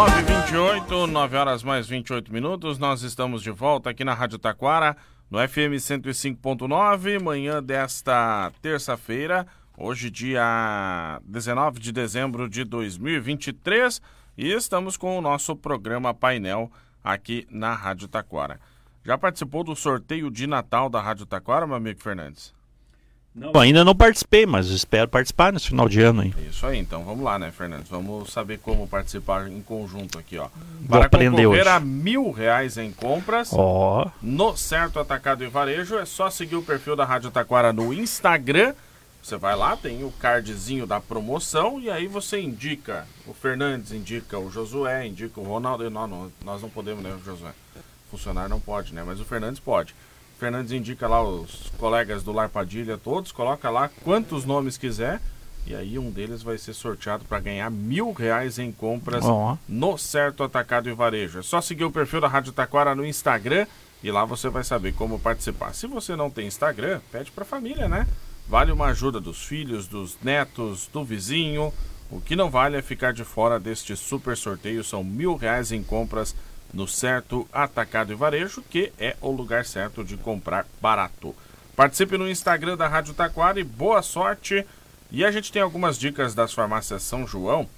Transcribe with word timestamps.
9h28, 0.00 1.06
9 1.06 1.36
horas 1.36 1.62
mais 1.62 1.86
28 1.86 2.32
minutos. 2.32 2.78
Nós 2.78 3.02
estamos 3.02 3.42
de 3.42 3.50
volta 3.50 3.90
aqui 3.90 4.02
na 4.02 4.14
Rádio 4.14 4.38
Taquara, 4.38 4.96
no 5.30 5.38
FM 5.46 5.76
105.9, 5.76 7.22
manhã 7.22 7.62
desta 7.62 8.50
terça-feira, 8.62 9.46
hoje, 9.76 10.08
dia 10.08 11.20
19 11.22 11.78
de 11.78 11.92
dezembro 11.92 12.48
de 12.48 12.64
2023, 12.64 14.00
e 14.38 14.50
estamos 14.50 14.96
com 14.96 15.18
o 15.18 15.20
nosso 15.20 15.54
programa 15.54 16.14
painel 16.14 16.72
aqui 17.04 17.46
na 17.50 17.74
Rádio 17.74 18.08
Taquara. 18.08 18.58
Já 19.04 19.18
participou 19.18 19.62
do 19.62 19.76
sorteio 19.76 20.30
de 20.30 20.46
Natal 20.46 20.88
da 20.88 21.02
Rádio 21.02 21.26
Taquara, 21.26 21.66
meu 21.66 21.76
amigo 21.76 22.00
Fernandes? 22.00 22.54
Não, 23.32 23.52
ainda 23.60 23.84
não 23.84 23.94
participei, 23.94 24.44
mas 24.44 24.66
espero 24.68 25.08
participar 25.08 25.52
nesse 25.52 25.68
final 25.68 25.88
de 25.88 26.00
ano 26.00 26.22
aí. 26.22 26.34
Isso 26.50 26.66
aí, 26.66 26.78
então 26.78 27.04
vamos 27.04 27.24
lá, 27.24 27.38
né, 27.38 27.52
Fernandes? 27.52 27.88
Vamos 27.88 28.32
saber 28.32 28.58
como 28.58 28.88
participar 28.88 29.48
em 29.48 29.62
conjunto 29.62 30.18
aqui, 30.18 30.36
ó. 30.36 30.48
Vou 30.80 30.88
Para 30.98 31.06
aprender 31.06 31.44
concorrer 31.44 31.62
hoje. 31.62 31.68
a 31.70 31.78
mil 31.80 32.32
reais 32.32 32.76
em 32.76 32.90
compras 32.90 33.50
Ó, 33.52 34.10
no 34.20 34.56
Certo 34.56 34.98
Atacado 34.98 35.44
e 35.44 35.46
Varejo, 35.46 35.96
é 35.96 36.04
só 36.04 36.28
seguir 36.28 36.56
o 36.56 36.62
perfil 36.62 36.96
da 36.96 37.04
Rádio 37.04 37.30
Taquara 37.30 37.72
no 37.72 37.94
Instagram. 37.94 38.74
Você 39.22 39.36
vai 39.36 39.54
lá, 39.54 39.76
tem 39.76 40.02
o 40.02 40.10
cardzinho 40.12 40.86
da 40.86 40.98
promoção 40.98 41.78
e 41.80 41.88
aí 41.90 42.08
você 42.08 42.40
indica. 42.40 43.06
O 43.26 43.34
Fernandes 43.34 43.92
indica 43.92 44.38
o 44.38 44.50
Josué, 44.50 45.06
indica 45.06 45.38
o 45.38 45.44
Ronaldo. 45.44 45.88
Não, 45.88 46.06
não, 46.06 46.32
nós 46.44 46.60
não 46.62 46.70
podemos, 46.70 47.04
né, 47.04 47.16
Josué? 47.24 47.52
Funcionário 48.10 48.50
não 48.50 48.58
pode, 48.58 48.92
né? 48.92 49.04
Mas 49.06 49.20
o 49.20 49.24
Fernandes 49.24 49.60
pode. 49.60 49.94
Fernandes 50.40 50.72
indica 50.72 51.06
lá 51.06 51.22
os 51.22 51.70
colegas 51.76 52.22
do 52.22 52.32
Lar 52.32 52.48
Padilha 52.48 52.96
todos, 52.96 53.30
coloca 53.30 53.68
lá 53.68 53.90
quantos 54.02 54.46
nomes 54.46 54.78
quiser. 54.78 55.20
E 55.66 55.74
aí 55.74 55.98
um 55.98 56.10
deles 56.10 56.42
vai 56.42 56.56
ser 56.56 56.72
sorteado 56.72 57.26
para 57.26 57.38
ganhar 57.38 57.70
mil 57.70 58.12
reais 58.12 58.58
em 58.58 58.72
compras 58.72 59.22
ó. 59.22 59.58
no 59.68 59.98
Certo 59.98 60.42
Atacado 60.42 60.88
e 60.88 60.94
Varejo. 60.94 61.40
É 61.40 61.42
só 61.42 61.60
seguir 61.60 61.84
o 61.84 61.92
perfil 61.92 62.22
da 62.22 62.28
Rádio 62.28 62.52
Taquara 62.52 62.94
no 62.94 63.04
Instagram 63.04 63.66
e 64.02 64.10
lá 64.10 64.24
você 64.24 64.48
vai 64.48 64.64
saber 64.64 64.94
como 64.94 65.20
participar. 65.20 65.74
Se 65.74 65.86
você 65.86 66.16
não 66.16 66.30
tem 66.30 66.46
Instagram, 66.46 67.00
pede 67.12 67.30
para 67.30 67.44
a 67.44 67.46
família, 67.46 67.86
né? 67.86 68.06
Vale 68.48 68.72
uma 68.72 68.86
ajuda 68.86 69.20
dos 69.20 69.44
filhos, 69.44 69.86
dos 69.86 70.16
netos, 70.22 70.88
do 70.90 71.04
vizinho. 71.04 71.70
O 72.10 72.18
que 72.18 72.34
não 72.34 72.48
vale 72.50 72.78
é 72.78 72.82
ficar 72.82 73.12
de 73.12 73.24
fora 73.24 73.60
deste 73.60 73.94
super 73.94 74.36
sorteio. 74.38 74.82
São 74.82 75.04
mil 75.04 75.36
reais 75.36 75.70
em 75.70 75.82
compras 75.82 76.34
no 76.34 76.49
Certo 76.86 77.48
Atacado 77.52 78.12
e 78.12 78.16
Varejo, 78.16 78.62
que 78.62 78.92
é 78.98 79.16
o 79.20 79.30
lugar 79.30 79.64
certo 79.64 80.04
de 80.04 80.16
comprar 80.16 80.66
barato. 80.80 81.34
Participe 81.76 82.18
no 82.18 82.28
Instagram 82.28 82.76
da 82.76 82.88
Rádio 82.88 83.14
Taquara 83.14 83.58
e 83.58 83.64
boa 83.64 84.02
sorte. 84.02 84.66
E 85.10 85.24
a 85.24 85.30
gente 85.30 85.50
tem 85.50 85.62
algumas 85.62 85.98
dicas 85.98 86.34
das 86.34 86.52
farmácias 86.52 87.02
São 87.02 87.26
João. 87.26 87.68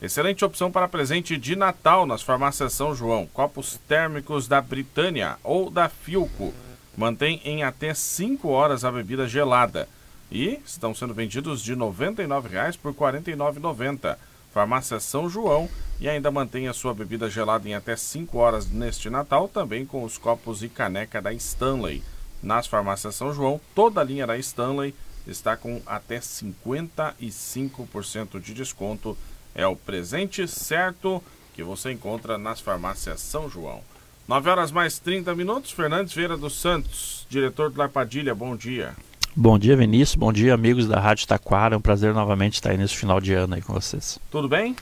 Excelente 0.00 0.44
opção 0.44 0.70
para 0.70 0.88
presente 0.88 1.36
de 1.36 1.54
Natal 1.54 2.04
nas 2.04 2.22
farmácias 2.22 2.72
São 2.72 2.94
João. 2.94 3.26
Copos 3.32 3.78
térmicos 3.88 4.48
da 4.48 4.60
Britânia 4.60 5.36
ou 5.44 5.70
da 5.70 5.88
Filco. 5.88 6.52
Mantém 6.96 7.40
em 7.44 7.62
até 7.62 7.94
5 7.94 8.48
horas 8.48 8.84
a 8.84 8.90
bebida 8.90 9.28
gelada. 9.28 9.88
E 10.30 10.58
estão 10.66 10.94
sendo 10.94 11.14
vendidos 11.14 11.62
de 11.62 11.72
R$ 11.72 11.78
99,00 11.78 12.78
por 12.78 12.92
R$ 12.92 13.20
49,90. 13.20 14.16
Farmácia 14.52 15.00
São 15.00 15.28
João 15.28 15.68
e 15.98 16.08
ainda 16.08 16.30
mantém 16.30 16.68
a 16.68 16.72
sua 16.72 16.92
bebida 16.92 17.30
gelada 17.30 17.68
em 17.68 17.74
até 17.74 17.96
5 17.96 18.38
horas 18.38 18.68
neste 18.68 19.08
Natal, 19.08 19.48
também 19.48 19.86
com 19.86 20.04
os 20.04 20.18
copos 20.18 20.62
e 20.62 20.68
caneca 20.68 21.22
da 21.22 21.32
Stanley. 21.32 22.02
Nas 22.42 22.66
farmácias 22.66 23.14
São 23.14 23.32
João, 23.32 23.60
toda 23.74 24.00
a 24.00 24.04
linha 24.04 24.26
da 24.26 24.36
Stanley 24.36 24.94
está 25.26 25.56
com 25.56 25.80
até 25.86 26.18
55% 26.18 28.40
de 28.40 28.52
desconto. 28.52 29.16
É 29.54 29.66
o 29.66 29.76
presente 29.76 30.46
certo 30.48 31.22
que 31.54 31.62
você 31.62 31.92
encontra 31.92 32.36
nas 32.36 32.60
farmácias 32.60 33.20
São 33.20 33.48
João. 33.48 33.80
9 34.26 34.50
horas 34.50 34.72
mais 34.72 34.98
30 34.98 35.34
minutos. 35.34 35.70
Fernandes 35.70 36.14
Vieira 36.14 36.36
dos 36.36 36.60
Santos, 36.60 37.26
diretor 37.30 37.70
do 37.70 37.78
Larpadilha, 37.78 38.34
bom 38.34 38.56
dia. 38.56 38.96
Bom 39.34 39.58
dia, 39.58 39.74
Vinícius. 39.74 40.14
Bom 40.14 40.30
dia, 40.30 40.52
amigos 40.52 40.86
da 40.86 41.00
Rádio 41.00 41.26
Taquara. 41.26 41.74
É 41.74 41.78
um 41.78 41.80
prazer 41.80 42.12
novamente 42.12 42.54
estar 42.54 42.70
aí 42.70 42.76
nesse 42.76 42.94
final 42.94 43.18
de 43.18 43.32
ano 43.32 43.54
aí 43.54 43.62
com 43.62 43.72
vocês. 43.72 44.18
Tudo 44.30 44.46
bem? 44.46 44.76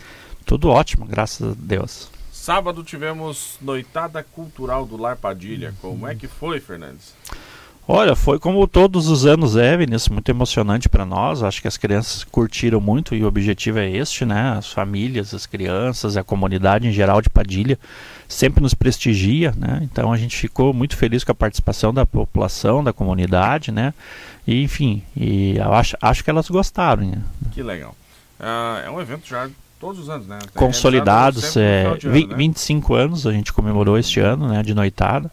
Tudo 0.45 0.69
ótimo, 0.69 1.07
graças 1.07 1.53
a 1.53 1.55
Deus. 1.57 2.11
Sábado 2.33 2.83
tivemos 2.83 3.59
noitada 3.63 4.25
cultural 4.25 4.85
do 4.85 4.97
Larpadilha. 4.97 5.73
Como 5.81 6.05
é 6.05 6.17
que 6.17 6.27
foi, 6.27 6.59
Fernandes? 6.59 7.15
Olha, 7.87 8.17
foi 8.17 8.41
como 8.41 8.67
todos 8.67 9.09
os 9.09 9.25
anos 9.25 9.57
é, 9.57 9.77
Vinícius, 9.77 10.09
muito 10.09 10.29
emocionante 10.29 10.89
para 10.89 11.07
nós. 11.07 11.45
Acho 11.45 11.63
que 11.63 11.69
as 11.69 11.77
crianças 11.77 12.25
curtiram 12.25 12.81
muito 12.81 13.15
e 13.15 13.23
o 13.23 13.29
objetivo 13.29 13.79
é 13.79 13.89
este, 13.89 14.25
né? 14.25 14.55
As 14.59 14.73
famílias, 14.73 15.33
as 15.33 15.47
crianças, 15.47 16.17
a 16.17 16.25
comunidade 16.25 16.89
em 16.89 16.93
geral 16.93 17.23
de 17.23 17.31
Padilha 17.31 17.79
sempre 18.31 18.63
nos 18.63 18.75
prestigia, 18.75 19.53
né? 19.57 19.81
Então 19.83 20.13
a 20.13 20.17
gente 20.17 20.37
ficou 20.37 20.73
muito 20.73 20.97
feliz 20.97 21.25
com 21.25 21.33
a 21.33 21.35
participação 21.35 21.93
da 21.93 22.07
população, 22.07 22.83
da 22.83 22.93
comunidade, 22.93 23.73
né? 23.73 23.93
E, 24.47 24.63
enfim, 24.63 25.03
e 25.17 25.59
acho, 25.59 25.97
acho 26.01 26.25
que 26.25 26.31
elas 26.31 26.49
gostaram, 26.49 27.05
né? 27.05 27.19
Que 27.51 27.63
legal. 27.63 27.95
Ah, 28.39 28.83
é 28.87 28.91
um 28.91 29.01
evento 29.01 29.29
já 29.29 29.51
todos 29.81 29.99
os 29.99 30.09
anos, 30.09 30.29
né? 30.29 30.39
Consolidados, 30.55 31.57
é, 31.57 31.87
ano, 31.87 32.29
né? 32.29 32.37
25 32.37 32.95
anos 32.95 33.27
a 33.27 33.33
gente 33.33 33.53
comemorou 33.53 33.99
este 33.99 34.21
ano, 34.21 34.47
né, 34.47 34.63
de 34.63 34.75
noitada. 34.75 35.31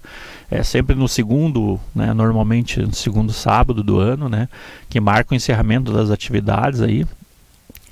É 0.50 0.64
sempre 0.64 0.96
no 0.96 1.08
segundo, 1.08 1.80
né, 1.94 2.14
normalmente 2.14 2.82
no 2.82 2.94
segundo 2.94 3.32
sábado 3.32 3.84
do 3.84 4.00
ano, 4.00 4.30
né, 4.30 4.48
que 4.90 5.00
marca 5.00 5.34
o 5.34 5.36
encerramento 5.36 5.92
das 5.92 6.10
atividades 6.10 6.82
aí 6.82 7.06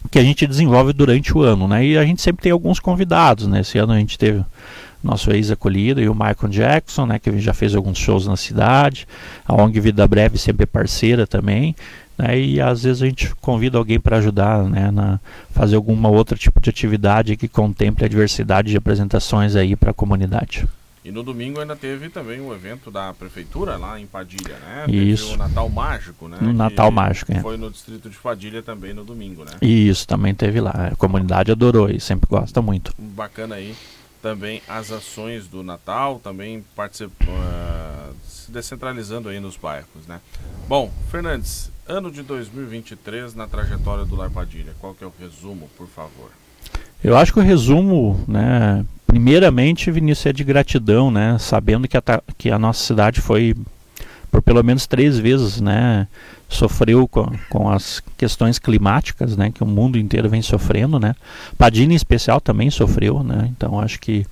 que 0.10 0.18
a 0.20 0.24
gente 0.24 0.48
desenvolve 0.48 0.94
durante 0.94 1.36
o 1.36 1.42
ano, 1.42 1.68
né? 1.68 1.84
E 1.84 1.98
a 1.98 2.06
gente 2.06 2.22
sempre 2.22 2.44
tem 2.44 2.52
alguns 2.52 2.80
convidados, 2.80 3.48
né? 3.48 3.62
Esse 3.62 3.78
ano 3.80 3.92
a 3.92 3.98
gente 3.98 4.18
teve 4.18 4.46
nosso 5.06 5.32
ex-acolhido 5.32 6.02
e 6.02 6.10
o 6.10 6.14
Michael 6.14 6.50
Jackson, 6.50 7.06
né, 7.06 7.20
que 7.20 7.40
já 7.40 7.54
fez 7.54 7.76
alguns 7.76 7.98
shows 7.98 8.26
na 8.26 8.36
cidade. 8.36 9.08
A 9.46 9.54
ONG 9.54 9.80
Vida 9.80 10.08
Breve 10.08 10.38
sempre 10.38 10.64
é 10.64 10.66
parceira 10.66 11.28
também. 11.28 11.76
Né, 12.18 12.40
e 12.40 12.62
às 12.62 12.84
vezes 12.84 13.02
a 13.02 13.06
gente 13.06 13.36
convida 13.36 13.78
alguém 13.78 14.00
para 14.00 14.18
ajudar 14.18 14.64
né, 14.64 14.90
na 14.90 15.20
fazer 15.52 15.76
alguma 15.76 16.10
outra 16.10 16.38
tipo 16.38 16.62
de 16.62 16.70
atividade 16.70 17.36
que 17.36 17.48
contemple 17.48 18.06
a 18.06 18.08
diversidade 18.08 18.72
de 18.72 18.78
apresentações 18.78 19.56
aí 19.56 19.76
para 19.76 19.92
a 19.92 19.94
comunidade. 19.94 20.66
E 21.04 21.12
no 21.12 21.22
domingo 21.22 21.60
ainda 21.60 21.76
teve 21.76 22.10
também 22.10 22.42
um 22.42 22.52
evento 22.52 22.90
da 22.90 23.14
prefeitura 23.14 23.78
lá 23.78 24.00
em 24.00 24.08
Padilha, 24.08 24.56
né? 24.58 24.86
Isso. 24.88 25.26
Teve 25.26 25.36
o 25.36 25.38
Natal 25.38 25.70
Mágico, 25.70 26.28
né? 26.28 26.38
No 26.42 26.52
Natal 26.52 26.90
Mágico, 26.90 27.32
é. 27.32 27.42
Foi 27.42 27.58
no 27.58 27.70
distrito 27.70 28.10
de 28.10 28.18
Padilha 28.18 28.64
também 28.64 28.92
no 28.92 29.04
domingo, 29.04 29.44
né? 29.46 29.52
Isso 29.62 30.08
também 30.08 30.34
teve 30.34 30.60
lá. 30.60 30.72
A 30.72 30.96
comunidade 30.96 31.52
adorou 31.52 31.92
e 31.92 32.00
sempre 32.00 32.28
gosta 32.28 32.60
muito. 32.60 32.92
Bacana 32.98 33.54
aí 33.54 33.76
também 34.25 34.59
as 34.68 34.91
ações 34.91 35.47
do 35.47 35.62
Natal, 35.62 36.19
também 36.19 36.66
particip... 36.75 37.12
ah, 37.30 38.09
se 38.28 38.52
descentralizando 38.52 39.30
aí 39.30 39.40
nos 39.40 39.56
bairros, 39.56 40.08
né? 40.08 40.19
Bom, 40.68 40.91
Fernandes, 41.12 41.72
ano 41.88 42.09
de 42.09 42.24
2023 42.24 43.36
na 43.36 43.47
trajetória 43.47 44.03
do 44.03 44.16
Larpadilha, 44.16 44.74
qual 44.80 44.96
que 44.96 45.03
é 45.03 45.08
o 45.08 45.13
resumo, 45.19 45.69
por 45.78 45.88
favor? 45.88 46.31
Eu 47.03 47.16
acho 47.16 47.34
que 47.34 47.40
o 47.40 47.44
resumo, 47.44 48.19
né, 48.28 48.84
primeiramente, 49.06 49.91
Vinícius, 49.91 50.25
é 50.25 50.34
de 50.34 50.44
gratidão, 50.44 51.12
né, 51.12 51.38
sabendo 51.40 51.88
que 51.88 51.96
a, 51.96 52.02
que 52.36 52.50
a 52.50 52.57
nossa 52.57 52.84
cidade 52.84 53.22
foi, 53.22 53.56
por 54.35 54.41
pelo 54.41 54.62
menos 54.62 54.85
três 54.85 55.18
vezes, 55.18 55.62
né, 55.62 56.09
sofreu 56.50 57.07
com, 57.07 57.31
com 57.50 57.69
as 57.69 58.03
questões 58.18 58.59
climáticas, 58.59 59.38
né, 59.38 59.50
que 59.50 59.63
o 59.63 59.66
mundo 59.66 59.97
inteiro 59.97 60.28
vem 60.28 60.41
sofrendo, 60.41 61.00
né, 61.00 61.16
Padilha 61.57 61.94
em 61.94 61.96
especial 61.96 62.41
também 62.41 62.69
sofreu, 62.69 63.24
né, 63.24 63.50
então 63.56 63.79
acho 63.79 63.97
que 63.97 64.25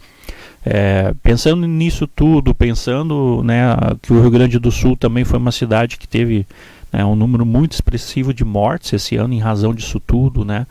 é, 0.66 1.13
pensando 1.24 1.66
nisso 1.66 2.06
tudo, 2.06 2.53
pensando 2.53 3.42
né, 3.46 3.78
que 4.02 4.12
o 4.12 4.19
Rio 4.19 4.30
Grande 4.30 4.59
do 4.59 4.72
Sul 4.72 4.97
também 4.97 5.24
foi 5.24 5.40
uma 5.40 5.53
cidade 5.53 5.97
que 5.97 6.08
teve 6.08 6.46
né, 6.92 7.06
um 7.06 7.16
número 7.16 7.46
muito 7.46 7.72
expressivo 7.72 8.34
de 8.34 8.44
mortes 8.44 8.92
esse 8.92 9.16
ano 9.16 9.34
em 9.34 9.40
razão 9.40 9.74
disso 9.74 10.02
tudo, 10.02 10.44
né? 10.44 10.68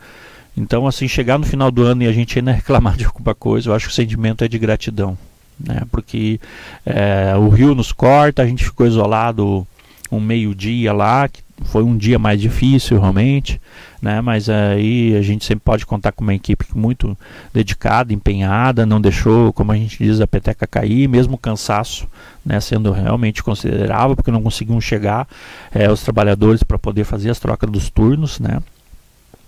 Então, 0.55 0.85
assim, 0.85 1.07
chegar 1.07 1.39
no 1.39 1.45
final 1.45 1.71
do 1.71 1.83
ano 1.83 2.03
e 2.03 2.07
a 2.07 2.11
gente 2.11 2.37
ainda 2.37 2.51
reclamar 2.53 2.95
de 2.95 3.05
alguma 3.05 3.33
coisa, 3.33 3.69
eu 3.69 3.73
acho 3.73 3.87
que 3.87 3.91
o 3.91 3.95
sentimento 3.95 4.43
é 4.43 4.47
de 4.47 4.59
gratidão, 4.59 5.17
né? 5.59 5.81
Porque 5.91 6.39
é, 6.85 7.35
o 7.37 7.49
rio 7.49 7.75
nos 7.75 7.91
corta, 7.91 8.41
a 8.41 8.45
gente 8.45 8.63
ficou 8.63 8.85
isolado 8.85 9.65
um 10.11 10.19
meio-dia 10.19 10.93
lá, 10.93 11.27
que 11.27 11.41
foi 11.65 11.83
um 11.83 11.97
dia 11.97 12.19
mais 12.19 12.39
difícil 12.39 12.99
realmente, 12.99 13.59
né? 14.01 14.21
Mas 14.21 14.49
aí 14.49 15.15
a 15.15 15.21
gente 15.21 15.45
sempre 15.45 15.63
pode 15.63 15.85
contar 15.85 16.11
com 16.11 16.23
uma 16.23 16.33
equipe 16.33 16.65
muito 16.75 17.17
dedicada, 17.53 18.13
empenhada, 18.13 18.85
não 18.85 18.99
deixou, 18.99 19.53
como 19.53 19.71
a 19.71 19.75
gente 19.75 19.97
diz, 19.97 20.19
a 20.19 20.27
peteca 20.27 20.67
cair, 20.67 21.07
mesmo 21.07 21.35
o 21.35 21.37
cansaço, 21.37 22.07
né? 22.45 22.59
Sendo 22.59 22.91
realmente 22.91 23.43
considerável, 23.43 24.15
porque 24.15 24.31
não 24.31 24.43
conseguiam 24.43 24.79
chegar 24.81 25.27
é, 25.73 25.89
os 25.91 26.01
trabalhadores 26.01 26.63
para 26.63 26.77
poder 26.77 27.03
fazer 27.03 27.29
as 27.29 27.39
trocas 27.39 27.69
dos 27.69 27.89
turnos, 27.89 28.39
né? 28.39 28.59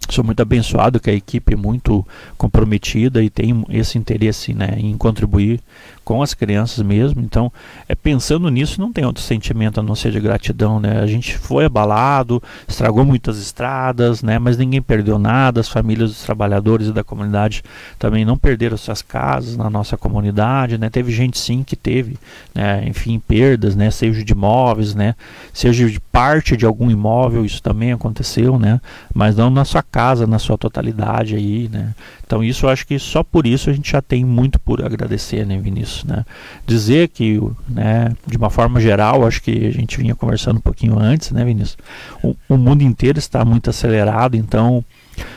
Sou 0.09 0.23
muito 0.23 0.39
abençoado 0.39 0.99
que 0.99 1.09
a 1.09 1.13
equipe 1.13 1.53
é 1.53 1.57
muito 1.57 2.05
comprometida 2.37 3.23
e 3.23 3.29
tem 3.29 3.65
esse 3.69 3.97
interesse 3.97 4.53
né, 4.53 4.75
em 4.77 4.95
contribuir 4.95 5.59
com 6.05 6.21
as 6.21 6.35
crianças 6.35 6.85
mesmo. 6.85 7.21
Então, 7.21 7.51
é 7.89 7.95
pensando 7.95 8.47
nisso, 8.49 8.79
não 8.79 8.93
tem 8.93 9.03
outro 9.03 9.23
sentimento 9.23 9.79
a 9.79 9.83
não 9.83 9.95
ser 9.95 10.11
de 10.11 10.19
gratidão, 10.19 10.79
né? 10.79 10.99
A 11.01 11.07
gente 11.07 11.35
foi 11.35 11.65
abalado, 11.65 12.41
estragou 12.67 13.03
muitas 13.03 13.39
estradas, 13.39 14.21
né? 14.21 14.37
Mas 14.37 14.55
ninguém 14.55 14.81
perdeu 14.81 15.17
nada. 15.17 15.59
As 15.59 15.67
famílias 15.67 16.11
dos 16.11 16.23
trabalhadores 16.23 16.87
e 16.87 16.93
da 16.93 17.03
comunidade 17.03 17.63
também 17.97 18.23
não 18.23 18.37
perderam 18.37 18.77
suas 18.77 19.01
casas 19.01 19.57
na 19.57 19.69
nossa 19.69 19.97
comunidade, 19.97 20.77
né? 20.77 20.89
Teve 20.89 21.11
gente 21.11 21.39
sim 21.39 21.63
que 21.63 21.75
teve, 21.75 22.17
né? 22.53 22.85
Enfim, 22.87 23.19
perdas, 23.19 23.75
né? 23.75 23.89
Seja 23.89 24.23
de 24.23 24.31
imóveis, 24.31 24.93
né? 24.93 25.15
Seja 25.51 25.89
de 25.89 25.99
parte 25.99 26.55
de 26.55 26.65
algum 26.65 26.91
imóvel, 26.91 27.43
isso 27.43 27.61
também 27.63 27.91
aconteceu, 27.91 28.59
né? 28.59 28.79
Mas 29.13 29.35
não 29.35 29.49
na 29.49 29.65
sua 29.65 29.81
casa, 29.81 30.27
na 30.27 30.37
sua 30.37 30.57
totalidade 30.57 31.35
aí, 31.35 31.67
né? 31.67 31.95
Então 32.25 32.43
isso 32.43 32.65
eu 32.65 32.69
acho 32.69 32.85
que 32.85 32.99
só 32.99 33.23
por 33.23 33.47
isso 33.47 33.69
a 33.69 33.73
gente 33.73 33.91
já 33.91 34.01
tem 34.01 34.23
muito 34.23 34.59
por 34.59 34.83
agradecer, 34.83 35.45
né, 35.45 35.57
Vinícius? 35.57 35.94
Né? 36.03 36.25
Dizer 36.65 37.09
que, 37.09 37.39
né, 37.67 38.11
de 38.25 38.37
uma 38.37 38.49
forma 38.49 38.79
geral, 38.79 39.25
acho 39.25 39.41
que 39.41 39.67
a 39.67 39.71
gente 39.71 39.97
vinha 39.97 40.15
conversando 40.15 40.57
um 40.57 40.61
pouquinho 40.61 40.99
antes, 40.99 41.31
né, 41.31 41.45
Vinícius? 41.45 41.77
O, 42.23 42.35
o 42.49 42.57
mundo 42.57 42.81
inteiro 42.81 43.19
está 43.19 43.45
muito 43.45 43.69
acelerado, 43.69 44.35
então 44.35 44.83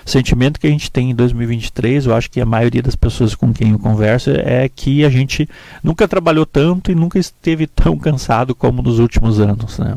o 0.04 0.10
sentimento 0.10 0.58
que 0.58 0.66
a 0.66 0.70
gente 0.70 0.90
tem 0.90 1.10
em 1.10 1.14
2023, 1.14 2.06
eu 2.06 2.14
acho 2.14 2.30
que 2.30 2.40
a 2.40 2.46
maioria 2.46 2.82
das 2.82 2.96
pessoas 2.96 3.34
com 3.34 3.52
quem 3.52 3.72
eu 3.72 3.78
converso 3.78 4.30
é 4.30 4.68
que 4.68 5.04
a 5.04 5.10
gente 5.10 5.48
nunca 5.82 6.08
trabalhou 6.08 6.44
tanto 6.44 6.90
e 6.90 6.94
nunca 6.94 7.18
esteve 7.18 7.66
tão 7.66 7.96
cansado 7.96 8.54
como 8.54 8.82
nos 8.82 8.98
últimos 8.98 9.40
anos, 9.40 9.78
né? 9.78 9.96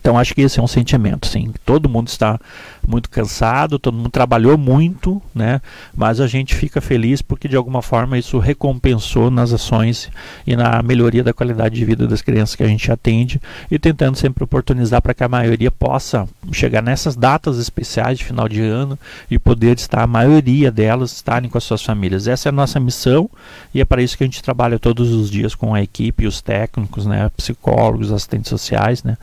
Então 0.00 0.18
acho 0.18 0.34
que 0.34 0.40
esse 0.42 0.58
é 0.58 0.62
um 0.62 0.66
sentimento, 0.66 1.26
sim. 1.26 1.52
Todo 1.64 1.88
mundo 1.88 2.08
está 2.08 2.38
muito 2.86 3.10
cansado, 3.10 3.78
todo 3.78 3.96
mundo 3.96 4.08
trabalhou 4.08 4.56
muito, 4.56 5.20
né? 5.34 5.60
Mas 5.94 6.20
a 6.20 6.26
gente 6.26 6.54
fica 6.54 6.80
feliz 6.80 7.20
porque 7.20 7.48
de 7.48 7.56
alguma 7.56 7.82
forma 7.82 8.16
isso 8.16 8.38
recompensou 8.38 9.30
nas 9.30 9.52
ações 9.52 10.10
e 10.46 10.56
na 10.56 10.82
melhoria 10.82 11.22
da 11.22 11.32
qualidade 11.32 11.74
de 11.74 11.84
vida 11.84 12.06
das 12.06 12.22
crianças 12.22 12.54
que 12.54 12.62
a 12.62 12.66
gente 12.66 12.90
atende 12.90 13.40
e 13.70 13.78
tentando 13.78 14.16
sempre 14.16 14.44
oportunizar 14.44 15.02
para 15.02 15.14
que 15.14 15.24
a 15.24 15.28
maioria 15.28 15.70
possa 15.70 16.26
chegar 16.52 16.82
nessas 16.82 17.16
datas 17.16 17.58
especiais 17.58 18.18
de 18.18 18.24
final 18.24 18.48
de 18.48 18.62
ano 18.62 18.98
e 19.30 19.38
poder 19.38 19.76
estar 19.76 20.02
a 20.02 20.06
maioria 20.06 20.70
delas 20.70 21.12
estarem 21.12 21.50
com 21.50 21.58
as 21.58 21.64
suas 21.64 21.82
famílias. 21.82 22.26
Essa 22.26 22.48
é 22.48 22.50
a 22.50 22.52
nossa 22.52 22.80
missão 22.80 23.28
e 23.74 23.80
é 23.80 23.84
para 23.84 24.02
isso 24.02 24.16
que 24.16 24.24
a 24.24 24.26
gente 24.26 24.42
trabalha 24.42 24.78
todos 24.78 25.12
os 25.12 25.30
dias 25.30 25.54
com 25.54 25.74
a 25.74 25.82
equipe, 25.82 26.26
os 26.26 26.40
técnicos, 26.40 27.04
né, 27.04 27.30
psicólogos, 27.36 28.12
assistentes 28.12 28.48
sociais, 28.48 29.02
né, 29.02 29.16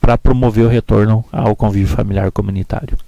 para 0.00 0.16
promover 0.16 0.64
o 0.64 0.68
retorno 0.68 1.24
ao 1.30 1.54
convívio 1.54 1.94
familiar 1.94 2.32
comunitário. 2.32 2.98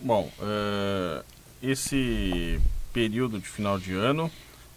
Bom, 0.00 0.30
uh, 0.38 1.24
esse 1.62 2.60
período 2.92 3.38
de 3.38 3.48
final 3.48 3.78
de 3.78 3.94
ano 3.94 4.30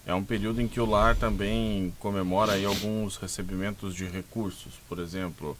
é 0.05 0.13
um 0.13 0.23
período 0.23 0.61
em 0.61 0.67
que 0.67 0.79
o 0.79 0.85
lar 0.85 1.15
também 1.15 1.93
comemora 1.99 2.53
aí 2.53 2.65
alguns 2.65 3.17
recebimentos 3.17 3.93
de 3.93 4.05
recursos. 4.05 4.73
Por 4.89 4.97
exemplo, 4.97 5.55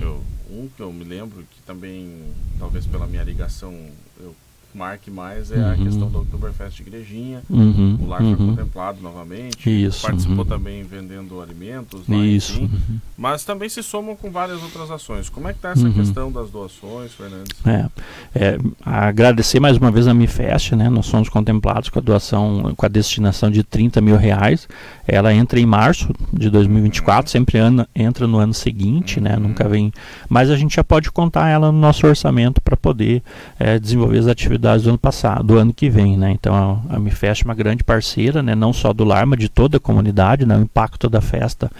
eu, 0.00 0.22
um 0.50 0.68
que 0.68 0.80
eu 0.80 0.92
me 0.92 1.04
lembro, 1.04 1.42
que 1.50 1.62
também, 1.62 2.22
talvez 2.58 2.86
pela 2.86 3.06
minha 3.06 3.22
ligação, 3.22 3.74
eu 4.20 4.34
marque 4.78 5.10
mais 5.10 5.50
é 5.50 5.56
uhum. 5.56 5.72
a 5.72 5.76
questão 5.76 6.08
do 6.08 6.20
Oktoberfest 6.20 6.80
Igrejinha. 6.80 7.42
Uhum. 7.50 7.98
O 8.00 8.06
lar 8.06 8.22
uhum. 8.22 8.36
foi 8.36 8.46
contemplado 8.46 9.02
novamente. 9.02 9.68
Isso. 9.68 10.06
Participou 10.06 10.38
uhum. 10.38 10.44
também 10.44 10.84
vendendo 10.84 11.40
alimentos. 11.40 12.02
Lá, 12.08 12.16
Isso. 12.16 12.60
Uhum. 12.60 12.98
Mas 13.16 13.44
também 13.44 13.68
se 13.68 13.82
somam 13.82 14.14
com 14.14 14.30
várias 14.30 14.62
outras 14.62 14.90
ações. 14.90 15.28
Como 15.28 15.48
é 15.48 15.52
que 15.52 15.58
está 15.58 15.70
essa 15.70 15.84
uhum. 15.84 15.92
questão 15.92 16.30
das 16.30 16.50
doações, 16.50 17.12
Fernandes? 17.12 17.58
É, 17.66 17.88
é, 18.34 18.58
agradecer 18.84 19.58
mais 19.58 19.76
uma 19.76 19.90
vez 19.90 20.06
a 20.06 20.14
Mifest, 20.14 20.76
né? 20.76 20.88
Nós 20.88 21.06
somos 21.06 21.28
contemplados 21.28 21.88
com 21.88 21.98
a 21.98 22.02
doação, 22.02 22.72
com 22.76 22.86
a 22.86 22.88
destinação 22.88 23.50
de 23.50 23.64
30 23.64 24.00
mil 24.00 24.16
reais. 24.16 24.68
Ela 25.10 25.32
entra 25.32 25.58
em 25.58 25.64
março 25.64 26.12
de 26.30 26.50
2024, 26.50 27.30
sempre 27.30 27.56
ano, 27.56 27.86
entra 27.94 28.26
no 28.26 28.36
ano 28.36 28.52
seguinte, 28.52 29.18
né? 29.22 29.38
Nunca 29.38 29.66
vem. 29.66 29.90
Mas 30.28 30.50
a 30.50 30.56
gente 30.56 30.76
já 30.76 30.84
pode 30.84 31.10
contar 31.10 31.48
ela 31.48 31.72
no 31.72 31.78
nosso 31.78 32.06
orçamento 32.06 32.60
para 32.60 32.76
poder 32.76 33.22
é, 33.58 33.78
desenvolver 33.78 34.18
as 34.18 34.26
atividades 34.26 34.84
do 34.84 34.90
ano 34.90 34.98
passado, 34.98 35.44
do 35.44 35.56
ano 35.56 35.72
que 35.72 35.88
vem, 35.88 36.18
né? 36.18 36.30
Então 36.32 36.82
a, 36.90 36.96
a 36.96 36.98
Mifest 36.98 37.42
é 37.42 37.48
uma 37.48 37.54
grande 37.54 37.82
parceira, 37.82 38.42
né? 38.42 38.54
Não 38.54 38.70
só 38.70 38.92
do 38.92 39.02
Lar, 39.02 39.26
mas 39.26 39.38
de 39.38 39.48
toda 39.48 39.78
a 39.78 39.80
comunidade, 39.80 40.44
né? 40.44 40.54
O 40.58 40.60
impacto 40.60 41.08
da 41.08 41.22
festa 41.22 41.70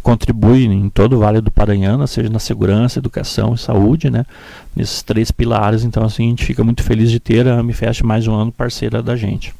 contribui 0.00 0.66
em 0.66 0.88
todo 0.88 1.16
o 1.16 1.18
Vale 1.18 1.40
do 1.40 1.50
Paranhana, 1.50 2.06
seja 2.06 2.30
na 2.30 2.38
segurança, 2.38 3.00
educação 3.00 3.54
e 3.54 3.58
saúde, 3.58 4.10
né? 4.10 4.24
Nesses 4.76 5.02
três 5.02 5.32
pilares, 5.32 5.82
então 5.82 6.04
assim 6.04 6.26
a 6.26 6.30
gente 6.30 6.44
fica 6.44 6.62
muito 6.62 6.84
feliz 6.84 7.10
de 7.10 7.18
ter 7.18 7.48
a 7.48 7.60
Mifest 7.64 8.04
mais 8.04 8.28
um 8.28 8.34
ano 8.34 8.52
parceira 8.52 9.02
da 9.02 9.16
gente. 9.16 9.52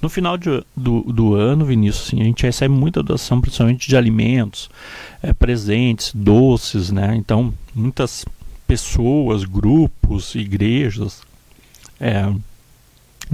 No 0.00 0.08
final 0.08 0.36
de, 0.36 0.62
do, 0.76 1.00
do 1.02 1.34
ano, 1.34 1.64
Vinícius, 1.64 2.08
sim, 2.08 2.20
a 2.20 2.24
gente 2.24 2.44
recebe 2.44 2.74
muita 2.74 3.02
doação, 3.02 3.40
principalmente 3.40 3.88
de 3.88 3.96
alimentos, 3.96 4.70
é, 5.22 5.32
presentes, 5.32 6.12
doces, 6.14 6.90
né? 6.90 7.14
Então, 7.16 7.52
muitas 7.74 8.24
pessoas, 8.66 9.44
grupos, 9.44 10.34
igrejas, 10.34 11.22
é, 12.00 12.30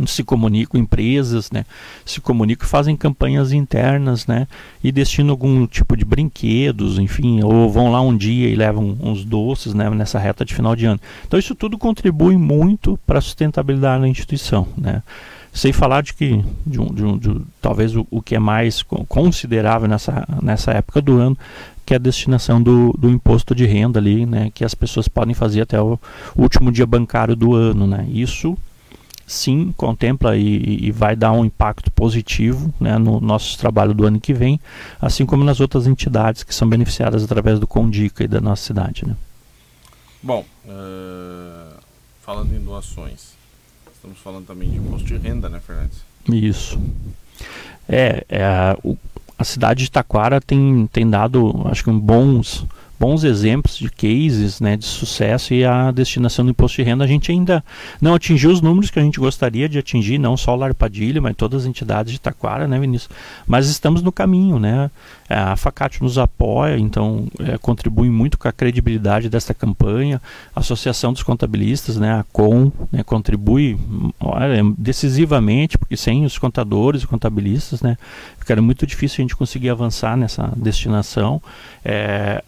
se 0.07 0.23
comunicam, 0.23 0.81
empresas, 0.81 1.51
né, 1.51 1.65
se 2.05 2.21
comunicam 2.21 2.69
fazem 2.69 2.97
campanhas 2.97 3.53
internas, 3.53 4.27
né, 4.27 4.47
e 4.83 4.93
destinam 4.93 5.31
algum 5.31 5.67
tipo 5.67 5.97
de 5.97 6.05
brinquedos, 6.05 6.99
enfim, 6.99 7.43
ou 7.43 7.71
vão 7.71 7.91
lá 7.91 8.01
um 8.01 8.17
dia 8.17 8.49
e 8.49 8.55
levam 8.55 8.97
uns 9.01 9.25
doces, 9.25 9.75
né, 9.75 9.91
nessa 9.91 10.19
reta 10.19 10.45
de 10.45 10.55
final 10.55 10.77
de 10.77 10.87
ano. 10.87 11.01
Então 11.27 11.39
isso 11.39 11.55
tudo 11.55 11.79
contribui 11.79 12.37
muito 12.37 12.99
para 13.07 13.19
a 13.19 13.23
sustentabilidade 13.23 14.03
da 14.03 14.09
instituição, 14.09 14.67
né. 14.77 15.03
Sem 15.53 15.73
falar 15.73 16.03
de 16.03 16.15
que, 16.15 16.45
de 16.65 16.81
um, 16.81 16.95
de 16.95 17.05
um, 17.05 17.19
de, 17.19 17.41
talvez 17.61 17.97
o, 17.97 18.07
o, 18.11 18.23
que 18.23 18.37
é 18.37 18.39
mais 18.39 18.83
considerável 18.83 19.89
nessa, 19.89 20.27
nessa 20.41 20.71
época 20.73 21.01
do 21.03 21.19
ano, 21.19 21.37
que 21.85 21.93
é 21.93 21.97
a 21.97 21.99
destinação 21.99 22.63
do, 22.63 22.93
do 22.97 23.11
imposto 23.11 23.55
de 23.55 23.67
renda 23.67 23.99
ali, 23.99 24.25
né, 24.25 24.51
que 24.55 24.65
as 24.65 24.75
pessoas 24.75 25.09
podem 25.09 25.35
fazer 25.35 25.63
até 25.63 25.81
o 25.81 25.99
último 26.37 26.71
dia 26.71 26.87
bancário 26.87 27.35
do 27.35 27.53
ano, 27.55 27.87
né. 27.87 28.07
Isso 28.13 28.57
sim 29.27 29.73
contempla 29.77 30.37
e, 30.37 30.87
e, 30.87 30.91
vai 30.91 31.15
dar 31.15 31.31
um 31.33 31.45
impacto 31.45 31.91
positivo 31.93 32.75
né, 32.81 32.99
no 32.99 33.21
nosso 33.21 33.57
trabalho 33.59 33.95
do 33.95 34.05
ano 34.05 34.21
que 34.21 34.35
vem, 34.35 34.61
assim 35.01 35.25
como 35.25 35.45
nas 35.45 35.61
outras 35.61 35.87
entidades 35.87 36.43
que 36.43 36.53
são 36.55 36.69
beneficiadas 36.69 37.23
através 37.23 37.61
do 37.61 37.67
Condica 37.67 38.25
e 38.25 38.29
da 38.29 38.41
nossa 38.41 38.65
cidade. 38.65 39.07
Né. 39.07 39.17
Bom, 40.21 40.45
uh, 40.67 41.79
falando 42.21 42.53
em 42.55 42.61
doações, 42.61 43.35
estamos 44.01 44.19
falando 44.19 44.47
também 44.47 44.71
de 44.71 44.79
imposto 44.79 45.07
de 45.07 45.17
renda, 45.19 45.51
né, 45.51 45.61
Fernandes? 45.61 45.99
Isso. 46.27 46.81
É, 47.87 48.25
é 48.31 48.77
o, 48.83 48.97
a 49.39 49.45
cidade 49.45 49.85
de 49.85 49.91
Taquara 49.91 50.41
tem, 50.41 50.89
tem 50.91 51.09
dado, 51.09 51.63
acho 51.67 51.85
que, 51.85 51.91
um 51.91 51.99
bons 51.99 52.65
bons 53.01 53.25
exemplos 53.25 53.79
de 53.79 53.89
cases 53.89 54.61
né, 54.61 54.77
de 54.77 54.85
sucesso 54.85 55.55
e 55.55 55.65
a 55.65 55.91
destinação 55.91 56.45
do 56.45 56.51
imposto 56.51 56.77
de 56.77 56.83
renda. 56.83 57.03
A 57.03 57.07
gente 57.07 57.33
ainda 57.33 57.65
não 57.99 58.13
atingiu 58.15 58.51
os 58.51 58.61
números 58.61 58.91
que 58.91 58.99
a 58.99 59.03
gente 59.03 59.19
gostaria 59.19 59.67
de 59.71 59.79
atingir, 59.79 60.19
não 60.19 60.37
só 60.37 60.53
o 60.53 60.57
Larpadilha, 60.57 61.19
mas 61.19 61.35
todas 61.35 61.63
as 61.63 61.67
entidades 61.67 62.13
de 62.13 62.21
Taquara, 62.21 62.69
né, 62.69 62.79
Vinícius? 62.79 63.09
Mas 63.47 63.71
estamos 63.71 64.03
no 64.03 64.13
caminho, 64.13 64.59
né? 64.59 64.91
É, 65.31 65.35
a 65.35 65.57
Facate 65.57 66.03
nos 66.03 66.19
apoia, 66.19 66.79
então 66.79 67.27
é, 67.39 67.57
contribui 67.57 68.11
muito 68.11 68.37
com 68.37 68.47
a 68.47 68.53
credibilidade 68.53 69.31
dessa 69.31 69.55
campanha. 69.55 70.21
A 70.55 70.61
Associação 70.61 71.11
dos 71.11 71.23
Contabilistas, 71.23 71.97
né, 71.97 72.13
a 72.13 72.25
COM, 72.25 72.71
né, 72.93 73.03
contribui 73.03 73.79
olha, 74.21 74.63
decisivamente, 74.77 75.79
porque 75.79 75.97
sem 75.97 76.27
os 76.27 76.37
contadores 76.37 77.03
e 77.03 77.07
contabilistas, 77.07 77.81
né, 77.81 77.97
ficaria 78.39 78.63
muito 78.63 78.87
difícil 78.87 79.23
a 79.23 79.23
gente 79.23 79.37
conseguir 79.37 79.71
avançar 79.71 80.19
nessa 80.19 80.53
destinação. 80.55 81.41
É, 81.83 82.45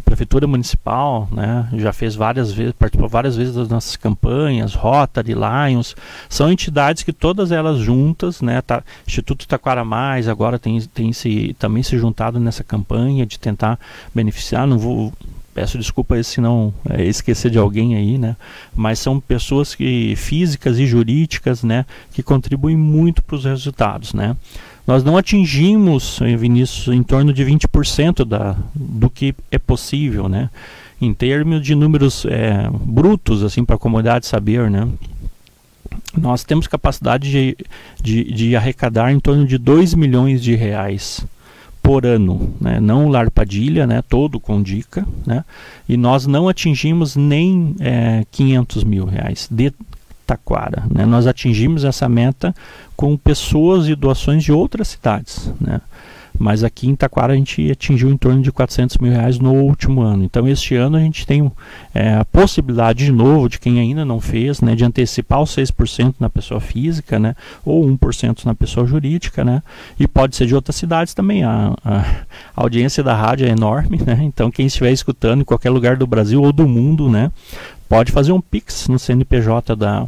prefeitura 0.00 0.46
municipal, 0.46 1.28
né, 1.30 1.68
já 1.74 1.92
fez 1.92 2.14
várias 2.14 2.52
vezes, 2.52 2.72
participou 2.72 3.08
várias 3.08 3.36
vezes 3.36 3.54
das 3.54 3.68
nossas 3.68 3.96
campanhas, 3.96 4.74
Rotary, 4.74 5.34
Lions, 5.34 5.94
são 6.28 6.50
entidades 6.50 7.02
que 7.02 7.12
todas 7.12 7.52
elas 7.52 7.78
juntas, 7.78 8.40
né, 8.40 8.60
tá, 8.62 8.82
Instituto 9.06 9.46
Taquara 9.46 9.84
Mais 9.84 10.28
agora 10.28 10.58
tem, 10.58 10.80
tem 10.80 11.12
se, 11.12 11.54
também 11.58 11.82
se 11.82 11.98
juntado 11.98 12.40
nessa 12.40 12.64
campanha 12.64 13.26
de 13.26 13.38
tentar 13.38 13.78
beneficiar, 14.14 14.66
não 14.66 14.78
vou 14.78 15.12
peço 15.52 15.76
desculpa 15.76 16.22
se 16.22 16.40
não 16.40 16.72
é, 16.88 17.04
esquecer 17.04 17.50
de 17.50 17.58
alguém 17.58 17.96
aí, 17.96 18.16
né? 18.16 18.36
Mas 18.74 18.98
são 18.98 19.20
pessoas 19.20 19.74
que 19.74 20.14
físicas 20.16 20.78
e 20.78 20.86
jurídicas, 20.86 21.62
né, 21.62 21.84
que 22.12 22.22
contribuem 22.22 22.76
muito 22.76 23.22
para 23.22 23.36
os 23.36 23.44
resultados, 23.44 24.14
né? 24.14 24.36
Nós 24.90 25.04
não 25.04 25.16
atingimos, 25.16 26.18
Vinícius, 26.36 26.92
em 26.92 27.00
torno 27.04 27.32
de 27.32 27.44
20% 27.44 28.24
da, 28.24 28.56
do 28.74 29.08
que 29.08 29.32
é 29.48 29.56
possível, 29.56 30.28
né? 30.28 30.50
Em 31.00 31.14
termos 31.14 31.62
de 31.62 31.76
números 31.76 32.26
é, 32.26 32.68
brutos, 32.72 33.44
assim, 33.44 33.64
para 33.64 33.76
a 33.76 33.78
comunidade 33.78 34.26
saber, 34.26 34.68
né? 34.68 34.88
Nós 36.18 36.42
temos 36.42 36.66
capacidade 36.66 37.30
de, 37.30 37.56
de, 38.02 38.32
de, 38.32 38.56
arrecadar 38.56 39.12
em 39.12 39.20
torno 39.20 39.46
de 39.46 39.58
2 39.58 39.94
milhões 39.94 40.42
de 40.42 40.56
reais 40.56 41.24
por 41.80 42.04
ano, 42.04 42.52
né? 42.60 42.80
não 42.80 43.06
o 43.06 43.08
Lar 43.08 43.30
Padilha, 43.30 43.86
né? 43.86 44.02
todo 44.02 44.40
com 44.40 44.60
dica, 44.60 45.06
né? 45.24 45.44
e 45.88 45.96
nós 45.96 46.26
não 46.26 46.48
atingimos 46.48 47.14
nem 47.14 47.76
é, 47.78 48.24
500 48.32 48.82
mil 48.82 49.04
reais 49.04 49.48
de 49.50 49.72
Taquara. 50.30 50.84
Né? 50.88 51.04
Nós 51.04 51.26
atingimos 51.26 51.84
essa 51.84 52.08
meta 52.08 52.54
com 53.00 53.16
pessoas 53.16 53.88
e 53.88 53.94
doações 53.94 54.44
de 54.44 54.52
outras 54.52 54.88
cidades. 54.88 55.50
Né? 55.58 55.80
mas 56.38 56.62
aqui 56.62 56.88
em 56.88 56.94
Taquara 56.94 57.32
a 57.32 57.36
gente 57.36 57.70
atingiu 57.70 58.08
em 58.08 58.16
torno 58.16 58.40
de 58.40 58.52
400 58.52 58.98
mil 58.98 59.10
reais 59.10 59.38
no 59.38 59.52
último 59.52 60.00
ano. 60.00 60.22
Então 60.22 60.46
este 60.46 60.74
ano 60.76 60.96
a 60.96 61.00
gente 61.00 61.26
tem 61.26 61.50
é, 61.94 62.14
a 62.14 62.24
possibilidade 62.24 63.04
de 63.04 63.10
novo, 63.12 63.48
de 63.48 63.58
quem 63.58 63.80
ainda 63.80 64.04
não 64.04 64.20
fez, 64.20 64.60
né, 64.60 64.76
de 64.76 64.84
antecipar 64.84 65.42
os 65.42 65.50
6% 65.50 66.14
na 66.20 66.30
pessoa 66.30 66.60
física, 66.60 67.18
né, 67.18 67.34
ou 67.64 67.84
1% 67.84 68.44
na 68.44 68.54
pessoa 68.54 68.86
jurídica, 68.86 69.44
né, 69.44 69.62
e 69.98 70.06
pode 70.06 70.36
ser 70.36 70.46
de 70.46 70.54
outras 70.54 70.76
cidades 70.76 71.12
também. 71.12 71.42
A, 71.42 71.74
a, 71.84 72.04
audiência 72.54 73.02
da 73.02 73.14
rádio 73.14 73.46
é 73.46 73.50
enorme, 73.50 73.98
né, 74.06 74.18
então 74.22 74.50
quem 74.50 74.66
estiver 74.66 74.92
escutando 74.92 75.40
em 75.40 75.44
qualquer 75.44 75.70
lugar 75.70 75.96
do 75.96 76.06
Brasil 76.06 76.40
ou 76.40 76.52
do 76.52 76.68
mundo, 76.68 77.08
né, 77.10 77.32
pode 77.88 78.12
fazer 78.12 78.30
um 78.30 78.40
Pix 78.40 78.86
no 78.88 79.00
CNPJ 79.00 79.74
da 79.74 80.06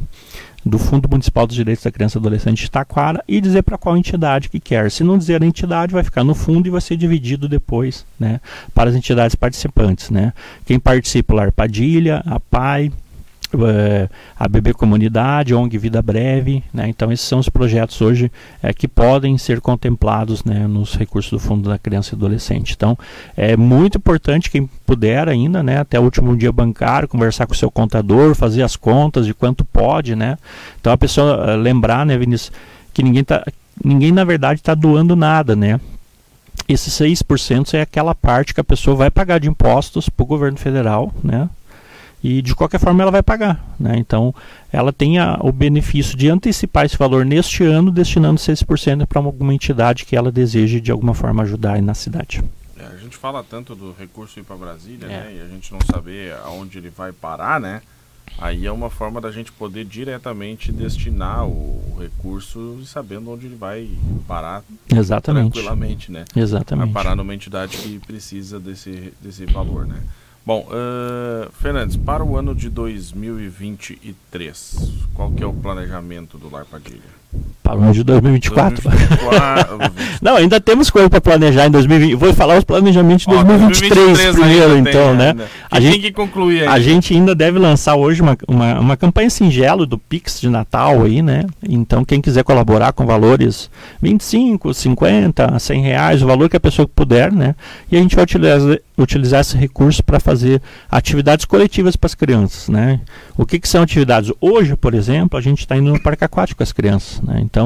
do 0.64 0.78
Fundo 0.78 1.08
Municipal 1.08 1.46
dos 1.46 1.56
Direitos 1.56 1.84
da 1.84 1.90
Criança 1.90 2.18
e 2.18 2.20
Adolescente 2.20 2.62
de 2.62 2.70
Taquara 2.70 3.22
e 3.26 3.40
dizer 3.40 3.62
para 3.62 3.76
qual 3.76 3.96
entidade 3.96 4.48
que 4.48 4.60
quer. 4.60 4.90
Se 4.90 5.02
não 5.02 5.18
dizer 5.18 5.42
a 5.42 5.46
entidade, 5.46 5.92
vai 5.92 6.04
ficar 6.04 6.24
no 6.24 6.34
fundo 6.34 6.66
e 6.66 6.70
vai 6.70 6.80
ser 6.80 6.96
dividido 6.96 7.48
depois 7.48 8.06
né, 8.18 8.40
para 8.74 8.90
as 8.90 8.96
entidades 8.96 9.34
participantes. 9.34 10.10
Né. 10.10 10.32
Quem 10.64 10.78
participa, 10.78 11.34
a 11.38 11.44
Arpadilha, 11.44 12.22
a 12.26 12.38
PAI, 12.38 12.92
a 14.38 14.48
BB 14.48 14.74
Comunidade, 14.74 15.54
ONG 15.54 15.76
Vida 15.78 16.00
Breve. 16.00 16.62
Né? 16.72 16.88
Então, 16.88 17.12
esses 17.12 17.26
são 17.26 17.38
os 17.38 17.48
projetos 17.48 18.00
hoje 18.00 18.30
é, 18.62 18.72
que 18.72 18.88
podem 18.88 19.36
ser 19.38 19.60
contemplados 19.60 20.44
né, 20.44 20.66
nos 20.66 20.94
recursos 20.94 21.30
do 21.30 21.38
Fundo 21.38 21.68
da 21.68 21.78
Criança 21.78 22.14
e 22.14 22.16
Adolescente. 22.16 22.74
Então, 22.76 22.96
é 23.36 23.56
muito 23.56 23.98
importante 23.98 24.50
quem 24.50 24.68
puder 24.86 25.28
ainda, 25.28 25.62
né, 25.62 25.78
até 25.78 25.98
o 25.98 26.02
último 26.02 26.36
dia 26.36 26.52
bancário, 26.52 27.08
conversar 27.08 27.46
com 27.46 27.54
o 27.54 27.56
seu 27.56 27.70
contador, 27.70 28.34
fazer 28.34 28.62
as 28.62 28.76
contas 28.76 29.26
de 29.26 29.34
quanto 29.34 29.64
pode. 29.64 30.14
Né? 30.14 30.36
Então, 30.80 30.92
a 30.92 30.98
pessoa 30.98 31.52
eh, 31.52 31.56
lembrar, 31.56 32.06
né, 32.06 32.16
Vinícius, 32.16 32.52
que 32.92 33.02
ninguém, 33.02 33.24
tá, 33.24 33.44
ninguém 33.82 34.12
na 34.12 34.24
verdade 34.24 34.60
está 34.60 34.74
doando 34.74 35.14
nada. 35.16 35.54
Né? 35.56 35.80
Esses 36.68 36.94
6% 36.94 37.74
é 37.74 37.82
aquela 37.82 38.14
parte 38.14 38.54
que 38.54 38.60
a 38.60 38.64
pessoa 38.64 38.96
vai 38.96 39.10
pagar 39.10 39.38
de 39.38 39.48
impostos 39.48 40.08
para 40.08 40.22
o 40.22 40.26
governo 40.26 40.58
federal, 40.58 41.12
né? 41.22 41.48
E 42.22 42.40
de 42.40 42.54
qualquer 42.54 42.78
forma 42.78 43.02
ela 43.02 43.10
vai 43.10 43.22
pagar. 43.22 43.74
Né? 43.78 43.96
Então 43.96 44.34
ela 44.72 44.92
tem 44.92 45.18
a, 45.18 45.38
o 45.40 45.52
benefício 45.52 46.16
de 46.16 46.28
antecipar 46.28 46.84
esse 46.86 46.96
valor 46.96 47.24
neste 47.24 47.64
ano, 47.64 47.90
destinando 47.90 48.38
6% 48.38 49.06
para 49.06 49.20
alguma 49.20 49.52
entidade 49.52 50.04
que 50.04 50.16
ela 50.16 50.30
deseje 50.30 50.80
de 50.80 50.90
alguma 50.90 51.14
forma 51.14 51.42
ajudar 51.42 51.80
na 51.82 51.94
cidade. 51.94 52.42
É, 52.78 52.84
a 52.86 52.96
gente 52.96 53.16
fala 53.16 53.42
tanto 53.42 53.74
do 53.74 53.94
recurso 53.98 54.38
ir 54.38 54.44
para 54.44 54.56
Brasília, 54.56 55.06
é. 55.06 55.08
né? 55.08 55.34
E 55.36 55.40
a 55.40 55.46
gente 55.48 55.72
não 55.72 55.80
saber 55.90 56.34
aonde 56.44 56.78
ele 56.78 56.90
vai 56.90 57.12
parar, 57.12 57.60
né? 57.60 57.82
Aí 58.38 58.66
é 58.66 58.72
uma 58.72 58.88
forma 58.88 59.20
da 59.20 59.30
gente 59.30 59.52
poder 59.52 59.84
diretamente 59.84 60.72
destinar 60.72 61.46
o 61.46 61.98
recurso 62.00 62.80
sabendo 62.86 63.30
onde 63.30 63.46
ele 63.46 63.56
vai 63.56 63.88
parar 64.26 64.64
Exatamente. 64.90 65.52
tranquilamente, 65.52 66.10
né? 66.10 66.24
Exatamente. 66.34 66.92
Vai 66.92 67.02
parar 67.02 67.14
numa 67.14 67.34
entidade 67.34 67.76
que 67.76 67.98
precisa 67.98 68.58
desse, 68.58 69.12
desse 69.20 69.44
valor, 69.46 69.86
né? 69.86 70.00
Bom, 70.44 70.66
uh, 70.66 71.52
Fernandes, 71.52 71.96
para 71.96 72.24
o 72.24 72.36
ano 72.36 72.52
de 72.52 72.68
2023, 72.68 74.74
qual 75.14 75.30
que 75.30 75.44
é 75.44 75.46
o 75.46 75.52
planejamento 75.52 76.36
do 76.36 76.50
Lar 76.50 76.64
Padilha? 76.64 77.00
Para 77.62 77.78
o 77.78 77.82
ano 77.82 77.92
de 77.92 78.02
2024. 78.02 78.82
2024 78.82 79.92
não, 80.20 80.36
ainda 80.36 80.60
temos 80.60 80.90
coisa 80.90 81.08
para 81.08 81.20
planejar 81.20 81.66
em 81.66 81.70
2020. 81.70 82.14
Vou 82.14 82.32
falar 82.34 82.58
os 82.58 82.64
planejamentos 82.64 83.24
de 83.24 83.32
2023, 83.32 83.94
2023 83.94 84.34
primeiro, 84.34 84.76
então, 84.78 85.08
tem, 85.08 85.16
né? 85.16 85.28
Ainda. 85.30 85.48
A 85.70 85.80
gente, 85.80 85.92
tem 85.92 86.00
que 86.02 86.12
concluir 86.12 86.68
A 86.68 86.80
gente 86.80 87.14
ainda 87.14 87.34
deve 87.34 87.58
lançar 87.58 87.94
hoje 87.94 88.20
uma, 88.20 88.36
uma, 88.48 88.80
uma 88.80 88.96
campanha 88.96 89.30
singelo 89.30 89.86
do 89.86 89.96
Pix 89.96 90.40
de 90.40 90.48
Natal 90.48 91.02
aí, 91.02 91.22
né? 91.22 91.44
Então, 91.68 92.04
quem 92.04 92.20
quiser 92.20 92.44
colaborar 92.44 92.92
com 92.92 93.06
valores 93.06 93.70
25, 94.00 94.74
50, 94.74 95.58
100 95.58 95.82
reais, 95.82 96.22
o 96.22 96.26
valor 96.26 96.48
que 96.48 96.56
a 96.56 96.60
pessoa 96.60 96.88
puder, 96.88 97.32
né? 97.32 97.54
E 97.90 97.96
a 97.96 98.00
gente 98.00 98.14
vai 98.14 98.24
utilizar, 98.24 98.78
utilizar 98.98 99.40
esse 99.40 99.56
recurso 99.56 100.02
para 100.02 100.18
fazer 100.18 100.60
atividades 100.90 101.44
coletivas 101.44 101.96
para 101.96 102.06
as 102.06 102.14
crianças, 102.14 102.68
né? 102.68 103.00
O 103.36 103.46
que, 103.46 103.58
que 103.58 103.68
são 103.68 103.82
atividades? 103.82 104.32
Hoje, 104.40 104.76
por 104.76 104.94
exemplo, 104.94 105.38
a 105.38 105.42
gente 105.42 105.60
está 105.60 105.76
indo 105.76 105.92
no 105.92 106.02
parque 106.02 106.24
aquático 106.24 106.58
com 106.58 106.62
as 106.62 106.72
crianças. 106.72 107.20
Né? 107.22 107.40
Então, 107.42 107.61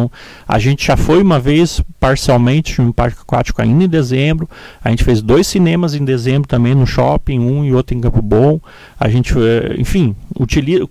a 0.46 0.58
gente 0.58 0.86
já 0.86 0.96
foi 0.96 1.22
uma 1.22 1.38
vez 1.38 1.80
parcialmente 1.98 2.80
no 2.80 2.92
parque 2.92 3.18
aquático 3.20 3.60
ainda 3.62 3.84
em 3.84 3.88
dezembro. 3.88 4.48
A 4.82 4.90
gente 4.90 5.04
fez 5.04 5.22
dois 5.22 5.46
cinemas 5.46 5.94
em 5.94 6.04
dezembro 6.04 6.48
também 6.48 6.74
no 6.74 6.86
shopping, 6.86 7.38
um 7.38 7.64
e 7.64 7.72
outro 7.72 7.96
em 7.96 8.00
Campo 8.00 8.22
Bom. 8.22 8.60
A 8.98 9.08
gente, 9.08 9.34
eh, 9.38 9.76
enfim, 9.78 10.14
utiliza 10.38 10.86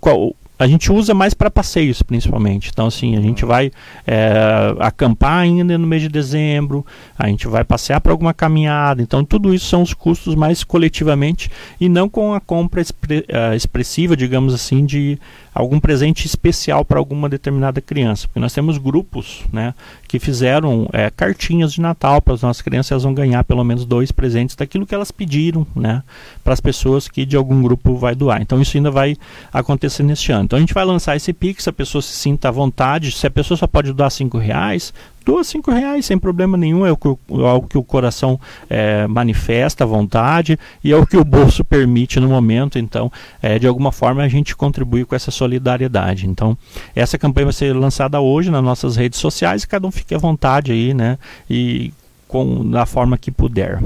a 0.57 0.67
gente 0.67 0.91
usa 0.91 1.13
mais 1.13 1.33
para 1.33 1.51
passeios, 1.51 2.01
principalmente. 2.01 2.69
Então, 2.71 2.88
assim, 2.88 3.17
a 3.17 3.21
gente 3.21 3.43
vai 3.43 3.71
é, 4.07 4.75
acampar 4.79 5.39
ainda 5.39 5.77
no 5.77 5.85
mês 5.85 6.01
de 6.01 6.09
dezembro, 6.09 6.85
a 7.17 7.27
gente 7.27 7.47
vai 7.47 7.63
passear 7.63 8.00
para 8.00 8.12
alguma 8.12 8.33
caminhada. 8.33 9.01
Então, 9.01 9.24
tudo 9.24 9.53
isso 9.53 9.65
são 9.65 9.81
os 9.81 9.93
custos 9.93 10.33
mais 10.33 10.63
coletivamente 10.63 11.51
e 11.79 11.89
não 11.89 12.07
com 12.07 12.33
a 12.33 12.39
compra 12.39 12.81
uh, 12.81 13.55
expressiva, 13.55 14.15
digamos 14.15 14.53
assim, 14.53 14.85
de 14.85 15.19
algum 15.55 15.79
presente 15.79 16.25
especial 16.25 16.83
para 16.83 17.00
alguma 17.00 17.29
determinada 17.29 17.79
criança. 17.79 18.27
Porque 18.27 18.41
nós 18.41 18.53
temos 18.53 18.77
grupos 18.77 19.43
né, 19.53 19.74
que 20.05 20.19
fizeram 20.19 20.89
é, 20.91 21.09
cartinhas 21.09 21.71
de 21.71 21.79
Natal 21.79 22.21
para 22.21 22.33
as 22.33 22.41
nossas 22.41 22.62
crianças, 22.62 22.91
elas 22.91 23.03
vão 23.03 23.13
ganhar 23.13 23.41
pelo 23.45 23.63
menos 23.63 23.85
dois 23.85 24.12
presentes 24.12 24.55
daquilo 24.55 24.85
que 24.85 24.93
elas 24.93 25.12
pediram 25.12 25.65
né, 25.74 26.03
para 26.43 26.51
as 26.51 26.59
pessoas 26.59 27.07
que 27.07 27.25
de 27.25 27.38
algum 27.38 27.62
grupo 27.62 27.95
vai 27.95 28.13
doar. 28.13 28.41
Então, 28.41 28.62
isso 28.62 28.75
ainda 28.75 28.91
vai 28.91 29.15
acontecer 29.53 30.03
neste 30.03 30.33
ano. 30.33 30.43
Então 30.43 30.57
a 30.57 30.59
gente 30.59 30.74
vai 30.74 30.83
lançar 30.83 31.15
esse 31.15 31.31
Pix, 31.31 31.63
se 31.63 31.69
a 31.69 31.74
pessoa 31.74 32.01
se 32.01 32.13
sinta 32.13 32.50
à 32.50 32.51
vontade, 32.51 33.12
se 33.12 33.25
a 33.25 33.31
pessoa 33.31 33.57
só 33.57 33.65
pode 33.65 33.93
doar 33.93 34.12
cinco 34.12 34.38
reais, 34.38 34.93
doa 35.25 35.44
cinco 35.44 35.72
reais 35.72 36.05
sem 36.05 36.17
problema 36.17 36.55
nenhum, 36.55 36.86
é 36.86 36.91
o 36.91 36.98
que 36.98 37.08
o, 37.08 37.20
é 37.29 37.53
o, 37.53 37.62
que 37.62 37.77
o 37.77 37.84
coração 37.84 38.39
é, 38.70 39.08
manifesta 39.08 39.84
à 39.84 39.88
vontade 39.88 40.58
e 40.84 40.91
é 40.91 40.96
o 40.96 41.05
que 41.05 41.17
o 41.17 41.25
bolso 41.25 41.65
permite 41.65 42.20
no 42.20 42.29
momento, 42.29 42.77
então 42.77 43.12
é, 43.41 43.58
de 43.58 43.67
alguma 43.67 43.91
forma 43.91 44.22
a 44.22 44.27
gente 44.27 44.55
contribui 44.55 45.03
com 45.03 45.15
essa 45.15 45.32
solidariedade. 45.32 46.27
Então 46.27 46.55
essa 46.96 47.17
campanha 47.17 47.46
vai 47.46 47.53
ser 47.53 47.75
lançada 47.75 48.22
hoje 48.22 48.51
nas 48.51 48.63
nossas 48.63 48.96
redes 48.96 49.20
sociais 49.20 49.63
e 49.63 49.67
cada 49.67 49.88
um 49.88 49.91
fique 49.91 50.13
à 50.13 50.17
vontade 50.17 50.72
aí, 50.72 50.94
né, 50.94 51.17
e 51.50 51.91
com, 52.27 52.70
da 52.70 52.86
forma 52.86 53.17
que 53.17 53.32
puder 53.32 53.79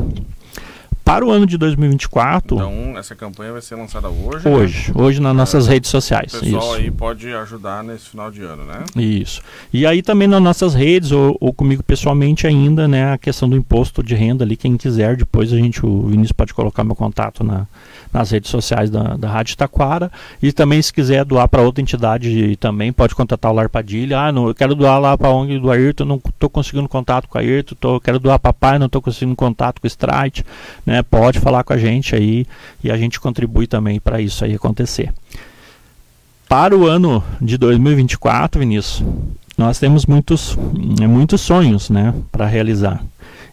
para 1.09 1.25
o 1.25 1.31
ano 1.31 1.47
de 1.47 1.57
2024. 1.57 2.55
Então, 2.55 2.95
essa 2.95 3.15
campanha 3.15 3.51
vai 3.51 3.63
ser 3.63 3.73
lançada 3.73 4.07
hoje? 4.09 4.47
Hoje, 4.47 4.93
né? 4.93 5.01
hoje 5.01 5.19
nas 5.19 5.35
nossas 5.35 5.67
é, 5.67 5.71
redes 5.71 5.89
sociais. 5.89 6.31
O 6.35 6.39
pessoal 6.39 6.61
isso. 6.61 6.73
aí 6.75 6.91
pode 6.91 7.33
ajudar 7.33 7.83
nesse 7.83 8.09
final 8.09 8.29
de 8.29 8.43
ano, 8.43 8.63
né? 8.63 8.83
Isso. 8.95 9.41
E 9.73 9.87
aí 9.87 10.03
também 10.03 10.27
nas 10.27 10.39
nossas 10.39 10.75
redes, 10.75 11.11
ou, 11.11 11.35
ou, 11.39 11.51
comigo 11.51 11.81
pessoalmente 11.81 12.45
ainda, 12.45 12.87
né, 12.87 13.11
a 13.11 13.17
questão 13.17 13.49
do 13.49 13.57
imposto 13.57 14.03
de 14.03 14.13
renda 14.13 14.43
ali, 14.43 14.55
quem 14.55 14.77
quiser, 14.77 15.17
depois 15.17 15.51
a 15.51 15.57
gente, 15.57 15.83
o 15.83 16.03
Vinícius 16.03 16.31
pode 16.31 16.53
colocar 16.53 16.83
meu 16.83 16.95
contato 16.95 17.43
na, 17.43 17.65
nas 18.13 18.31
redes 18.31 18.49
sociais 18.49 18.89
da, 18.89 19.15
da 19.15 19.29
Rádio 19.29 19.55
Taquara. 19.55 20.11
E 20.41 20.51
também, 20.51 20.81
se 20.81 20.91
quiser 20.91 21.23
doar 21.23 21.47
para 21.47 21.61
outra 21.61 21.81
entidade, 21.81 22.55
também 22.57 22.91
pode 22.91 23.15
contatar 23.15 23.51
o 23.51 23.55
Lar 23.55 23.69
Padilha. 23.69 24.19
Ah, 24.19 24.31
não, 24.31 24.47
eu 24.47 24.55
quero 24.55 24.75
doar 24.75 24.99
lá 24.99 25.17
para 25.17 25.27
a 25.27 25.33
ONG 25.33 25.59
do 25.59 25.71
Ayrton, 25.71 26.05
não 26.05 26.15
estou 26.15 26.49
conseguindo 26.49 26.87
contato 26.87 27.27
com 27.27 27.37
a 27.37 27.41
Ayrton, 27.41 27.75
tô, 27.79 27.99
quero 27.99 28.19
doar 28.19 28.39
para 28.39 28.53
pai, 28.53 28.79
não 28.79 28.87
estou 28.87 29.01
conseguindo 29.01 29.35
contato 29.35 29.79
com 29.79 29.85
o 29.85 29.89
Strike. 29.89 30.43
Né? 30.85 31.03
Pode 31.03 31.39
falar 31.39 31.63
com 31.63 31.73
a 31.73 31.77
gente 31.77 32.15
aí 32.15 32.45
e 32.83 32.91
a 32.91 32.97
gente 32.97 33.19
contribui 33.19 33.67
também 33.67 33.99
para 33.99 34.19
isso 34.21 34.43
aí 34.43 34.55
acontecer. 34.55 35.13
Para 36.47 36.75
o 36.75 36.87
ano 36.87 37.23
de 37.39 37.59
2024, 37.59 38.59
Vinícius, 38.59 39.03
nós 39.59 39.77
temos 39.77 40.05
muitos, 40.05 40.57
muitos 41.01 41.41
sonhos 41.41 41.89
né, 41.89 42.13
para 42.31 42.45
realizar. 42.45 43.03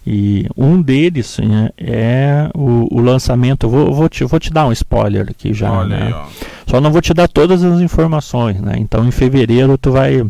E 0.06 0.46
um 0.56 0.80
deles 0.80 1.36
né, 1.38 1.70
é 1.76 2.48
o, 2.54 2.86
o 2.96 3.00
lançamento. 3.00 3.68
Vou, 3.68 3.92
vou, 3.92 4.08
te, 4.08 4.22
vou 4.22 4.38
te 4.38 4.52
dar 4.52 4.68
um 4.68 4.72
spoiler 4.72 5.26
aqui 5.28 5.52
já. 5.52 5.72
Olha 5.72 5.88
né? 5.88 6.06
aí, 6.06 6.46
Só 6.68 6.80
não 6.80 6.92
vou 6.92 7.02
te 7.02 7.12
dar 7.12 7.26
todas 7.26 7.64
as 7.64 7.80
informações. 7.80 8.60
Né? 8.60 8.74
Então 8.78 9.04
em 9.04 9.10
fevereiro 9.10 9.76
tu 9.76 9.90
vai 9.90 10.24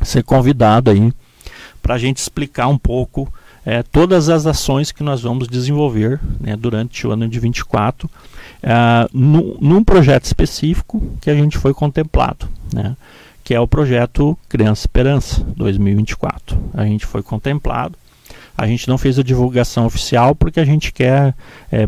ser 0.00 0.22
convidado 0.22 0.90
aí 0.90 1.12
para 1.82 1.96
a 1.96 1.98
gente 1.98 2.16
explicar 2.16 2.68
um 2.68 2.78
pouco 2.78 3.30
é, 3.66 3.82
todas 3.82 4.30
as 4.30 4.46
ações 4.46 4.92
que 4.92 5.02
nós 5.02 5.20
vamos 5.20 5.46
desenvolver 5.46 6.18
né, 6.40 6.56
durante 6.56 7.06
o 7.06 7.12
ano 7.12 7.28
de 7.28 7.38
24 7.38 8.08
é, 8.62 9.08
num, 9.12 9.58
num 9.60 9.84
projeto 9.84 10.24
específico 10.24 11.02
que 11.20 11.28
a 11.28 11.34
gente 11.34 11.58
foi 11.58 11.74
contemplado. 11.74 12.48
Né? 12.72 12.96
Que 13.46 13.54
é 13.54 13.60
o 13.60 13.68
projeto 13.68 14.36
Criança 14.48 14.80
Esperança 14.80 15.40
2024. 15.56 16.58
A 16.74 16.84
gente 16.84 17.06
foi 17.06 17.22
contemplado 17.22 17.96
A 18.56 18.66
gente 18.66 18.88
não 18.88 18.96
fez 18.96 19.18
a 19.18 19.22
divulgação 19.22 19.86
oficial 19.86 20.34
porque 20.34 20.58
a 20.58 20.64
gente 20.64 20.92
quer. 20.92 21.34
É, 21.70 21.86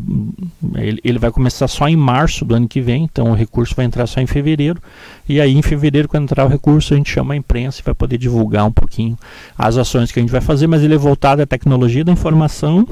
ele, 0.74 1.00
ele 1.02 1.18
vai 1.18 1.30
começar 1.30 1.66
só 1.68 1.88
em 1.88 1.96
março 1.96 2.44
do 2.44 2.54
ano 2.54 2.68
que 2.68 2.80
vem, 2.80 3.04
então 3.04 3.30
o 3.30 3.34
recurso 3.34 3.74
vai 3.74 3.86
entrar 3.86 4.06
só 4.06 4.20
em 4.20 4.26
fevereiro. 4.26 4.80
E 5.28 5.40
aí, 5.40 5.56
em 5.56 5.62
fevereiro, 5.62 6.08
quando 6.08 6.24
entrar 6.24 6.44
o 6.44 6.48
recurso, 6.48 6.92
a 6.92 6.96
gente 6.96 7.10
chama 7.10 7.34
a 7.34 7.36
imprensa 7.36 7.80
e 7.80 7.84
vai 7.84 7.94
poder 7.94 8.18
divulgar 8.18 8.66
um 8.66 8.72
pouquinho 8.72 9.16
as 9.56 9.76
ações 9.76 10.12
que 10.12 10.18
a 10.18 10.22
gente 10.22 10.30
vai 10.30 10.40
fazer, 10.40 10.66
mas 10.66 10.82
ele 10.82 10.94
é 10.94 10.98
voltado 10.98 11.42
à 11.42 11.46
tecnologia 11.46 12.04
da 12.04 12.12
informação, 12.12 12.86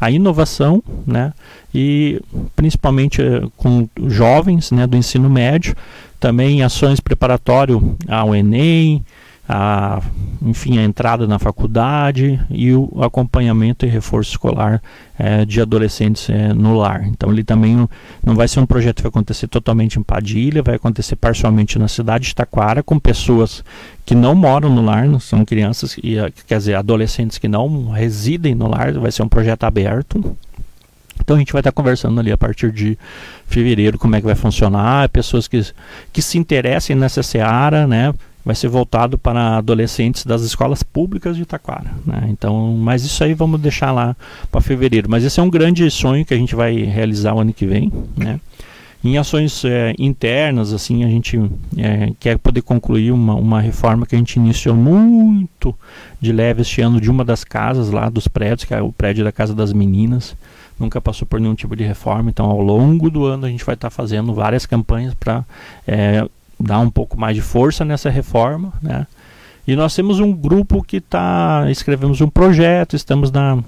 à 0.00 0.10
inovação, 0.10 0.82
né? 1.06 1.32
E 1.74 2.20
principalmente 2.56 3.22
eh, 3.22 3.42
com 3.56 3.88
jovens 4.06 4.70
né, 4.70 4.86
do 4.86 4.96
ensino 4.96 5.30
médio, 5.30 5.76
também 6.18 6.62
ações 6.62 7.00
preparatórias 7.00 7.80
ao 8.08 8.34
Enem, 8.34 9.04
a, 9.52 10.00
enfim, 10.40 10.78
a 10.78 10.84
entrada 10.84 11.26
na 11.26 11.36
faculdade 11.36 12.38
e 12.48 12.72
o 12.72 12.88
acompanhamento 13.02 13.84
e 13.84 13.88
reforço 13.88 14.30
escolar 14.30 14.80
é, 15.18 15.44
de 15.44 15.60
adolescentes 15.60 16.30
é, 16.30 16.52
no 16.52 16.76
lar. 16.76 17.04
Então 17.08 17.32
ele 17.32 17.42
também 17.42 17.88
não 18.24 18.36
vai 18.36 18.46
ser 18.46 18.60
um 18.60 18.66
projeto 18.66 18.98
que 18.98 19.02
vai 19.02 19.08
acontecer 19.08 19.48
totalmente 19.48 19.98
em 19.98 20.04
Padilha, 20.04 20.62
vai 20.62 20.76
acontecer 20.76 21.16
parcialmente 21.16 21.80
na 21.80 21.88
cidade 21.88 22.28
de 22.28 22.34
Taquara 22.36 22.80
com 22.80 22.96
pessoas 22.96 23.64
que 24.06 24.14
não 24.14 24.36
moram 24.36 24.72
no 24.72 24.84
lar, 24.84 25.08
são 25.20 25.44
crianças 25.44 25.96
e 25.98 26.14
quer 26.46 26.58
dizer 26.58 26.76
adolescentes 26.76 27.36
que 27.36 27.48
não 27.48 27.90
residem 27.90 28.54
no 28.54 28.68
lar, 28.68 28.92
vai 28.92 29.10
ser 29.10 29.24
um 29.24 29.28
projeto 29.28 29.64
aberto. 29.64 30.36
Então 31.20 31.34
a 31.34 31.38
gente 31.40 31.52
vai 31.52 31.60
estar 31.60 31.72
conversando 31.72 32.20
ali 32.20 32.30
a 32.30 32.38
partir 32.38 32.70
de 32.70 32.96
fevereiro 33.46 33.98
como 33.98 34.14
é 34.14 34.20
que 34.20 34.26
vai 34.26 34.36
funcionar, 34.36 35.08
pessoas 35.08 35.48
que, 35.48 35.60
que 36.12 36.22
se 36.22 36.38
interessem 36.38 36.94
nessa 36.94 37.22
seara, 37.22 37.84
né? 37.84 38.14
Vai 38.44 38.54
ser 38.54 38.68
voltado 38.68 39.18
para 39.18 39.58
adolescentes 39.58 40.24
das 40.24 40.42
escolas 40.42 40.82
públicas 40.82 41.36
de 41.36 41.44
Taquara. 41.44 41.92
Né? 42.06 42.28
Então, 42.30 42.76
mas 42.76 43.04
isso 43.04 43.22
aí 43.22 43.34
vamos 43.34 43.60
deixar 43.60 43.92
lá 43.92 44.16
para 44.50 44.60
fevereiro. 44.60 45.10
Mas 45.10 45.24
esse 45.24 45.38
é 45.38 45.42
um 45.42 45.50
grande 45.50 45.88
sonho 45.90 46.24
que 46.24 46.34
a 46.34 46.36
gente 46.36 46.54
vai 46.54 46.74
realizar 46.76 47.34
o 47.34 47.40
ano 47.40 47.52
que 47.52 47.66
vem. 47.66 47.92
Né? 48.16 48.40
Em 49.02 49.16
ações 49.16 49.64
é, 49.64 49.94
internas, 49.98 50.74
assim, 50.74 51.04
a 51.04 51.08
gente 51.08 51.38
é, 51.76 52.12
quer 52.20 52.38
poder 52.38 52.60
concluir 52.60 53.12
uma, 53.12 53.34
uma 53.34 53.60
reforma 53.60 54.04
que 54.04 54.14
a 54.14 54.18
gente 54.18 54.36
iniciou 54.36 54.76
muito 54.76 55.74
de 56.20 56.32
leve 56.32 56.60
este 56.60 56.82
ano 56.82 57.00
de 57.00 57.10
uma 57.10 57.24
das 57.24 57.42
casas 57.42 57.90
lá 57.90 58.10
dos 58.10 58.28
prédios, 58.28 58.64
que 58.64 58.74
é 58.74 58.82
o 58.82 58.92
prédio 58.92 59.24
da 59.24 59.32
Casa 59.32 59.54
das 59.54 59.72
Meninas. 59.72 60.36
Nunca 60.78 61.00
passou 61.00 61.26
por 61.26 61.40
nenhum 61.40 61.54
tipo 61.54 61.74
de 61.74 61.84
reforma, 61.84 62.30
então 62.30 62.46
ao 62.46 62.60
longo 62.60 63.10
do 63.10 63.24
ano 63.24 63.46
a 63.46 63.48
gente 63.48 63.64
vai 63.64 63.74
estar 63.74 63.90
fazendo 63.90 64.34
várias 64.34 64.66
campanhas 64.66 65.14
para 65.14 65.44
é, 65.86 66.26
dar 66.60 66.80
um 66.80 66.90
pouco 66.90 67.18
mais 67.18 67.34
de 67.34 67.42
força 67.42 67.84
nessa 67.84 68.10
reforma, 68.10 68.72
né? 68.82 69.06
E 69.66 69.76
nós 69.76 69.94
temos 69.94 70.20
um 70.20 70.32
grupo 70.32 70.82
que 70.82 70.96
está, 70.96 71.66
escrevemos 71.70 72.20
um 72.20 72.28
projeto, 72.28 72.96
estamos 72.96 73.30
na 73.30 73.58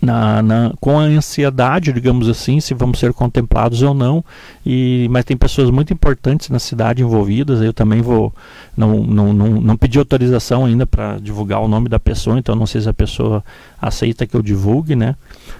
na, 0.00 0.42
na, 0.42 0.72
com 0.80 0.98
a 0.98 1.02
ansiedade, 1.02 1.92
digamos 1.92 2.28
assim, 2.28 2.58
se 2.58 2.72
vamos 2.72 2.98
ser 2.98 3.12
contemplados 3.12 3.82
ou 3.82 3.92
não. 3.92 4.24
E, 4.64 5.06
mas 5.10 5.24
tem 5.24 5.36
pessoas 5.36 5.70
muito 5.70 5.92
importantes 5.92 6.48
na 6.48 6.58
cidade 6.58 7.02
envolvidas. 7.02 7.60
Eu 7.60 7.72
também 7.72 8.00
vou 8.00 8.32
não, 8.76 9.00
não, 9.02 9.32
não, 9.32 9.48
não 9.60 9.76
pedi 9.76 9.98
autorização 9.98 10.64
ainda 10.64 10.86
para 10.86 11.18
divulgar 11.18 11.60
o 11.60 11.68
nome 11.68 11.88
da 11.88 12.00
pessoa, 12.00 12.38
então 12.38 12.54
não 12.54 12.66
sei 12.66 12.80
se 12.80 12.88
a 12.88 12.94
pessoa 12.94 13.44
aceita 13.80 14.26
que 14.26 14.34
eu 14.34 14.42
divulgue, 14.42 14.96
né? 14.96 15.16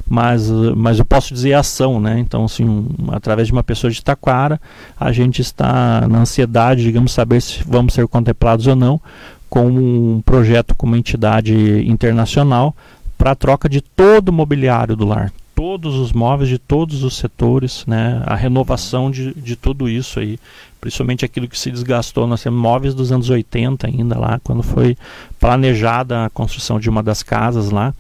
Mas, 0.09 0.49
mas 0.77 0.99
eu 0.99 1.05
posso 1.05 1.35
dizer 1.35 1.53
ação, 1.53 2.01
né? 2.01 2.19
Então, 2.19 2.45
assim, 2.45 2.65
um, 2.65 2.89
através 3.13 3.49
de 3.49 3.53
uma 3.53 3.63
pessoa 3.63 3.91
de 3.91 4.03
Taquara, 4.03 4.61
a 4.99 5.13
gente 5.13 5.43
está 5.43 6.07
na 6.09 6.21
ansiedade, 6.21 6.83
digamos, 6.83 7.13
saber 7.13 7.43
se 7.43 7.63
vamos 7.67 7.93
ser 7.93 8.07
contemplados 8.09 8.67
ou 8.67 8.77
não 8.77 9.01
com 9.51 9.67
um 9.67 10.23
projeto 10.25 10.77
com 10.77 10.87
uma 10.87 10.97
entidade 10.97 11.85
internacional 11.87 12.75
para 13.21 13.33
a 13.33 13.35
troca 13.35 13.69
de 13.69 13.83
todo 13.83 14.31
o 14.31 14.33
mobiliário 14.33 14.97
do 14.97 15.05
lar, 15.05 15.31
todos 15.55 15.95
os 15.97 16.11
móveis 16.11 16.49
de 16.49 16.59
todos 16.59 17.05
os 17.05 17.19
setores, 17.19 17.85
né, 17.87 18.23
a 18.25 18.35
renovação 18.35 19.11
de, 19.11 19.35
de 19.35 19.57
tudo 19.57 19.91
isso 19.91 20.19
aí, 20.19 20.39
principalmente 20.81 21.23
aquilo 21.23 21.47
que 21.47 21.59
se 21.59 21.71
desgastou. 21.71 22.27
Nós 22.27 22.43
temos 22.43 22.59
móveis 22.59 22.95
dos 22.95 23.13
anos 23.13 23.29
80 23.29 23.87
ainda 23.87 24.19
lá, 24.19 24.41
quando 24.43 24.63
foi 24.63 24.97
planejada 25.39 26.25
a 26.25 26.31
construção 26.31 26.81
de 26.81 26.89
uma 26.89 27.03
das 27.03 27.23
casas 27.23 27.69
lá. 27.69 27.93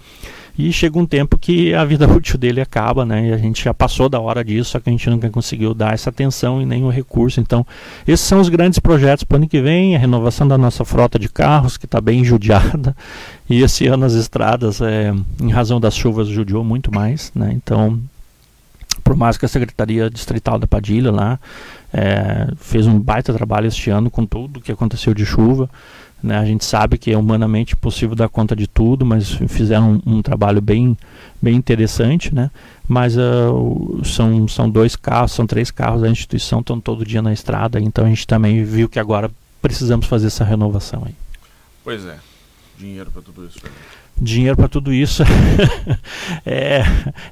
E 0.58 0.72
chega 0.72 0.98
um 0.98 1.06
tempo 1.06 1.38
que 1.38 1.74
a 1.74 1.84
vida 1.84 2.08
útil 2.10 2.38
dele 2.38 2.60
acaba, 2.60 3.04
né? 3.04 3.28
E 3.28 3.32
a 3.32 3.36
gente 3.36 3.64
já 3.64 3.72
passou 3.72 4.08
da 4.08 4.20
hora 4.20 4.44
disso, 4.44 4.70
só 4.70 4.80
que 4.80 4.88
a 4.88 4.92
gente 4.92 5.08
nunca 5.08 5.28
conseguiu 5.30 5.74
dar 5.74 5.94
essa 5.94 6.10
atenção 6.10 6.60
e 6.60 6.66
nenhum 6.66 6.90
recurso. 6.90 7.40
Então, 7.40 7.66
esses 8.06 8.26
são 8.26 8.40
os 8.40 8.48
grandes 8.48 8.78
projetos 8.78 9.24
para 9.24 9.36
o 9.36 9.38
ano 9.38 9.48
que 9.48 9.60
vem, 9.60 9.96
a 9.96 9.98
renovação 9.98 10.46
da 10.46 10.58
nossa 10.58 10.84
frota 10.84 11.18
de 11.18 11.28
carros, 11.28 11.76
que 11.76 11.86
está 11.86 12.00
bem 12.00 12.24
judiada. 12.24 12.96
E 13.48 13.62
esse 13.62 13.86
ano 13.86 14.04
as 14.04 14.12
estradas, 14.12 14.80
é, 14.80 15.12
em 15.40 15.50
razão 15.50 15.80
das 15.80 15.96
chuvas, 15.96 16.28
judiou 16.28 16.62
muito 16.62 16.94
mais, 16.94 17.32
né? 17.34 17.52
Então, 17.52 18.00
por 19.02 19.16
mais 19.16 19.36
que 19.36 19.44
a 19.44 19.48
Secretaria 19.48 20.10
Distrital 20.10 20.58
da 20.58 20.66
Padilha 20.66 21.10
lá 21.10 21.38
é, 21.92 22.48
fez 22.56 22.86
um 22.86 22.98
baita 22.98 23.32
trabalho 23.32 23.66
este 23.66 23.90
ano 23.90 24.10
com 24.10 24.24
tudo 24.24 24.60
que 24.60 24.70
aconteceu 24.70 25.12
de 25.14 25.24
chuva, 25.24 25.68
né? 26.22 26.38
A 26.38 26.44
gente 26.44 26.64
sabe 26.64 26.98
que 26.98 27.12
é 27.12 27.16
humanamente 27.16 27.74
impossível 27.74 28.14
dar 28.14 28.28
conta 28.28 28.54
de 28.54 28.66
tudo, 28.66 29.04
mas 29.04 29.30
fizeram 29.48 30.00
um, 30.06 30.16
um 30.16 30.22
trabalho 30.22 30.60
bem, 30.60 30.96
bem 31.40 31.56
interessante. 31.56 32.34
Né? 32.34 32.50
Mas 32.86 33.16
uh, 33.16 34.00
são, 34.04 34.46
são 34.48 34.68
dois 34.68 34.96
carros, 34.96 35.32
são 35.32 35.46
três 35.46 35.70
carros 35.70 36.02
da 36.02 36.08
instituição, 36.08 36.60
estão 36.60 36.80
todo 36.80 37.04
dia 37.04 37.22
na 37.22 37.32
estrada, 37.32 37.80
então 37.80 38.04
a 38.04 38.08
gente 38.08 38.26
também 38.26 38.64
viu 38.64 38.88
que 38.88 38.98
agora 38.98 39.30
precisamos 39.62 40.06
fazer 40.06 40.28
essa 40.28 40.44
renovação 40.44 41.02
aí. 41.06 41.14
Pois 41.84 42.04
é, 42.04 42.18
dinheiro 42.78 43.10
para 43.10 43.22
tudo 43.22 43.46
isso. 43.46 43.58
Dinheiro 44.20 44.56
para 44.56 44.68
tudo 44.68 44.92
isso 44.92 45.22
é, 46.44 46.82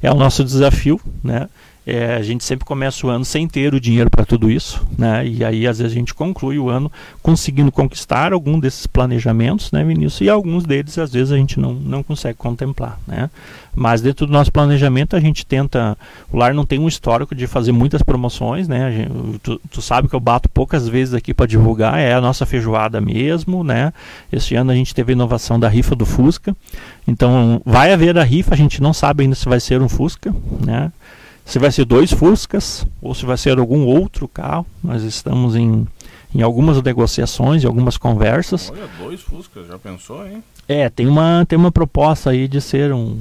é 0.03 0.11
o 0.11 0.15
nosso 0.15 0.43
desafio, 0.43 1.01
né? 1.23 1.49
É, 1.91 2.17
a 2.17 2.23
gente 2.23 2.45
sempre 2.45 2.67
começa 2.67 3.07
o 3.07 3.09
ano 3.09 3.25
sem 3.25 3.49
ter 3.49 3.73
o 3.73 3.81
dinheiro 3.81 4.11
para 4.11 4.23
tudo 4.23 4.51
isso, 4.51 4.87
né? 4.99 5.27
E 5.27 5.43
aí 5.43 5.67
às 5.67 5.79
vezes 5.79 5.91
a 5.91 5.99
gente 5.99 6.13
conclui 6.13 6.59
o 6.59 6.69
ano 6.69 6.93
conseguindo 7.23 7.73
conquistar 7.73 8.35
algum 8.35 8.61
desses 8.61 8.87
planejamentos, 8.87 9.73
né, 9.73 9.83
Vinícius? 9.83 10.21
E 10.21 10.29
alguns 10.29 10.65
deles 10.65 10.99
às 10.99 11.11
vezes 11.11 11.33
a 11.33 11.39
gente 11.39 11.59
não, 11.59 11.73
não 11.73 12.03
consegue 12.03 12.37
contemplar, 12.37 13.01
né? 13.07 13.31
Mas 13.75 14.03
dentro 14.03 14.27
do 14.27 14.33
nosso 14.35 14.53
planejamento 14.53 15.17
a 15.17 15.21
gente 15.21 15.47
tenta, 15.47 15.97
o 16.31 16.37
lar 16.37 16.53
não 16.53 16.67
tem 16.67 16.79
um 16.79 16.89
histórico 16.89 17.35
de 17.35 17.47
fazer 17.47 17.73
muitas 17.73 18.03
promoções, 18.03 18.69
né? 18.69 18.93
Gente, 18.93 19.39
tu, 19.39 19.59
tu, 19.71 19.81
sabe 19.81 20.09
que 20.09 20.15
eu 20.15 20.21
bato 20.21 20.47
poucas 20.47 20.87
vezes 20.87 21.15
aqui 21.15 21.33
para 21.33 21.47
divulgar, 21.47 21.99
é 21.99 22.13
a 22.13 22.21
nossa 22.21 22.45
feijoada 22.45 23.01
mesmo, 23.01 23.65
né? 23.65 23.95
Este 24.31 24.55
ano 24.55 24.73
a 24.73 24.75
gente 24.75 24.95
teve 24.95 25.13
a 25.13 25.15
inovação 25.15 25.59
da 25.59 25.71
rifa 25.71 25.97
do 25.97 26.05
Fusca. 26.05 26.55
Então 27.07 27.63
vai 27.65 27.95
haver 27.95 28.19
a 28.19 28.25
rifa, 28.25 28.53
a 28.53 28.59
gente 28.59 28.83
não 28.83 28.93
sabe 28.93 29.23
ainda 29.23 29.35
se 29.35 29.49
vai 29.49 29.59
ser 29.59 29.81
um 29.81 29.89
Fusca, 29.89 30.35
né? 30.67 30.93
Se 31.49 31.59
vai 31.59 31.73
ser 31.73 31.87
dois 31.87 32.13
Fuscas 32.13 32.87
ou 33.01 33.15
se 33.15 33.25
vai 33.25 33.39
ser 33.39 33.59
algum 33.59 33.87
outro 33.87 34.29
carro. 34.29 34.67
Nós 34.85 35.03
estamos 35.03 35.57
em, 35.57 35.89
em 36.35 36.43
algumas 36.43 36.81
negociações, 36.83 37.65
em 37.65 37.67
algumas 37.67 37.97
conversas. 37.97 38.71
Olha, 38.71 38.87
dois 38.99 39.23
Fuscas, 39.23 39.67
já 39.67 39.79
pensou, 39.79 40.27
hein? 40.27 40.45
É, 40.69 40.91
tem 40.91 41.07
uma, 41.07 41.47
tem 41.49 41.59
uma 41.59 41.73
proposta 41.73 42.29
aí 42.29 42.47
de 42.47 42.61
ser 42.61 42.93
um, 42.93 43.19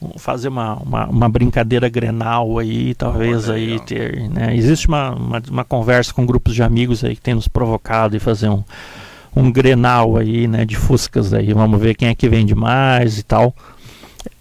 um 0.00 0.18
fazer 0.18 0.48
uma, 0.48 0.74
uma, 0.74 1.06
uma, 1.06 1.28
brincadeira 1.30 1.88
grenal 1.88 2.58
aí, 2.58 2.94
talvez 2.94 3.48
aí 3.48 3.80
ter, 3.80 4.28
né? 4.28 4.54
Existe 4.54 4.86
uma, 4.86 5.12
uma, 5.12 5.42
uma, 5.50 5.64
conversa 5.64 6.12
com 6.12 6.26
grupos 6.26 6.54
de 6.54 6.62
amigos 6.62 7.02
aí 7.02 7.16
que 7.16 7.22
tem 7.22 7.32
nos 7.32 7.48
provocado 7.48 8.14
e 8.14 8.20
fazer 8.20 8.50
um, 8.50 8.62
um 9.34 9.50
grenal 9.50 10.18
aí, 10.18 10.46
né, 10.46 10.66
de 10.66 10.76
Fuscas 10.76 11.32
aí, 11.32 11.54
vamos 11.54 11.80
ver 11.80 11.94
quem 11.94 12.08
é 12.08 12.14
que 12.14 12.28
vende 12.28 12.54
mais 12.54 13.18
e 13.18 13.22
tal. 13.22 13.54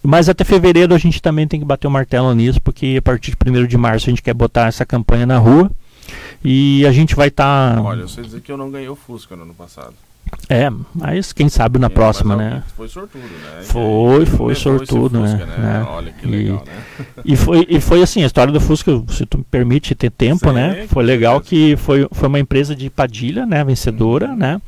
Mas 0.04 0.30
até 0.30 0.44
fevereiro 0.44 0.94
a 0.94 0.98
gente 0.98 1.22
também 1.22 1.48
tem 1.48 1.60
que 1.60 1.66
bater 1.66 1.88
o 1.88 1.92
martelo 1.92 2.34
nisso, 2.34 2.62
porque 2.62 2.96
a 2.98 3.02
partir 3.02 3.36
de 3.36 3.52
1 3.52 3.68
de 3.68 3.78
março 3.78 4.10
a 4.10 4.12
gente 4.12 4.22
quer 4.22 4.34
botar 4.34 4.68
essa 4.68 4.86
campanha 4.86 5.26
na 5.26 5.38
rua. 5.38 5.72
E 6.44 6.86
a 6.86 6.92
gente 6.92 7.16
vai 7.16 7.28
estar. 7.28 7.76
Tá... 7.76 7.82
Olha, 7.82 8.02
eu 8.02 8.08
sei 8.08 8.24
dizer 8.24 8.42
que 8.42 8.52
eu 8.52 8.58
não 8.58 8.72
ganhei 8.72 8.88
o 8.88 8.96
Fusca 8.96 9.36
no 9.36 9.44
ano 9.44 9.54
passado. 9.54 9.94
É, 10.50 10.70
mas 10.94 11.32
quem 11.32 11.50
sabe 11.50 11.80
na 11.80 11.88
é, 11.88 11.90
próxima, 11.90 12.36
né? 12.36 12.64
Foi 12.76 12.88
sortudo, 12.88 13.24
né? 13.24 13.64
Foi, 13.64 14.26
foi 14.26 14.56
sortudo, 14.56 15.20
né? 15.20 15.32
Fusca, 15.32 15.46
né? 15.46 15.58
né? 15.58 15.86
Olha 15.90 16.12
que 16.12 16.28
legal, 16.28 16.64
e, 16.66 16.70
né? 16.70 17.06
E 17.24 17.36
foi, 17.36 17.66
e 17.70 17.80
foi 17.80 18.02
assim, 18.02 18.24
a 18.24 18.26
história 18.26 18.52
do 18.52 18.60
Fusca, 18.60 18.92
se 19.10 19.26
tu 19.26 19.38
me 19.38 19.44
permite 19.44 19.96
ter 19.96 20.10
tempo, 20.10 20.50
Sim, 20.50 20.56
né? 20.56 20.86
Foi 20.90 21.04
legal 21.04 21.40
que 21.40 21.76
foi, 21.78 22.08
foi 22.12 22.28
uma 22.28 22.40
empresa 22.40 22.76
de 22.76 22.90
Padilha, 22.90 23.46
né? 23.46 23.64
Vencedora, 23.64 24.30
uhum. 24.30 24.36
né? 24.36 24.62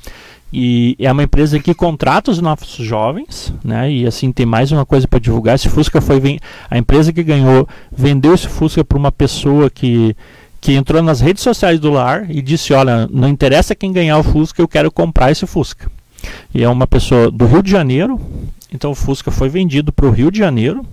E 0.51 0.95
é 0.97 1.11
uma 1.11 1.23
empresa 1.23 1.59
que 1.59 1.73
contrata 1.75 2.31
os 2.31 2.39
nossos 2.39 2.83
jovens, 2.83 3.53
né? 3.63 3.91
E 3.91 4.05
assim 4.07 4.31
tem 4.31 4.45
mais 4.45 4.71
uma 4.71 4.85
coisa 4.85 5.07
para 5.07 5.19
divulgar. 5.19 5.55
Esse 5.55 5.69
Fusca 5.69 6.01
foi 6.01 6.39
a 6.69 6.77
empresa 6.77 7.13
que 7.13 7.21
ganhou 7.21 7.67
vendeu 7.91 8.33
esse 8.33 8.47
Fusca 8.47 8.83
para 8.83 8.97
uma 8.97 9.11
pessoa 9.11 9.69
que 9.69 10.15
que 10.61 10.73
entrou 10.73 11.01
nas 11.01 11.21
redes 11.21 11.41
sociais 11.41 11.79
do 11.79 11.91
lar 11.91 12.29
e 12.29 12.41
disse: 12.41 12.73
Olha, 12.73 13.07
não 13.11 13.29
interessa 13.29 13.75
quem 13.75 13.93
ganhar 13.93 14.17
o 14.17 14.23
Fusca, 14.23 14.61
eu 14.61 14.67
quero 14.67 14.91
comprar 14.91 15.31
esse 15.31 15.45
Fusca. 15.45 15.89
E 16.53 16.63
é 16.63 16.67
uma 16.69 16.87
pessoa 16.87 17.31
do 17.31 17.45
Rio 17.45 17.63
de 17.63 17.71
Janeiro. 17.71 18.19
Então 18.73 18.91
o 18.91 18.95
Fusca 18.95 19.31
foi 19.31 19.49
vendido 19.49 19.91
para 19.91 20.05
o 20.05 20.11
Rio 20.11 20.31
de 20.31 20.39
Janeiro. 20.39 20.85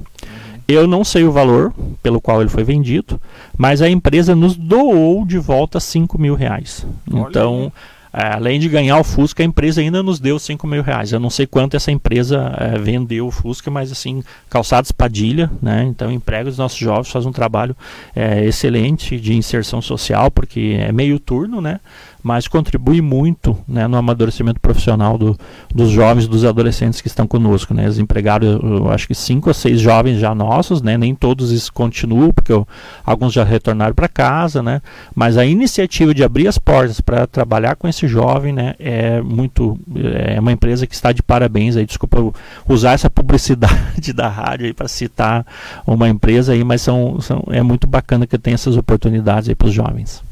Eu 0.69 0.87
não 0.87 1.05
sei 1.05 1.25
o 1.25 1.33
valor 1.33 1.73
pelo 2.03 2.21
qual 2.21 2.41
ele 2.41 2.51
foi 2.51 2.65
vendido, 2.65 3.21
mas 3.57 3.81
a 3.81 3.89
empresa 3.89 4.35
nos 4.35 4.57
doou 4.57 5.25
de 5.25 5.39
volta 5.39 5.79
5 5.79 6.19
mil 6.19 6.35
reais. 6.35 6.85
Olha 7.11 7.29
então. 7.29 7.73
Aí 7.73 7.96
além 8.17 8.59
de 8.59 8.69
ganhar 8.69 8.99
o 8.99 9.05
Fusca, 9.05 9.43
a 9.43 9.47
empresa 9.47 9.81
ainda 9.81 10.03
nos 10.03 10.19
deu 10.19 10.39
5 10.39 10.67
mil 10.67 10.83
reais. 10.83 11.13
Eu 11.13 11.21
não 11.21 11.29
sei 11.29 11.47
quanto 11.47 11.77
essa 11.77 11.91
empresa 11.91 12.53
é, 12.59 12.79
vendeu 12.79 13.27
o 13.27 13.31
Fusca, 13.31 13.71
mas 13.71 13.93
assim, 13.93 14.23
calçados 14.49 14.91
Padilha, 14.91 15.51
né? 15.61 15.85
Então 15.85 16.11
emprega 16.11 16.49
os 16.49 16.57
nossos 16.57 16.79
jovens, 16.79 17.11
faz 17.11 17.27
um 17.27 17.33
trabalho 17.33 17.77
é, 18.15 18.45
excelente 18.45 19.21
de 19.21 19.35
inserção 19.35 19.83
social, 19.83 20.31
porque 20.31 20.77
é 20.81 20.91
meio 20.93 21.19
turno, 21.19 21.61
né? 21.61 21.81
mas 22.27 22.49
contribui 22.49 23.01
muito 23.01 23.57
né, 23.69 23.87
no 23.87 23.97
amadurecimento 23.97 24.59
profissional 24.59 25.17
do, 25.17 25.39
dos 25.73 25.91
jovens, 25.91 26.27
dos 26.27 26.45
adolescentes 26.45 27.01
que 27.01 27.07
estão 27.07 27.25
conosco. 27.25 27.73
Né? 27.73 27.85
Eles 27.85 27.99
empregaram, 28.01 28.49
eu 28.49 28.91
acho 28.91 29.07
que 29.07 29.15
cinco 29.15 29.49
ou 29.49 29.55
seis 29.55 29.81
jovens 29.81 30.19
já 30.19 30.35
nossos, 30.35 30.83
né? 30.83 30.99
nem 30.99 31.15
todos 31.15 31.71
continuam, 31.71 32.33
porque 32.33 32.53
eu, 32.53 32.67
alguns 33.05 33.33
já 33.33 33.45
retornaram 33.45 33.95
para 33.95 34.09
casa, 34.09 34.61
né? 34.61 34.83
mas 35.15 35.37
a 35.37 35.47
iniciativa 35.47 36.13
de 36.13 36.25
abrir 36.25 36.49
as 36.49 36.59
portas 36.59 37.01
para 37.01 37.29
trabalhar 37.29 37.77
com 37.77 37.87
esse 37.87 38.06
jovem 38.07 38.53
né, 38.53 38.75
é 38.79 39.21
muito. 39.21 39.79
É 40.27 40.39
uma 40.41 40.53
empresa 40.53 40.87
que 40.87 40.95
está 40.95 41.13
de 41.13 41.23
parabéns. 41.23 41.77
Aí, 41.77 41.87
desculpa 41.87 42.33
usar 42.69 42.93
essa 42.93 43.11
publicidade 43.11 44.13
da 44.15 44.29
rádio 44.29 44.75
para 44.75 44.89
citar 44.89 45.47
uma 45.87 46.09
empresa 46.09 46.53
aí, 46.53 46.65
mas 46.65 46.83
são, 46.83 47.21
são, 47.21 47.45
é 47.49 47.63
muito 47.63 47.87
bacana 47.87 48.27
que 48.27 48.39
tem 48.39 48.55
essas 48.55 48.77
oportunidades 48.77 49.53
para 49.55 49.69
os 49.69 49.75
jovens. 49.75 50.23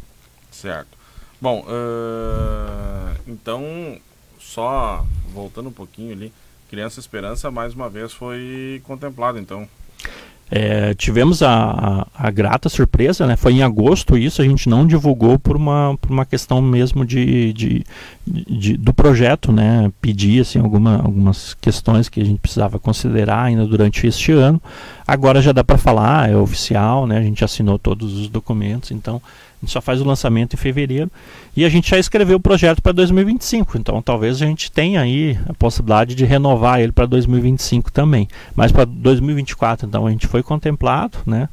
Certo. 0.50 0.94
Bom, 1.40 1.64
uh, 1.68 3.14
então, 3.26 3.98
só 4.38 5.04
voltando 5.32 5.68
um 5.68 5.72
pouquinho 5.72 6.12
ali, 6.12 6.32
Criança 6.70 7.00
Esperança 7.00 7.50
mais 7.50 7.74
uma 7.74 7.90
vez 7.90 8.12
foi 8.12 8.80
contemplado, 8.84 9.38
então. 9.38 9.68
É, 10.50 10.94
tivemos 10.94 11.42
a, 11.42 11.50
a, 11.50 12.07
a, 12.28 12.30
grata 12.30 12.68
surpresa, 12.68 13.26
né? 13.26 13.35
Foi 13.37 13.52
em 13.52 13.62
agosto 13.62 14.16
isso, 14.16 14.42
a 14.42 14.44
gente 14.44 14.68
não 14.68 14.87
divulgou 14.87 15.38
por 15.38 15.57
uma, 15.57 15.96
por 16.00 16.11
uma 16.11 16.24
questão 16.24 16.61
mesmo 16.61 17.04
de, 17.04 17.52
de, 17.52 17.85
de 18.26 18.76
do 18.76 18.92
projeto, 18.92 19.50
né? 19.50 19.90
Pedir 20.00 20.42
assim, 20.42 20.59
alguma, 20.59 20.96
algumas 20.96 21.54
questões 21.54 22.09
que 22.09 22.20
a 22.20 22.24
gente 22.24 22.40
precisava 22.40 22.78
considerar 22.78 23.42
ainda 23.44 23.66
durante 23.66 24.07
este 24.07 24.33
ano. 24.33 24.61
Agora 25.06 25.42
já 25.42 25.52
dá 25.52 25.62
para 25.62 25.78
falar, 25.78 26.30
é 26.30 26.36
oficial, 26.36 27.06
né? 27.06 27.18
A 27.18 27.22
gente 27.22 27.44
assinou 27.44 27.78
todos 27.78 28.14
os 28.18 28.28
documentos, 28.28 28.90
então 28.90 29.20
gente 29.64 29.72
só 29.72 29.80
faz 29.80 30.00
o 30.00 30.04
lançamento 30.04 30.54
em 30.54 30.56
fevereiro 30.56 31.10
e 31.56 31.64
a 31.64 31.68
gente 31.68 31.90
já 31.90 31.98
escreveu 31.98 32.36
o 32.36 32.40
projeto 32.40 32.80
para 32.82 32.92
2025. 32.92 33.78
Então 33.78 34.00
talvez 34.00 34.40
a 34.40 34.46
gente 34.46 34.70
tenha 34.70 35.00
aí 35.00 35.38
a 35.48 35.54
possibilidade 35.54 36.14
de 36.14 36.24
renovar 36.24 36.80
ele 36.80 36.92
para 36.92 37.06
2025 37.06 37.90
também. 37.90 38.28
Mas 38.54 38.70
para 38.70 38.84
2024, 38.84 39.88
então 39.88 40.06
a 40.06 40.10
gente 40.10 40.26
foi 40.26 40.42
contemplado, 40.42 41.18
né? 41.26 41.48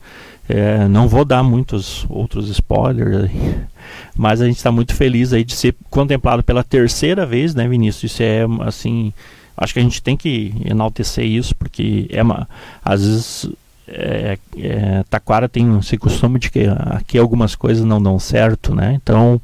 É, 0.50 0.88
não 0.88 1.08
vou 1.08 1.24
dar 1.24 1.44
muitos 1.44 2.06
outros 2.10 2.50
spoilers, 2.50 3.30
aí, 3.30 3.56
mas 4.18 4.42
a 4.42 4.48
gente 4.48 4.58
está 4.58 4.72
muito 4.72 4.94
feliz 4.94 5.32
aí 5.32 5.46
de 5.46 5.56
ser 5.56 5.74
contemplado 5.90 6.44
pela 6.44 6.64
terceira 6.64 7.26
vez, 7.26 7.56
né, 7.56 7.68
Vinícius? 7.68 8.12
Isso 8.12 8.24
é 8.24 8.42
assim, 8.62 9.14
acho 9.62 9.74
que 9.74 9.80
a 9.80 9.84
gente 9.84 10.02
tem 10.02 10.18
que 10.18 10.54
enaltecer 10.66 11.26
isso 11.26 11.56
porque 11.56 12.08
é 12.10 12.22
uma, 12.22 12.50
às 12.84 13.06
vezes 13.06 13.50
é, 13.88 14.38
é, 14.58 15.04
Taquara 15.10 15.48
tem 15.48 15.78
esse 15.78 15.98
costume 15.98 16.40
de 16.40 16.50
que 16.50 16.66
aqui 16.68 17.18
algumas 17.18 17.56
coisas 17.56 17.86
não 17.86 18.02
dão 18.02 18.18
certo, 18.18 18.74
né? 18.74 19.00
Então 19.02 19.40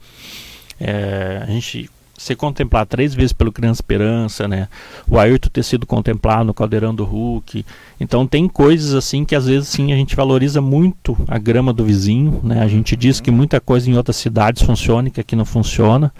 é, 0.79 1.43
a 1.43 1.51
gente 1.51 1.89
ser 2.17 2.35
contemplado 2.35 2.89
três 2.89 3.13
vezes 3.13 3.31
pelo 3.31 3.51
Criança 3.51 3.79
Esperança, 3.79 4.47
né? 4.47 4.67
O 5.07 5.19
Ayrton 5.19 5.49
ter 5.49 5.63
sido 5.63 5.85
contemplado 5.85 6.45
no 6.45 6.53
Caldeirão 6.53 6.93
do 6.93 7.05
Hulk. 7.05 7.63
Então 7.99 8.25
tem 8.25 8.47
coisas 8.47 8.93
assim 8.95 9.23
que 9.23 9.35
às 9.35 9.45
vezes 9.45 9.69
sim 9.69 9.93
a 9.93 9.95
gente 9.95 10.15
valoriza 10.15 10.59
muito 10.59 11.15
a 11.27 11.37
grama 11.37 11.71
do 11.71 11.85
vizinho, 11.85 12.41
né? 12.43 12.61
A 12.61 12.67
gente 12.67 12.95
diz 12.95 13.21
que 13.21 13.29
muita 13.29 13.61
coisa 13.61 13.89
em 13.89 13.95
outras 13.95 14.15
cidades 14.17 14.63
funciona 14.63 15.07
e 15.07 15.11
que 15.11 15.21
aqui 15.21 15.35
não 15.35 15.45
funciona. 15.45 16.11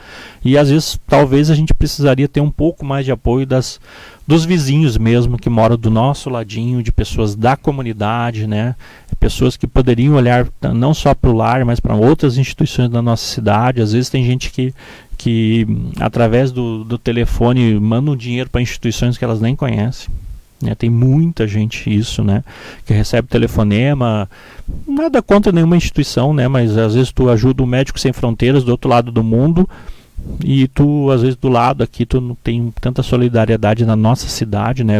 E 0.45 0.57
às 0.57 0.69
vezes 0.69 0.99
talvez 1.07 1.49
a 1.49 1.55
gente 1.55 1.73
precisaria 1.73 2.27
ter 2.27 2.41
um 2.41 2.51
pouco 2.51 2.85
mais 2.85 3.03
de 3.03 3.11
apoio 3.11 3.45
das 3.45 3.79
dos 4.27 4.43
vizinhos 4.43 4.97
mesmo 4.97 5.37
que 5.37 5.49
moram 5.49 5.77
do 5.77 5.89
nosso 5.89 6.29
ladinho, 6.29 6.83
de 6.83 6.91
pessoas 6.91 7.33
da 7.33 7.55
comunidade, 7.55 8.45
né? 8.45 8.75
Pessoas 9.19 9.55
que 9.55 9.65
poderiam 9.65 10.15
olhar 10.15 10.47
não 10.75 10.93
só 10.93 11.15
para 11.15 11.29
o 11.29 11.33
lar, 11.33 11.63
mas 11.63 11.79
para 11.79 11.95
outras 11.95 12.37
instituições 12.37 12.89
da 12.89 13.01
nossa 13.01 13.25
cidade. 13.25 13.81
Às 13.81 13.93
vezes 13.93 14.09
tem 14.09 14.23
gente 14.25 14.51
que 14.51 14.73
que 15.17 15.67
através 15.99 16.51
do, 16.51 16.83
do 16.83 16.97
telefone 16.97 17.79
mandam 17.79 18.15
dinheiro 18.15 18.49
para 18.49 18.61
instituições 18.61 19.17
que 19.17 19.25
elas 19.25 19.41
nem 19.41 19.55
conhecem. 19.55 20.09
Né? 20.61 20.75
Tem 20.75 20.89
muita 20.89 21.47
gente 21.47 21.93
isso, 21.93 22.23
né? 22.23 22.43
Que 22.85 22.93
recebe 22.93 23.27
telefonema, 23.27 24.29
nada 24.87 25.21
contra 25.21 25.51
nenhuma 25.51 25.77
instituição, 25.77 26.33
né? 26.33 26.47
Mas 26.47 26.77
às 26.77 26.95
vezes 26.95 27.11
tu 27.11 27.29
ajuda 27.29 27.63
o 27.63 27.67
Médico 27.67 27.99
Sem 27.99 28.13
Fronteiras 28.13 28.63
do 28.63 28.71
outro 28.71 28.89
lado 28.89 29.11
do 29.11 29.23
mundo 29.23 29.67
e 30.43 30.67
tu 30.67 31.11
às 31.11 31.21
vezes 31.21 31.35
do 31.35 31.47
lado 31.47 31.83
aqui 31.83 32.05
tu 32.05 32.19
não 32.19 32.35
tem 32.35 32.73
tanta 32.81 33.03
solidariedade 33.03 33.85
na 33.85 33.95
nossa 33.95 34.27
cidade, 34.27 34.83
né? 34.83 34.97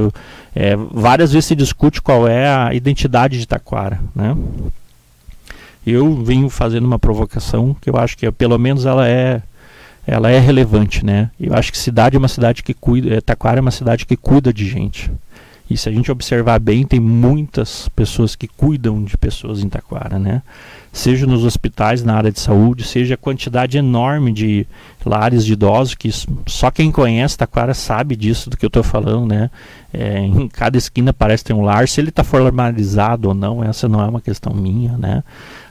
É, 0.56 0.76
várias 0.76 1.32
vezes 1.32 1.46
se 1.46 1.56
discute 1.56 2.02
qual 2.02 2.28
é 2.28 2.48
a 2.48 2.74
identidade 2.74 3.40
de 3.40 3.48
Taquara, 3.48 4.00
né? 4.16 4.36
Eu 5.86 6.22
venho 6.24 6.50
fazendo 6.50 6.86
uma 6.86 7.00
provocação 7.00 7.76
que 7.82 7.90
eu 7.90 7.98
acho 7.98 8.18
que 8.18 8.30
pelo 8.32 8.58
menos 8.60 8.86
ela 8.86 9.08
é 9.08 9.42
ela 10.08 10.32
é 10.32 10.40
relevante, 10.40 11.06
né? 11.06 11.30
Eu 11.38 11.54
acho 11.54 11.70
que 11.70 11.78
cidade 11.78 12.16
é 12.16 12.20
uma 12.20 12.30
cidade 12.30 12.64
que 12.64 12.74
cuida, 12.74 13.16
é, 13.16 13.20
Taquara 13.20 13.60
é 13.60 13.62
uma 13.62 13.72
cidade 13.72 14.06
que 14.06 14.16
cuida 14.16 14.54
de 14.54 14.66
gente. 14.66 15.12
E 15.70 15.76
se 15.76 15.90
a 15.90 15.92
gente 15.92 16.10
observar 16.10 16.60
bem, 16.60 16.86
tem 16.86 16.98
muitas 16.98 17.90
pessoas 17.90 18.34
que 18.34 18.48
cuidam 18.48 19.04
de 19.04 19.18
pessoas 19.18 19.62
em 19.62 19.68
Taquara, 19.68 20.18
né? 20.18 20.42
Seja 20.94 21.28
nos 21.28 21.44
hospitais, 21.44 22.06
na 22.06 22.16
área 22.16 22.32
de 22.32 22.40
saúde, 22.40 22.86
seja 22.86 23.16
a 23.16 23.18
quantidade 23.18 23.78
enorme 23.78 24.32
de 24.32 24.66
lares 25.06 25.46
de 25.46 25.52
idosos, 25.52 25.94
que 25.94 26.10
só 26.46 26.72
quem 26.72 26.90
conhece 26.90 27.38
Taquara 27.38 27.74
sabe 27.74 28.16
disso 28.16 28.50
do 28.50 28.56
que 28.56 28.66
eu 28.66 28.70
estou 28.70 28.82
falando, 28.82 29.28
né? 29.28 29.52
É, 29.94 30.20
em 30.20 30.48
cada 30.48 30.78
esquina 30.78 31.12
parece 31.12 31.44
ter 31.44 31.54
um 31.54 31.62
lar. 31.62 31.86
Se 31.86 32.00
ele 32.00 32.10
está 32.10 32.24
formalizado 32.24 33.28
ou 33.28 33.34
não, 33.34 33.62
essa 33.62 33.90
não 33.90 34.02
é 34.02 34.08
uma 34.08 34.22
questão 34.22 34.54
minha, 34.54 34.98
né? 34.98 35.22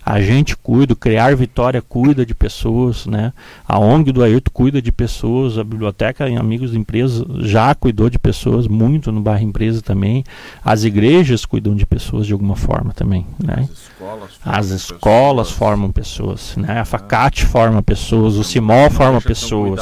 A 0.06 0.20
gente 0.20 0.56
cuida, 0.56 0.94
Criar 0.94 1.34
Vitória 1.34 1.82
cuida 1.82 2.24
de 2.24 2.32
pessoas, 2.32 3.06
né? 3.06 3.32
A 3.66 3.76
ONG 3.76 4.12
do 4.12 4.22
Ayrton 4.22 4.52
cuida 4.52 4.80
de 4.80 4.92
pessoas, 4.92 5.58
a 5.58 5.64
Biblioteca 5.64 6.28
em 6.28 6.36
Amigos 6.36 6.70
de 6.70 6.78
Empresa 6.78 7.26
já 7.40 7.74
cuidou 7.74 8.08
de 8.08 8.16
pessoas, 8.16 8.68
muito 8.68 9.10
no 9.10 9.20
bairro 9.20 9.42
Empresa 9.42 9.82
também. 9.82 10.22
As 10.64 10.84
igrejas 10.84 11.44
cuidam 11.44 11.74
de 11.74 11.84
pessoas 11.84 12.24
de 12.24 12.32
alguma 12.32 12.54
forma 12.54 12.94
também, 12.94 13.26
né? 13.42 13.68
As 13.68 13.70
escolas 13.70 14.34
formam, 14.36 14.58
As 14.60 14.66
escolas 14.68 15.46
pessoas. 15.48 15.58
formam 15.58 15.90
pessoas, 15.90 16.56
né? 16.56 16.78
A 16.78 16.84
Facate 16.84 17.42
ah. 17.42 17.48
forma 17.48 17.82
pessoas, 17.82 18.36
o 18.36 18.44
Simol 18.44 18.88
forma 18.90 19.20
pessoas. 19.20 19.80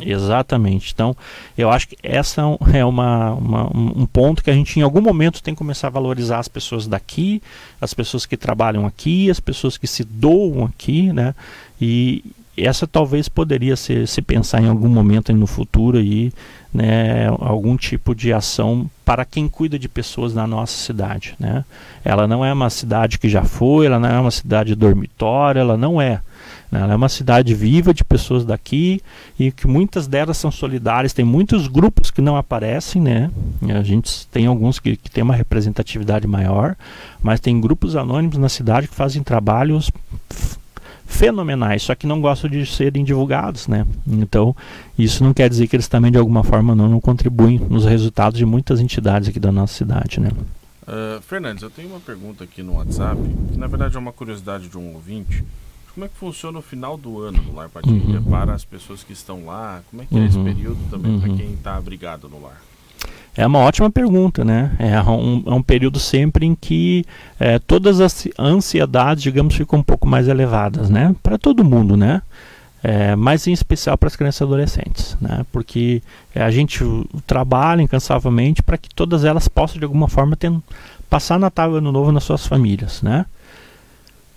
Exatamente. 0.00 0.90
Então, 0.92 1.16
eu 1.56 1.70
acho 1.70 1.86
que 1.86 1.96
essa 2.02 2.42
é 2.72 2.84
uma, 2.84 3.34
uma, 3.34 3.70
um 3.72 4.04
ponto 4.04 4.42
que 4.42 4.50
a 4.50 4.54
gente 4.54 4.80
em 4.80 4.82
algum 4.82 5.00
momento 5.00 5.40
tem 5.40 5.54
que 5.54 5.58
começar 5.58 5.86
a 5.86 5.90
valorizar 5.90 6.40
as 6.40 6.48
pessoas 6.48 6.88
daqui, 6.88 7.40
as 7.80 7.94
pessoas 7.94 8.26
que 8.26 8.36
trabalham 8.36 8.84
aqui, 8.84 9.30
as 9.30 9.38
pessoas 9.38 9.59
pessoas 9.60 9.76
que 9.76 9.86
se 9.86 10.04
doam 10.04 10.64
aqui, 10.64 11.12
né? 11.12 11.34
E 11.80 12.24
essa 12.56 12.86
talvez 12.86 13.28
poderia 13.28 13.76
ser, 13.76 14.08
se 14.08 14.22
pensar 14.22 14.62
em 14.62 14.68
algum 14.68 14.88
momento 14.88 15.32
no 15.32 15.46
futuro 15.46 15.98
aí, 15.98 16.32
né, 16.72 17.26
algum 17.40 17.76
tipo 17.76 18.14
de 18.14 18.32
ação 18.32 18.88
para 19.04 19.24
quem 19.24 19.48
cuida 19.48 19.78
de 19.78 19.88
pessoas 19.88 20.34
na 20.34 20.46
nossa 20.46 20.72
cidade, 20.72 21.34
né? 21.38 21.64
Ela 22.04 22.26
não 22.26 22.44
é 22.44 22.52
uma 22.52 22.70
cidade 22.70 23.18
que 23.18 23.28
já 23.28 23.44
foi, 23.44 23.86
ela 23.86 23.98
não 23.98 24.08
é 24.08 24.20
uma 24.20 24.30
cidade 24.30 24.74
dormitória, 24.74 25.60
ela 25.60 25.76
não 25.76 26.00
é. 26.00 26.20
Né? 26.70 26.80
Ela 26.80 26.92
é 26.92 26.96
uma 26.96 27.08
cidade 27.08 27.54
viva 27.54 27.92
de 27.92 28.04
pessoas 28.04 28.44
daqui 28.44 29.00
e 29.38 29.50
que 29.50 29.66
muitas 29.66 30.06
delas 30.06 30.36
são 30.36 30.50
solidárias. 30.50 31.12
Tem 31.12 31.24
muitos 31.24 31.66
grupos 31.66 32.10
que 32.10 32.20
não 32.20 32.36
aparecem, 32.36 33.02
né? 33.02 33.30
A 33.68 33.82
gente 33.82 34.26
tem 34.28 34.46
alguns 34.46 34.78
que, 34.78 34.96
que 34.96 35.10
tem 35.10 35.22
uma 35.22 35.34
representatividade 35.34 36.26
maior, 36.26 36.76
mas 37.22 37.40
tem 37.40 37.60
grupos 37.60 37.96
anônimos 37.96 38.38
na 38.38 38.48
cidade 38.48 38.88
que 38.88 38.94
fazem 38.94 39.22
trabalhos 39.22 39.90
fenomenais, 41.10 41.82
só 41.82 41.94
que 41.94 42.06
não 42.06 42.20
gostam 42.20 42.48
de 42.48 42.64
serem 42.64 43.02
divulgados, 43.02 43.66
né? 43.66 43.84
Então, 44.06 44.54
isso 44.96 45.24
não 45.24 45.34
quer 45.34 45.50
dizer 45.50 45.66
que 45.66 45.74
eles 45.74 45.88
também 45.88 46.12
de 46.12 46.18
alguma 46.18 46.44
forma 46.44 46.74
não, 46.74 46.88
não 46.88 47.00
contribuem 47.00 47.58
nos 47.58 47.84
resultados 47.84 48.38
de 48.38 48.46
muitas 48.46 48.80
entidades 48.80 49.28
aqui 49.28 49.40
da 49.40 49.50
nossa 49.50 49.74
cidade, 49.74 50.20
né? 50.20 50.30
Uh, 50.82 51.20
Fernandes, 51.22 51.62
eu 51.62 51.70
tenho 51.70 51.88
uma 51.88 52.00
pergunta 52.00 52.44
aqui 52.44 52.62
no 52.62 52.74
WhatsApp, 52.74 53.20
que 53.52 53.58
na 53.58 53.66
verdade 53.66 53.96
é 53.96 53.98
uma 53.98 54.12
curiosidade 54.12 54.68
de 54.68 54.78
um 54.78 54.94
ouvinte. 54.94 55.44
Como 55.94 56.06
é 56.06 56.08
que 56.08 56.14
funciona 56.16 56.58
o 56.58 56.62
final 56.62 56.96
do 56.96 57.20
ano 57.20 57.42
no 57.42 57.54
Lar 57.54 57.68
Padilha 57.68 58.18
uhum. 58.18 58.24
para 58.24 58.54
as 58.54 58.64
pessoas 58.64 59.02
que 59.02 59.12
estão 59.12 59.46
lá? 59.46 59.82
Como 59.90 60.02
é 60.02 60.06
que 60.06 60.14
uhum. 60.14 60.22
é 60.22 60.26
esse 60.26 60.38
uhum. 60.38 60.44
período 60.44 60.78
também 60.90 61.12
uhum. 61.12 61.20
para 61.20 61.28
quem 61.34 61.52
está 61.52 61.76
abrigado 61.76 62.28
no 62.28 62.40
lar? 62.40 62.60
É 63.36 63.46
uma 63.46 63.60
ótima 63.60 63.90
pergunta, 63.90 64.44
né? 64.44 64.76
É 64.78 65.00
um, 65.02 65.42
é 65.46 65.54
um 65.54 65.62
período 65.62 65.98
sempre 65.98 66.46
em 66.46 66.54
que 66.54 67.04
é, 67.38 67.58
todas 67.58 68.00
as 68.00 68.28
ansiedades, 68.38 69.22
digamos, 69.22 69.54
ficam 69.54 69.78
um 69.78 69.82
pouco 69.82 70.06
mais 70.06 70.28
elevadas, 70.28 70.90
né? 70.90 71.14
Para 71.22 71.38
todo 71.38 71.64
mundo, 71.64 71.96
né? 71.96 72.22
É, 72.82 73.14
mas 73.14 73.46
em 73.46 73.52
especial 73.52 73.96
para 73.98 74.06
as 74.06 74.16
crianças 74.16 74.40
e 74.40 74.44
adolescentes, 74.44 75.16
né? 75.20 75.44
Porque 75.52 76.02
é, 76.34 76.42
a 76.42 76.50
gente 76.50 76.82
trabalha 77.26 77.82
incansavelmente 77.82 78.62
para 78.62 78.78
que 78.78 78.88
todas 78.94 79.24
elas 79.24 79.48
possam 79.48 79.78
de 79.78 79.84
alguma 79.84 80.08
forma 80.08 80.34
ter, 80.34 80.52
passar 81.08 81.38
Natal 81.38 81.74
e 81.74 81.78
Ano 81.78 81.92
Novo 81.92 82.10
nas 82.10 82.24
suas 82.24 82.46
famílias, 82.46 83.02
né? 83.02 83.26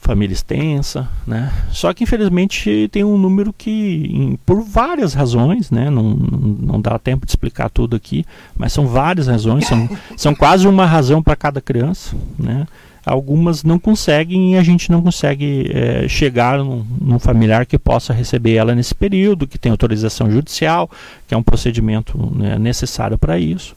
Família 0.03 0.33
extensa, 0.33 1.07
né? 1.25 1.51
Só 1.71 1.93
que 1.93 2.03
infelizmente 2.03 2.89
tem 2.91 3.05
um 3.05 3.17
número 3.17 3.53
que, 3.53 4.09
em, 4.11 4.35
por 4.45 4.61
várias 4.61 5.13
razões, 5.13 5.71
né? 5.71 5.89
Não, 5.89 6.03
não 6.03 6.81
dá 6.81 6.99
tempo 6.99 7.25
de 7.25 7.31
explicar 7.31 7.69
tudo 7.69 7.95
aqui, 7.95 8.25
mas 8.55 8.73
são 8.73 8.85
várias 8.85 9.27
razões, 9.27 9.65
são, 9.65 9.89
são 10.17 10.35
quase 10.35 10.67
uma 10.67 10.85
razão 10.85 11.23
para 11.23 11.35
cada 11.37 11.61
criança, 11.61 12.15
né? 12.37 12.67
Algumas 13.05 13.63
não 13.63 13.79
conseguem 13.79 14.53
e 14.53 14.57
a 14.57 14.63
gente 14.63 14.91
não 14.91 15.01
consegue 15.01 15.69
é, 15.73 16.07
chegar 16.07 16.59
num, 16.59 16.85
num, 17.01 17.19
familiar 17.19 17.65
que 17.65 17.77
possa 17.77 18.13
receber 18.13 18.55
ela 18.55 18.75
nesse 18.75 18.95
período, 18.95 19.47
que 19.47 19.57
tem 19.57 19.71
autorização 19.71 20.31
judicial, 20.31 20.89
que 21.27 21.33
é 21.33 21.37
um 21.37 21.43
procedimento 21.43 22.17
né, 22.33 22.57
necessário 22.57 23.17
para 23.17 23.37
isso. 23.37 23.75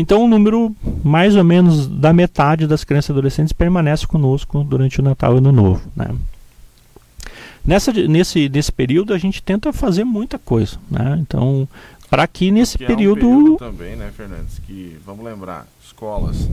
Então, 0.00 0.22
o 0.22 0.24
um 0.24 0.28
número 0.28 0.74
mais 1.04 1.36
ou 1.36 1.44
menos 1.44 1.86
da 1.86 2.10
metade 2.10 2.66
das 2.66 2.84
crianças 2.84 3.10
e 3.10 3.12
adolescentes 3.12 3.52
permanece 3.52 4.06
conosco 4.06 4.64
durante 4.64 4.98
o 4.98 5.02
Natal 5.02 5.34
e 5.34 5.38
Ano 5.38 5.52
Novo. 5.52 5.82
Né? 5.94 6.08
Nessa, 7.62 7.92
nesse, 7.92 8.48
nesse 8.48 8.72
período, 8.72 9.12
a 9.12 9.18
gente 9.18 9.42
tenta 9.42 9.74
fazer 9.74 10.04
muita 10.04 10.38
coisa. 10.38 10.78
Né? 10.90 11.18
Então, 11.20 11.68
para 12.08 12.26
que 12.26 12.50
nesse 12.50 12.78
que 12.78 12.86
período... 12.86 13.26
É 13.26 13.28
um 13.28 13.38
período 13.38 13.56
também, 13.58 13.94
né, 13.94 14.10
Fernandes? 14.16 14.58
Que, 14.66 14.96
vamos 15.04 15.22
lembrar, 15.22 15.66
escolas... 15.84 16.48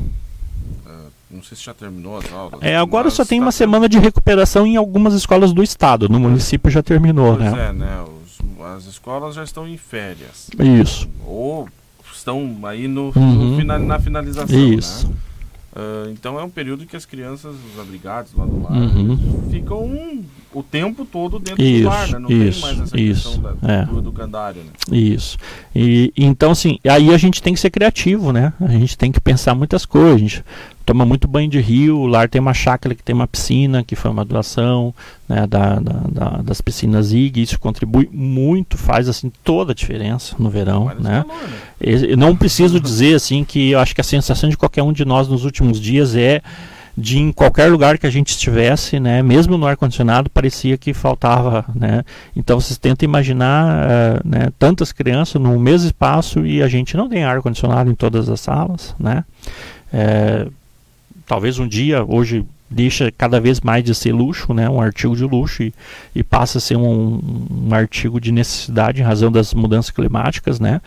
Uh, 0.85 1.07
não 1.31 1.41
sei 1.41 1.55
se 1.55 1.63
já 1.63 1.73
terminou 1.73 2.17
as 2.17 2.31
aulas. 2.31 2.61
É, 2.61 2.75
agora 2.75 3.09
só 3.09 3.23
tem 3.23 3.39
tá 3.39 3.45
uma 3.45 3.51
semana 3.53 3.87
de 3.87 3.97
recuperação 3.97 4.65
em 4.67 4.75
algumas 4.75 5.13
escolas 5.13 5.53
do 5.53 5.63
estado. 5.63 6.09
No 6.09 6.19
município 6.19 6.69
já 6.69 6.83
terminou, 6.83 7.37
pois 7.37 7.51
né? 7.51 7.69
é, 7.69 7.73
né? 7.73 8.03
Os, 8.03 8.65
as 8.75 8.85
escolas 8.85 9.35
já 9.35 9.43
estão 9.43 9.65
em 9.65 9.77
férias. 9.77 10.49
Isso. 10.59 11.07
Ou 11.25 11.69
estão 12.27 12.59
aí 12.63 12.87
no, 12.87 13.13
uhum. 13.15 13.51
no 13.51 13.57
final, 13.57 13.79
na 13.79 13.99
finalização. 13.99 14.73
Isso. 14.73 15.07
Né? 15.07 15.13
Uh, 15.75 16.09
então 16.11 16.39
é 16.39 16.43
um 16.43 16.49
período 16.49 16.85
que 16.85 16.95
as 16.95 17.05
crianças, 17.05 17.55
os 17.55 17.79
abrigados 17.79 18.33
lá 18.33 18.45
do 18.45 18.61
lar, 18.61 18.73
uhum. 18.73 19.47
ficam 19.49 20.23
o 20.57 20.63
tempo 20.63 21.05
todo 21.05 21.37
dentro 21.37 21.63
isso, 21.63 21.83
do 21.83 21.89
lar, 21.89 22.07
né? 22.07 22.19
Não 22.19 22.31
isso, 22.31 22.61
tem 22.61 22.75
mais 22.75 22.81
essa 22.81 22.99
isso, 22.99 23.29
questão 23.29 23.57
da, 23.61 23.73
é. 23.73 23.85
do 23.85 23.99
educandário. 23.99 24.61
Né? 24.63 24.97
Isso. 24.97 25.37
E, 25.75 26.11
então, 26.17 26.51
assim, 26.51 26.79
aí 26.87 27.13
a 27.13 27.17
gente 27.17 27.41
tem 27.41 27.53
que 27.53 27.59
ser 27.59 27.69
criativo, 27.69 28.31
né? 28.31 28.53
A 28.59 28.69
gente 28.69 28.97
tem 28.97 29.11
que 29.11 29.19
pensar 29.19 29.53
muitas 29.53 29.85
coisas. 29.85 30.15
A 30.15 30.17
gente 30.17 30.43
toma 30.83 31.05
muito 31.05 31.27
banho 31.27 31.49
de 31.49 31.59
rio, 31.59 31.99
o 31.99 32.07
lar 32.07 32.29
tem 32.29 32.39
uma 32.39 32.53
chácara 32.53 32.95
que 32.95 33.03
tem 33.03 33.13
uma 33.13 33.27
piscina, 33.27 33.83
que 33.83 33.95
foi 33.95 34.09
uma 34.09 34.23
doação 34.23 34.95
né, 35.27 35.45
da, 35.45 35.75
da, 35.75 35.93
da, 36.09 36.29
das 36.41 36.61
piscinas 36.61 37.11
IG, 37.11 37.41
isso 37.41 37.59
contribui 37.59 38.09
muito, 38.11 38.77
faz 38.77 39.09
assim 39.09 39.29
toda 39.43 39.73
a 39.73 39.75
diferença 39.75 40.35
no 40.39 40.49
verão. 40.49 40.85
Né? 40.99 41.25
Calor, 41.27 41.49
né? 41.81 42.15
Não 42.17 42.35
preciso 42.35 42.79
dizer 42.79 43.15
assim 43.15 43.43
que 43.43 43.71
eu 43.71 43.79
acho 43.79 43.93
que 43.93 44.01
a 44.01 44.03
sensação 44.03 44.49
de 44.49 44.55
qualquer 44.55 44.81
um 44.81 44.93
de 44.93 45.03
nós 45.03 45.27
nos 45.27 45.43
últimos 45.43 45.79
dias 45.79 46.15
é 46.15 46.41
de 46.97 47.19
em 47.19 47.31
qualquer 47.31 47.71
lugar 47.71 47.99
que 47.99 48.07
a 48.07 48.09
gente 48.09 48.29
estivesse, 48.29 48.99
né, 48.99 49.21
mesmo 49.21 49.55
no 49.55 49.67
ar 49.67 49.77
condicionado, 49.77 50.31
parecia 50.31 50.77
que 50.77 50.95
faltava, 50.95 51.63
né. 51.75 52.03
Então 52.35 52.59
vocês 52.59 52.77
tentam 52.79 53.07
imaginar, 53.07 53.85
uh, 53.85 54.27
né, 54.27 54.49
tantas 54.57 54.91
crianças 54.91 55.39
no 55.39 55.59
mesmo 55.59 55.85
espaço 55.85 56.43
e 56.43 56.63
a 56.63 56.67
gente 56.67 56.97
não 56.97 57.07
tem 57.07 57.23
ar 57.23 57.39
condicionado 57.41 57.91
em 57.91 57.95
todas 57.95 58.27
as 58.27 58.39
salas, 58.39 58.95
né. 58.99 59.23
É, 59.93 60.47
talvez 61.27 61.59
um 61.59 61.67
dia, 61.67 62.03
hoje 62.03 62.43
deixa 62.69 63.11
cada 63.15 63.39
vez 63.39 63.61
mais 63.61 63.83
de 63.83 63.93
ser 63.93 64.11
luxo, 64.11 64.51
né, 64.53 64.67
um 64.67 64.81
artigo 64.81 65.15
de 65.15 65.23
luxo 65.23 65.63
e, 65.63 65.73
e 66.15 66.23
passa 66.23 66.57
a 66.57 66.61
ser 66.61 66.77
um, 66.77 67.21
um, 67.51 67.73
artigo 67.73 68.19
de 68.19 68.31
necessidade 68.31 68.99
em 68.99 69.03
razão 69.03 69.31
das 69.31 69.53
mudanças 69.53 69.91
climáticas, 69.91 70.59
né. 70.59 70.81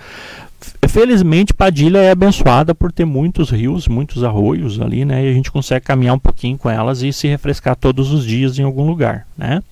Felizmente 0.89 1.55
Padilha 1.55 1.99
é 1.99 2.11
abençoada 2.11 2.75
por 2.75 2.91
ter 2.91 3.05
muitos 3.05 3.51
rios, 3.51 3.87
muitos 3.87 4.25
arroios 4.25 4.81
ali, 4.81 5.05
né, 5.05 5.25
e 5.25 5.31
a 5.31 5.33
gente 5.33 5.51
consegue 5.51 5.87
caminhar 5.87 6.17
um 6.17 6.19
pouquinho 6.19 6.59
com 6.59 6.69
elas 6.69 7.03
e 7.03 7.13
se 7.13 7.29
refrescar 7.29 7.77
todos 7.77 8.13
os 8.13 8.25
dias 8.25 8.59
em 8.59 8.65
algum 8.65 8.85
lugar, 8.87 9.27
né. 9.39 9.63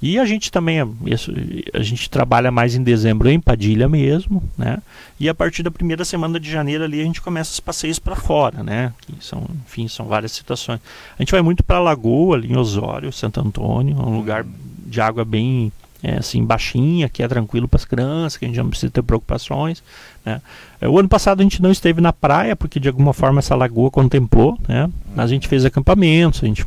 E 0.00 0.18
a 0.18 0.26
gente 0.26 0.50
também, 0.50 0.80
a 0.80 1.82
gente 1.82 2.10
trabalha 2.10 2.50
mais 2.50 2.74
em 2.74 2.82
dezembro 2.82 3.28
em 3.28 3.38
Padilha 3.38 3.88
mesmo, 3.88 4.42
né? 4.58 4.78
E 5.18 5.28
a 5.28 5.34
partir 5.34 5.62
da 5.62 5.70
primeira 5.70 6.04
semana 6.04 6.40
de 6.40 6.50
janeiro 6.50 6.82
ali 6.82 7.00
a 7.00 7.04
gente 7.04 7.22
começa 7.22 7.52
os 7.52 7.60
passeios 7.60 8.00
para 8.00 8.16
fora, 8.16 8.64
né? 8.64 8.92
Que 9.00 9.14
são, 9.20 9.46
enfim, 9.64 9.86
são 9.86 10.06
várias 10.06 10.32
situações. 10.32 10.80
A 11.16 11.22
gente 11.22 11.30
vai 11.30 11.40
muito 11.40 11.62
para 11.62 11.78
Lagoa, 11.78 12.36
ali 12.36 12.52
em 12.52 12.56
Osório, 12.56 13.12
Santo 13.12 13.40
Antônio, 13.40 13.96
um 13.96 14.16
lugar 14.16 14.44
de 14.84 15.00
água 15.00 15.24
bem 15.24 15.70
é, 16.02 16.18
assim 16.18 16.44
baixinha, 16.44 17.08
que 17.08 17.22
é 17.22 17.28
tranquilo 17.28 17.68
para 17.68 17.76
as 17.76 17.84
crianças, 17.84 18.36
que 18.36 18.44
a 18.44 18.48
gente 18.48 18.58
não 18.58 18.68
precisa 18.68 18.90
ter 18.90 19.02
preocupações. 19.02 19.82
Né? 20.24 20.40
É, 20.80 20.88
o 20.88 20.98
ano 20.98 21.08
passado 21.08 21.40
a 21.40 21.42
gente 21.42 21.62
não 21.62 21.70
esteve 21.70 22.00
na 22.00 22.12
praia 22.12 22.56
porque 22.56 22.80
de 22.80 22.88
alguma 22.88 23.12
forma 23.12 23.38
essa 23.38 23.54
lagoa 23.54 23.90
contemplou, 23.90 24.58
né? 24.68 24.90
Mas 25.14 25.26
a 25.26 25.34
gente 25.34 25.46
fez 25.46 25.64
acampamentos, 25.64 26.42
a 26.42 26.46
gente 26.46 26.66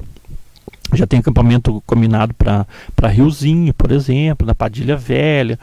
já 0.93 1.05
tem 1.05 1.19
acampamento 1.19 1.83
combinado 1.85 2.33
para 2.33 3.07
Riozinho, 3.07 3.73
por 3.73 3.91
exemplo, 3.91 4.45
na 4.45 4.55
Padilha 4.55 4.95
Velha, 4.95 5.59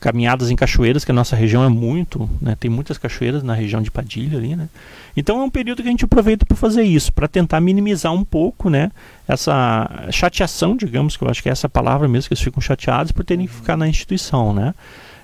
caminhadas 0.00 0.50
em 0.50 0.56
cachoeiras, 0.56 1.04
que 1.04 1.10
a 1.10 1.14
nossa 1.14 1.36
região 1.36 1.62
é 1.62 1.68
muito, 1.68 2.28
né, 2.40 2.56
tem 2.58 2.70
muitas 2.70 2.98
cachoeiras 2.98 3.42
na 3.42 3.54
região 3.54 3.82
de 3.82 3.90
Padilha 3.90 4.38
ali, 4.38 4.56
né? 4.56 4.68
Então 5.16 5.40
é 5.40 5.44
um 5.44 5.50
período 5.50 5.82
que 5.82 5.88
a 5.88 5.90
gente 5.90 6.04
aproveita 6.04 6.46
para 6.46 6.56
fazer 6.56 6.82
isso, 6.82 7.12
para 7.12 7.28
tentar 7.28 7.60
minimizar 7.60 8.12
um 8.12 8.24
pouco, 8.24 8.70
né, 8.70 8.90
essa 9.28 10.08
chateação, 10.10 10.74
digamos, 10.76 11.16
que 11.16 11.24
eu 11.24 11.28
acho 11.28 11.42
que 11.42 11.48
é 11.48 11.52
essa 11.52 11.68
palavra 11.68 12.08
mesmo, 12.08 12.28
que 12.28 12.34
eles 12.34 12.42
ficam 12.42 12.60
chateados 12.60 13.12
por 13.12 13.24
terem 13.24 13.46
que 13.46 13.52
ficar 13.52 13.76
na 13.76 13.86
instituição, 13.86 14.52
né? 14.54 14.74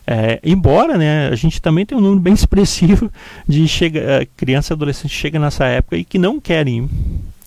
É, 0.08 0.38
embora 0.44 0.96
né, 0.96 1.28
a 1.28 1.34
gente 1.34 1.60
também 1.60 1.84
tem 1.84 1.98
um 1.98 2.00
número 2.00 2.20
bem 2.20 2.32
expressivo 2.32 3.10
de 3.48 3.66
chega, 3.66 3.98
eh, 3.98 4.28
criança 4.36 4.72
e 4.72 4.74
adolescente 4.74 5.12
chega 5.12 5.36
nessa 5.36 5.64
época 5.64 5.96
e 5.96 6.04
que 6.04 6.16
não 6.16 6.38
querem 6.38 6.88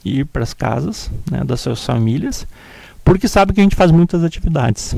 ir 0.04 0.26
para 0.26 0.44
as 0.44 0.54
casas 0.54 1.10
né, 1.32 1.42
das 1.46 1.62
suas 1.62 1.86
famílias, 1.86 2.46
porque 3.04 3.30
sabe 3.30 3.54
que 3.54 3.62
a 3.62 3.64
gente 3.64 3.78
faz 3.78 3.92
muitas 3.92 4.26
atividades, 4.26 4.94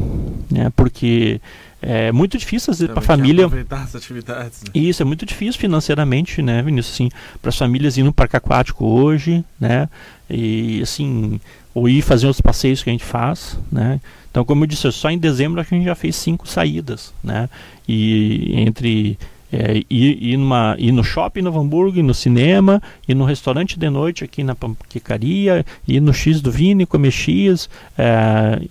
né, 0.50 0.72
porque 0.76 1.40
é 1.82 2.12
muito 2.12 2.38
difícil 2.38 2.74
para 2.88 3.00
a 3.00 3.02
família 3.02 3.46
aproveitar 3.46 3.84
as 3.84 3.96
atividades. 3.96 4.64
Né? 4.64 4.70
Isso 4.76 5.02
é 5.02 5.06
muito 5.06 5.26
difícil 5.26 5.60
financeiramente, 5.60 6.42
né, 6.42 6.62
Vinícius? 6.62 6.96
Assim, 6.96 7.10
para 7.42 7.50
as 7.50 7.58
famílias 7.58 7.98
ir 7.98 8.04
no 8.04 8.14
parque 8.14 8.38
aquático 8.38 8.86
hoje, 8.86 9.44
né? 9.60 9.90
E 10.30 10.82
assim, 10.82 11.40
ou 11.74 11.90
ir 11.90 12.02
fazer 12.02 12.28
os 12.28 12.40
passeios 12.40 12.84
que 12.84 12.90
a 12.90 12.94
gente 12.94 13.04
faz, 13.04 13.58
né? 13.72 14.00
Então, 14.30 14.46
como 14.46 14.64
eu 14.64 14.68
disse, 14.68 14.90
só 14.92 15.10
em 15.10 15.18
dezembro 15.18 15.60
a 15.60 15.64
gente 15.64 15.84
já 15.84 15.96
fez 15.96 16.16
cinco 16.16 16.48
saídas, 16.48 17.14
né? 17.24 17.50
E 17.88 18.54
entre 18.56 19.18
é, 19.52 19.84
ir, 19.90 20.24
ir, 20.24 20.38
numa, 20.38 20.76
ir 20.80 20.92
no 20.92 21.04
shopping 21.04 21.42
no 21.42 21.60
Hamburgo, 21.60 22.00
ir 22.00 22.04
no 22.04 22.14
cinema, 22.14 22.82
ir 23.08 23.16
no 23.16 23.26
restaurante 23.26 23.78
de 23.78 23.90
noite 23.90 24.24
aqui 24.24 24.44
na 24.44 24.56
Panquecaria, 24.56 25.66
ir 25.88 26.00
no 26.00 26.14
X 26.14 26.42
do 26.42 26.52
Vini, 26.52 26.86
comer 26.86 27.12
X, 27.12 27.70
é, 27.98 28.62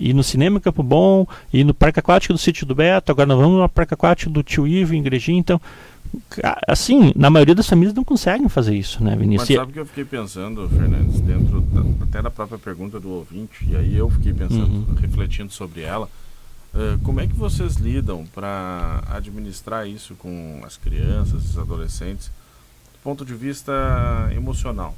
ir 0.00 0.14
no 0.14 0.22
cinema 0.22 0.58
em 0.58 0.60
Campo 0.60 0.82
Bom, 0.82 1.26
ir 1.52 1.64
no 1.64 1.74
Parque 1.74 2.00
Aquático 2.00 2.32
do 2.32 2.38
Sítio 2.38 2.66
do 2.66 2.74
Beto, 2.74 3.12
agora 3.12 3.26
nós 3.26 3.38
vamos 3.38 3.60
no 3.60 3.68
Parque 3.68 3.94
Aquático 3.94 4.30
do 4.30 4.42
Tio 4.42 4.66
Ivo, 4.66 4.94
em 4.94 5.00
Igrejinha, 5.00 5.38
então 5.38 5.60
assim, 6.66 7.12
na 7.14 7.30
maioria 7.30 7.54
das 7.54 7.68
famílias 7.68 7.94
não 7.94 8.02
conseguem 8.02 8.48
fazer 8.48 8.74
isso, 8.74 9.04
né, 9.04 9.14
Vinícius? 9.14 9.48
Mas 9.50 9.58
sabe 9.58 9.70
o 9.70 9.74
que 9.74 9.80
eu 9.80 9.86
fiquei 9.86 10.04
pensando, 10.04 10.68
Fernandes, 10.68 11.20
dentro 11.20 11.60
da, 11.60 12.04
até 12.04 12.20
da 12.20 12.30
própria 12.30 12.58
pergunta 12.58 12.98
do 12.98 13.10
ouvinte, 13.10 13.64
e 13.68 13.76
aí 13.76 13.96
eu 13.96 14.10
fiquei 14.10 14.32
pensando, 14.32 14.88
uhum. 14.88 14.94
refletindo 15.00 15.52
sobre 15.52 15.82
ela, 15.82 16.08
Uh, 16.72 16.96
como 17.02 17.20
é 17.20 17.26
que 17.26 17.34
vocês 17.34 17.76
lidam 17.76 18.24
para 18.26 19.02
administrar 19.08 19.88
isso 19.88 20.14
com 20.14 20.60
as 20.64 20.76
crianças, 20.76 21.50
os 21.50 21.58
adolescentes, 21.58 22.28
do 22.28 22.98
ponto 23.02 23.24
de 23.24 23.34
vista 23.34 23.72
emocional? 24.32 24.94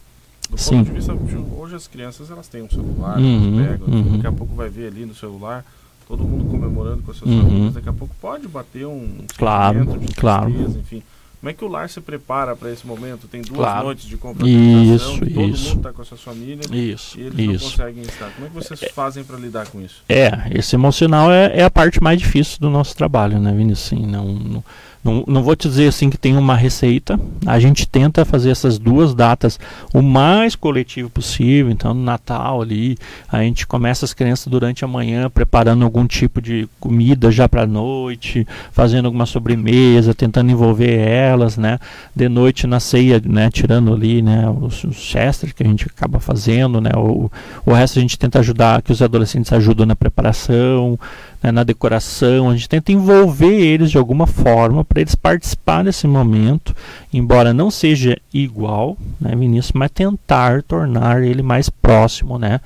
Do 0.51 0.59
Sim. 0.59 0.79
ponto 0.79 0.87
de 0.87 0.93
vista 0.93 1.15
hoje 1.57 1.75
as 1.75 1.87
crianças 1.87 2.31
elas 2.31 2.47
têm 2.47 2.63
um 2.63 2.69
celular, 2.69 3.19
uhum, 3.19 3.59
elas 3.59 3.79
pegam, 3.79 3.95
uhum. 3.95 4.17
daqui 4.17 4.27
a 4.27 4.33
pouco 4.33 4.55
vai 4.55 4.69
ver 4.69 4.89
ali 4.89 5.07
no 5.07 5.15
celular 5.15 5.65
todo 6.07 6.25
mundo 6.25 6.51
comemorando 6.51 7.03
com 7.03 7.11
as 7.11 7.17
suas 7.17 7.31
uhum. 7.31 7.43
famílias, 7.43 7.75
daqui 7.75 7.89
a 7.89 7.93
pouco 7.93 8.15
pode 8.21 8.47
bater 8.47 8.87
um 8.87 9.25
claro, 9.37 9.81
de 9.81 9.93
tristeza, 9.93 10.21
claro. 10.21 10.51
enfim. 10.51 11.03
Como 11.41 11.51
é 11.51 11.53
que 11.55 11.65
o 11.65 11.69
lar 11.69 11.89
se 11.89 12.01
prepara 12.01 12.55
para 12.55 12.71
esse 12.71 12.87
momento? 12.87 13.27
Tem 13.27 13.43
duas 13.43 13.59
Claro. 13.59 13.87
noites 13.87 14.05
de 14.05 14.17
confraternização, 14.17 15.15
Isso, 15.15 15.19
todo 15.19 15.41
isso. 15.41 15.69
mundo 15.71 15.77
está 15.79 15.93
com 15.93 16.03
as 16.03 16.07
suas 16.09 16.23
famílias 16.23 16.67
Isso, 16.71 17.19
e 17.19 17.23
eles 17.23 17.47
não 17.47 17.55
isso. 17.55 17.65
conseguem 17.71 18.03
estar. 18.03 18.31
Como 18.31 18.47
é 18.47 18.49
que 18.49 18.55
vocês 18.55 18.81
fazem 18.95 19.25
para 19.25 19.37
lidar 19.39 19.67
com 19.67 19.81
isso? 19.81 20.05
É, 20.09 20.31
esse 20.53 20.77
emocional 20.77 21.33
é, 21.33 21.51
é 21.59 21.65
a 21.65 21.71
parte 21.71 22.01
mais 22.01 22.21
difícil 22.21 22.59
do 22.61 22.71
nosso 22.71 22.95
trabalho, 22.95 23.41
né, 23.41 23.53
Vinícius? 23.53 23.89
Sim, 23.89 24.07
não, 24.07 24.27
não, 24.33 24.65
não, 25.05 25.25
não 25.27 25.43
vou 25.43 25.57
te 25.57 25.69
dizer 25.69 25.89
assim 25.89 26.09
que 26.09 26.17
tem 26.17 26.37
uma 26.37 26.55
receita. 26.55 27.19
A 27.45 27.59
gente 27.59 27.89
tenta 27.89 28.25
fazer 28.25 28.51
essas 28.51 28.79
duas 28.79 29.15
datas 29.15 29.59
o 29.93 30.01
mais 30.01 30.55
coletivo 30.55 31.11
possível. 31.11 31.73
Então, 31.73 31.93
no 31.93 32.03
Natal 32.03 32.63
ali, 32.63 32.97
a 33.29 33.43
gente 33.43 33.67
começa 33.67 34.05
as 34.05 34.15
crianças 34.15 34.47
durante 34.47 34.85
a 34.85 34.89
manhã 34.89 35.29
preparando 35.29 35.85
algum 35.85 36.07
tipo 36.07 36.41
de 36.41 36.69
comida 36.79 37.33
já 37.33 37.49
para 37.49 37.63
a 37.63 37.67
noite, 37.67 38.47
fazendo 38.71 39.07
alguma 39.07 39.27
sobremesa, 39.27 40.15
tentando 40.15 40.53
envolver 40.53 40.97
elas, 40.97 41.57
né? 41.57 41.81
De 42.15 42.29
noite 42.29 42.67
na 42.67 42.79
ceia, 42.79 43.21
né? 43.25 43.51
Tirando 43.51 43.93
ali, 43.93 44.23
né? 44.23 44.49
Os, 44.49 44.85
os 44.85 44.97
chesters 44.97 45.53
que 45.53 45.65
a 45.65 45.67
gente 45.67 45.87
acaba 45.87 46.21
fazendo, 46.21 46.81
né? 46.81 46.91
O, 46.95 47.31
o 47.67 47.73
resto 47.73 47.99
a 47.99 48.03
gente 48.03 48.17
tenta 48.17 48.39
ajudar, 48.39 48.83
que 48.83 48.93
os 48.93 49.03
adolescentes 49.03 49.53
ajudam 49.53 49.85
na 49.85 49.97
preparação 49.97 50.99
né, 51.43 51.51
na 51.51 51.65
decoração, 51.65 52.49
a 52.49 52.57
gente 52.57 52.69
tenta 52.69 52.93
envolver 52.93 53.53
eles 53.53 53.91
de 53.91 53.99
alguma 53.99 54.27
forma 54.27 54.85
para 54.85 55.01
eles 55.01 55.15
participarem 55.15 55.87
desse 55.87 56.07
momento, 56.07 56.75
embora 57.13 57.53
não 57.53 57.71
seja 57.71 58.17
igual, 58.33 58.97
né, 59.21 59.35
Vinícius, 59.35 59.73
mas 59.73 59.91
tentar 59.91 60.63
tornar 60.63 61.23
ele 61.23 61.43
mais 61.43 61.69
próximo 61.69 62.39
né, 62.39 62.61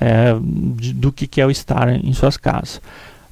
é, 0.00 0.34
de, 0.76 0.92
do 0.92 1.10
que, 1.10 1.26
que 1.26 1.40
é 1.40 1.46
o 1.46 1.50
estar 1.50 1.88
em 1.88 2.12
suas 2.12 2.36
casas. 2.36 2.80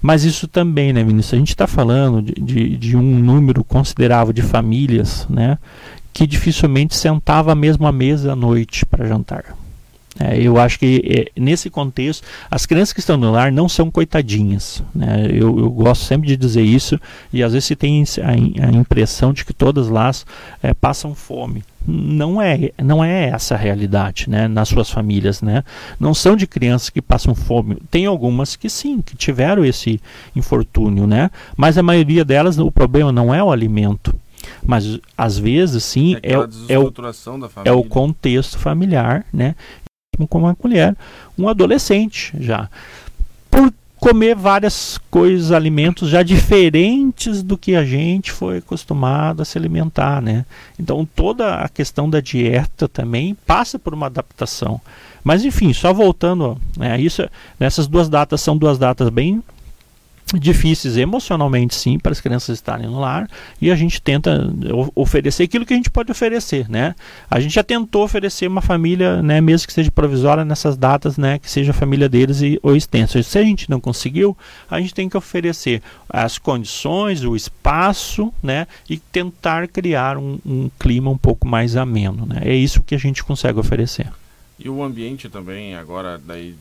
Mas 0.00 0.24
isso 0.24 0.46
também, 0.46 0.92
né, 0.92 1.02
Vinícius? 1.02 1.34
A 1.34 1.38
gente 1.38 1.48
está 1.48 1.66
falando 1.66 2.22
de, 2.22 2.32
de, 2.32 2.76
de, 2.76 2.96
um 2.96 3.02
número 3.02 3.64
considerável 3.64 4.32
de 4.32 4.42
famílias 4.42 5.26
né, 5.28 5.58
que 6.12 6.26
dificilmente 6.26 6.96
sentava 6.96 7.52
à 7.52 7.54
mesma 7.54 7.90
mesa 7.90 8.32
à 8.32 8.36
noite 8.36 8.86
para 8.86 9.06
jantar. 9.06 9.56
É, 10.20 10.40
eu 10.40 10.58
acho 10.58 10.78
que 10.78 11.30
é, 11.36 11.40
nesse 11.40 11.70
contexto, 11.70 12.26
as 12.50 12.66
crianças 12.66 12.92
que 12.92 13.00
estão 13.00 13.16
no 13.16 13.30
lar 13.30 13.52
não 13.52 13.68
são 13.68 13.90
coitadinhas. 13.90 14.82
Né? 14.94 15.28
Eu, 15.30 15.58
eu, 15.58 15.70
gosto 15.70 16.04
sempre 16.04 16.26
de 16.26 16.36
dizer 16.36 16.62
isso, 16.62 17.00
e 17.32 17.42
às 17.42 17.52
vezes 17.52 17.66
se 17.66 17.76
tem 17.76 18.02
a, 18.22 18.66
a 18.66 18.72
impressão 18.72 19.32
de 19.32 19.44
que 19.44 19.52
todas 19.52 19.88
lá 19.88 20.10
é, 20.62 20.74
passam 20.74 21.14
fome. 21.14 21.62
Não 21.86 22.42
é, 22.42 22.72
não 22.82 23.02
é 23.02 23.28
essa 23.28 23.54
a 23.54 23.58
realidade 23.58 24.28
né, 24.28 24.48
nas 24.48 24.68
suas 24.68 24.90
famílias. 24.90 25.40
Né? 25.40 25.62
Não 25.98 26.12
são 26.12 26.36
de 26.36 26.46
crianças 26.46 26.90
que 26.90 27.00
passam 27.00 27.34
fome. 27.34 27.78
Tem 27.90 28.04
algumas 28.06 28.56
que 28.56 28.68
sim, 28.68 29.00
que 29.00 29.16
tiveram 29.16 29.64
esse 29.64 30.00
infortúnio, 30.34 31.06
né? 31.06 31.30
mas 31.56 31.78
a 31.78 31.82
maioria 31.82 32.24
delas, 32.24 32.58
o 32.58 32.70
problema 32.70 33.12
não 33.12 33.32
é 33.32 33.42
o 33.42 33.50
alimento. 33.50 34.14
Mas 34.64 34.98
às 35.16 35.38
vezes 35.38 35.84
sim 35.84 36.16
é, 36.22 36.32
é, 36.32 36.34
é, 36.68 36.78
o, 36.78 36.92
é 37.64 37.72
o 37.72 37.82
contexto 37.84 38.58
familiar, 38.58 39.24
né? 39.32 39.54
Com 40.26 40.38
uma 40.38 40.56
mulher, 40.62 40.96
um 41.38 41.48
adolescente 41.48 42.32
já. 42.40 42.68
Por 43.50 43.72
comer 43.98 44.34
várias 44.34 44.98
coisas, 45.10 45.50
alimentos 45.50 46.08
já 46.08 46.22
diferentes 46.22 47.42
do 47.42 47.58
que 47.58 47.74
a 47.74 47.84
gente 47.84 48.30
foi 48.30 48.58
acostumado 48.58 49.42
a 49.42 49.44
se 49.44 49.58
alimentar, 49.58 50.22
né? 50.22 50.44
Então 50.78 51.06
toda 51.16 51.56
a 51.56 51.68
questão 51.68 52.08
da 52.08 52.20
dieta 52.20 52.88
também 52.88 53.36
passa 53.46 53.78
por 53.78 53.92
uma 53.92 54.06
adaptação. 54.06 54.80
Mas 55.24 55.44
enfim, 55.44 55.72
só 55.72 55.92
voltando, 55.92 56.56
né, 56.76 56.98
isso, 57.00 57.28
nessas 57.58 57.86
duas 57.86 58.08
datas 58.08 58.40
são 58.40 58.56
duas 58.56 58.78
datas 58.78 59.08
bem 59.08 59.42
difíceis 60.34 60.96
emocionalmente 60.96 61.74
sim 61.74 61.98
para 61.98 62.12
as 62.12 62.20
crianças 62.20 62.58
estarem 62.58 62.86
no 62.86 63.00
lar 63.00 63.28
e 63.60 63.70
a 63.70 63.76
gente 63.76 64.00
tenta 64.00 64.52
oferecer 64.94 65.44
aquilo 65.44 65.64
que 65.64 65.72
a 65.72 65.76
gente 65.76 65.90
pode 65.90 66.10
oferecer 66.10 66.68
né? 66.68 66.94
A 67.30 67.40
gente 67.40 67.54
já 67.54 67.62
tentou 67.62 68.04
oferecer 68.04 68.46
uma 68.46 68.60
família 68.60 69.22
né 69.22 69.40
mesmo 69.40 69.66
que 69.66 69.72
seja 69.72 69.90
provisória 69.90 70.44
nessas 70.44 70.76
datas 70.76 71.16
né 71.16 71.38
que 71.38 71.50
seja 71.50 71.70
a 71.70 71.74
família 71.74 72.08
deles 72.08 72.42
e, 72.42 72.58
ou 72.62 72.76
extensa. 72.76 73.22
Se 73.22 73.38
a 73.38 73.42
gente 73.42 73.70
não 73.70 73.80
conseguiu 73.80 74.36
a 74.70 74.80
gente 74.80 74.94
tem 74.94 75.08
que 75.08 75.16
oferecer 75.16 75.82
as 76.08 76.36
condições 76.36 77.24
o 77.24 77.34
espaço 77.34 78.32
né 78.42 78.66
e 78.88 78.98
tentar 78.98 79.66
criar 79.68 80.18
um, 80.18 80.38
um 80.44 80.70
clima 80.78 81.10
um 81.10 81.18
pouco 81.18 81.48
mais 81.48 81.76
ameno 81.76 82.26
né? 82.26 82.42
É 82.44 82.54
isso 82.54 82.82
que 82.82 82.94
a 82.94 82.98
gente 82.98 83.24
consegue 83.24 83.58
oferecer. 83.58 84.08
E 84.58 84.68
o 84.68 84.82
ambiente 84.82 85.28
também 85.28 85.74
agora 85.74 86.18
daí 86.18 86.54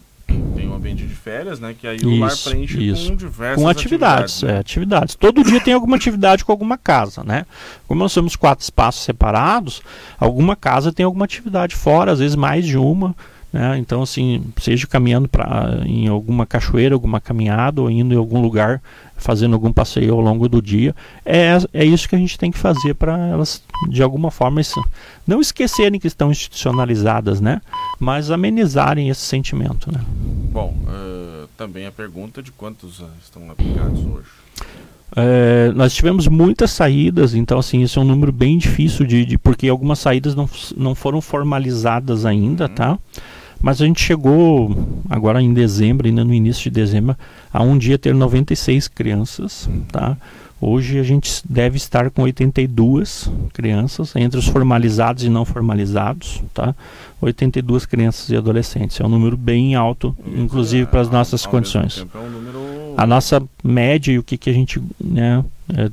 ambiente 0.78 1.06
de 1.06 1.14
férias, 1.14 1.60
né? 1.60 1.76
Que 1.78 1.88
aí 1.88 1.98
isso, 1.98 2.10
o 2.10 2.20
lar 2.20 2.38
preenche 2.38 2.88
isso. 2.90 3.10
com 3.10 3.16
diversas 3.16 3.62
com 3.62 3.68
atividades. 3.68 4.36
Atividades, 4.38 4.44
né? 4.44 4.54
é, 4.54 4.58
atividades. 4.60 5.16
Todo 5.16 5.44
dia 5.44 5.60
tem 5.60 5.74
alguma 5.74 5.96
atividade 5.96 6.46
com 6.46 6.52
alguma 6.52 6.78
casa, 6.78 7.24
né? 7.24 7.46
Como 7.88 8.00
nós 8.00 8.14
temos 8.14 8.36
quatro 8.36 8.64
espaços 8.64 9.04
separados, 9.04 9.82
alguma 10.20 10.56
casa 10.56 10.94
tem 10.94 11.06
alguma 11.06 11.26
atividade 11.26 11.76
fora, 11.76 12.12
às 12.12 12.20
vezes 12.20 12.36
mais 12.36 12.66
de 12.66 12.78
uma. 12.78 13.16
Né? 13.58 13.76
Então, 13.80 14.04
assim, 14.04 14.44
seja 14.62 14.86
caminhando 14.86 15.28
pra, 15.28 15.82
em 15.84 16.08
alguma 16.08 16.46
cachoeira, 16.46 16.94
alguma 16.94 17.20
caminhada, 17.20 17.82
ou 17.82 17.90
indo 17.90 18.14
em 18.14 18.18
algum 18.18 18.40
lugar, 18.40 18.80
fazendo 19.16 19.56
algum 19.56 19.74
passeio 19.74 20.14
ao 20.14 20.22
longo 20.22 20.48
do 20.48 20.62
dia, 20.62 20.96
é, 21.26 21.58
é 21.74 21.84
isso 21.84 22.08
que 22.08 22.16
a 22.16 22.20
gente 22.20 22.38
tem 22.38 22.52
que 22.52 22.58
fazer 22.60 22.94
para 22.94 23.18
elas, 23.18 23.64
de 23.90 24.04
alguma 24.04 24.30
forma, 24.30 24.62
isso, 24.62 24.80
não 25.26 25.42
esquecerem 25.42 26.00
que 26.00 26.06
estão 26.06 26.30
institucionalizadas, 26.30 27.42
né? 27.42 27.60
mas 28.00 28.30
amenizarem 28.30 29.10
esse 29.10 29.22
sentimento. 29.22 29.92
Né? 29.92 30.00
Bom, 30.52 30.78
uh, 30.84 31.48
também 31.58 31.88
a 31.88 31.92
pergunta 31.92 32.44
de 32.44 32.52
quantos 32.52 33.02
estão 33.24 33.50
aplicados 33.50 34.06
hoje. 34.06 34.28
É, 35.16 35.72
nós 35.74 35.96
tivemos 35.96 36.28
muitas 36.28 36.70
saídas, 36.70 37.34
então 37.34 37.58
assim, 37.58 37.82
isso 37.82 37.98
é 37.98 38.04
um 38.04 38.06
número 38.06 38.32
bem 38.32 38.56
difícil 38.56 39.04
de, 39.04 39.26
de 39.26 39.36
porque 39.36 39.68
algumas 39.68 39.98
saídas 39.98 40.36
não, 40.36 40.48
não 40.76 40.94
foram 40.94 41.22
formalizadas 41.22 42.24
ainda, 42.24 42.66
uhum. 42.66 42.76
tá? 42.76 43.00
Mas 43.62 43.82
a 43.82 43.86
gente 43.86 44.02
chegou 44.02 44.76
agora 45.10 45.42
em 45.42 45.54
dezembro, 45.54 46.08
ainda 46.08 46.24
no 46.24 46.34
início 46.34 46.64
de 46.64 46.70
dezembro, 46.70 47.16
a 47.52 47.62
um 47.62 47.78
dia 47.78 47.98
ter 47.98 48.14
96 48.14 48.88
crianças, 48.88 49.70
tá? 49.92 50.18
Hoje 50.60 50.98
a 50.98 51.04
gente 51.04 51.42
deve 51.48 51.78
estar 51.78 52.10
com 52.10 52.24
82 52.24 53.30
crianças, 53.54 54.16
entre 54.16 54.40
os 54.40 54.48
formalizados 54.48 55.24
e 55.24 55.30
não 55.30 55.46
formalizados, 55.46 56.42
tá? 56.52 56.76
82 57.22 57.86
crianças 57.86 58.30
e 58.30 58.36
adolescentes. 58.36 59.00
É 59.00 59.06
um 59.06 59.10
número 59.10 59.38
bem 59.38 59.76
alto, 59.76 60.16
inclusive 60.36 60.88
para 60.88 61.02
as 61.02 61.12
nossas 61.12 61.46
condições. 61.46 62.04
é 62.12 62.18
um 62.18 62.30
número... 62.30 62.67
A 62.98 63.06
nossa 63.06 63.42
média 63.64 64.12
e 64.12 64.18
o 64.18 64.24
que, 64.24 64.38
que 64.38 64.50
a 64.50 64.54
gente 64.54 64.82
né, 65.00 65.46
é, 65.76 65.90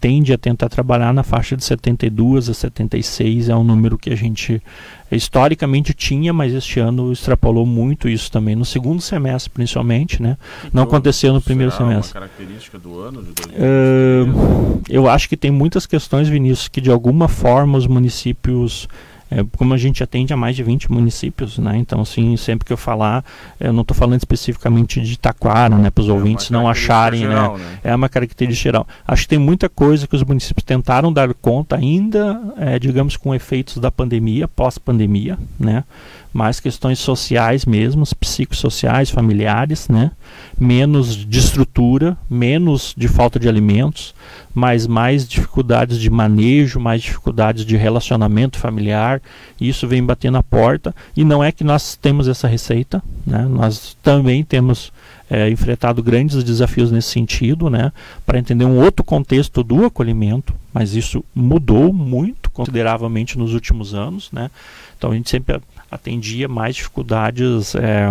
tende 0.00 0.32
a 0.32 0.38
tentar 0.38 0.68
trabalhar 0.68 1.12
na 1.12 1.22
faixa 1.22 1.56
de 1.56 1.64
72 1.64 2.48
a 2.48 2.54
76 2.54 3.48
é 3.48 3.54
um 3.54 3.64
número 3.64 3.98
que 3.98 4.10
a 4.10 4.16
gente 4.16 4.62
historicamente 5.10 5.92
tinha, 5.92 6.32
mas 6.32 6.54
este 6.54 6.80
ano 6.80 7.12
extrapolou 7.12 7.66
muito 7.66 8.08
isso 8.08 8.30
também 8.30 8.54
no 8.54 8.64
segundo 8.64 9.02
semestre 9.02 9.50
principalmente, 9.50 10.22
né? 10.22 10.36
Então, 10.60 10.70
Não 10.72 10.82
aconteceu 10.84 11.32
no 11.34 11.40
primeiro 11.40 11.72
semestre. 11.72 12.16
Uma 12.18 12.28
característica 12.28 12.78
do 12.78 12.98
ano 13.00 13.22
de 13.22 13.30
uh, 13.30 14.82
eu 14.88 15.08
acho 15.08 15.28
que 15.28 15.36
tem 15.36 15.50
muitas 15.50 15.84
questões, 15.84 16.28
Vinícius, 16.28 16.68
que 16.68 16.80
de 16.80 16.90
alguma 16.90 17.28
forma 17.28 17.76
os 17.76 17.86
municípios 17.86 18.88
é, 19.30 19.44
como 19.56 19.74
a 19.74 19.76
gente 19.76 20.02
atende 20.02 20.32
a 20.32 20.36
mais 20.36 20.56
de 20.56 20.62
20 20.62 20.90
municípios, 20.90 21.58
né? 21.58 21.76
Então, 21.76 22.00
assim, 22.00 22.36
sempre 22.36 22.64
que 22.66 22.72
eu 22.72 22.76
falar, 22.76 23.24
eu 23.60 23.72
não 23.72 23.82
estou 23.82 23.96
falando 23.96 24.18
especificamente 24.18 25.00
de 25.00 25.18
Taquara, 25.18 25.76
né? 25.76 25.90
Para 25.90 26.02
os 26.02 26.08
é 26.08 26.12
ouvintes 26.12 26.50
não 26.50 26.68
acharem, 26.68 27.22
né? 27.22 27.28
geral, 27.28 27.58
né? 27.58 27.64
né? 27.64 27.78
É 27.84 27.94
uma 27.94 28.08
característica 28.08 28.68
geral. 28.68 28.86
Acho 29.06 29.22
que 29.22 29.28
tem 29.28 29.38
muita 29.38 29.68
coisa 29.68 30.06
que 30.06 30.16
os 30.16 30.22
municípios 30.22 30.64
tentaram 30.64 31.12
dar 31.12 31.32
conta 31.34 31.76
ainda, 31.76 32.40
é, 32.56 32.78
digamos, 32.78 33.16
com 33.16 33.34
efeitos 33.34 33.78
da 33.78 33.90
pandemia, 33.90 34.48
pós-pandemia, 34.48 35.38
né? 35.58 35.84
Mais 36.32 36.60
questões 36.60 36.98
sociais 36.98 37.64
mesmo, 37.64 38.04
psicossociais, 38.18 39.10
familiares, 39.10 39.88
né? 39.88 40.10
menos 40.58 41.14
de 41.14 41.38
estrutura, 41.38 42.16
menos 42.28 42.94
de 42.96 43.08
falta 43.08 43.38
de 43.38 43.48
alimentos, 43.48 44.14
mas 44.54 44.86
mais 44.86 45.26
dificuldades 45.26 45.98
de 45.98 46.10
manejo, 46.10 46.80
mais 46.80 47.02
dificuldades 47.02 47.64
de 47.64 47.76
relacionamento 47.76 48.58
familiar. 48.58 49.22
Isso 49.60 49.86
vem 49.86 50.04
bater 50.04 50.30
na 50.30 50.42
porta 50.42 50.94
e 51.16 51.24
não 51.24 51.42
é 51.42 51.52
que 51.52 51.64
nós 51.64 51.96
temos 51.96 52.28
essa 52.28 52.48
receita, 52.48 53.02
né? 53.26 53.46
nós 53.48 53.96
também 54.02 54.42
temos 54.44 54.92
é, 55.30 55.48
enfrentado 55.50 56.02
grandes 56.02 56.42
desafios 56.42 56.90
nesse 56.90 57.10
sentido, 57.10 57.70
né? 57.70 57.92
para 58.26 58.38
entender 58.38 58.64
um 58.64 58.82
outro 58.82 59.04
contexto 59.04 59.62
do 59.62 59.84
acolhimento, 59.84 60.54
mas 60.72 60.94
isso 60.94 61.24
mudou 61.34 61.92
muito 61.92 62.50
consideravelmente 62.50 63.38
nos 63.38 63.54
últimos 63.54 63.94
anos. 63.94 64.30
Né? 64.32 64.50
Então 64.96 65.12
a 65.12 65.14
gente 65.14 65.30
sempre 65.30 65.60
atendia 65.90 66.48
mais 66.48 66.76
dificuldades 66.76 67.74
é, 67.74 68.08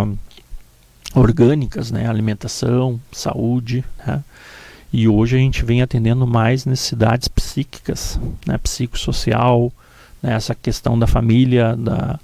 orgânicas, 1.13 1.92
né? 1.92 2.08
alimentação, 2.08 3.00
saúde. 3.12 3.84
Né? 4.06 4.24
E 4.92 5.08
hoje 5.08 5.36
a 5.36 5.40
gente 5.40 5.63
vem 5.63 5.82
atendendo 5.82 6.26
mais 6.26 6.66
necessidades 6.66 7.28
psíquicas, 7.28 8.20
né? 8.46 8.58
psicossocial, 8.58 9.72
né? 10.22 10.34
essa 10.34 10.56
questão 10.56 10.98
da 10.98 11.08
família, 11.08 11.76
da, 11.76 12.20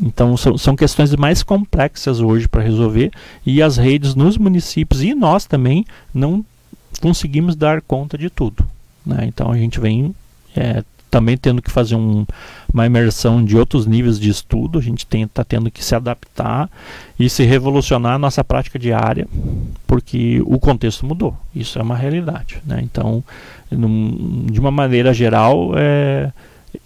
então 0.00 0.36
são, 0.36 0.58
são 0.58 0.76
questões 0.76 1.14
mais 1.14 1.42
complexas 1.42 2.20
hoje 2.20 2.48
para 2.48 2.62
resolver 2.62 3.12
e 3.44 3.62
as 3.62 3.76
redes 3.76 4.14
nos 4.14 4.36
municípios 4.36 5.02
e 5.02 5.14
nós 5.14 5.44
também 5.44 5.84
não 6.12 6.44
conseguimos 7.00 7.54
dar 7.54 7.80
conta 7.82 8.16
de 8.18 8.30
tudo. 8.30 8.66
Né? 9.04 9.24
Então 9.26 9.50
a 9.50 9.56
gente 9.56 9.78
vem 9.78 10.14
é, 10.56 10.82
também 11.10 11.36
tendo 11.36 11.62
que 11.62 11.70
fazer 11.70 11.94
um, 11.94 12.26
uma 12.74 12.84
imersão 12.84 13.44
de 13.44 13.56
outros 13.56 13.86
níveis 13.86 14.18
de 14.18 14.28
estudo, 14.28 14.80
a 14.80 14.82
gente 14.82 15.06
está 15.06 15.44
tendo 15.44 15.70
que 15.70 15.82
se 15.82 15.94
adaptar 15.94 16.68
e 17.18 17.30
se 17.30 17.44
revolucionar 17.44 18.14
a 18.14 18.18
nossa 18.18 18.42
prática 18.42 18.80
diária, 18.80 19.28
porque 19.86 20.42
o 20.44 20.58
contexto 20.58 21.06
mudou, 21.06 21.36
isso 21.54 21.78
é 21.78 21.82
uma 21.82 21.96
realidade. 21.96 22.60
Né? 22.66 22.80
Então, 22.82 23.22
num, 23.70 24.46
de 24.50 24.58
uma 24.58 24.72
maneira 24.72 25.14
geral, 25.14 25.70
é, 25.76 26.32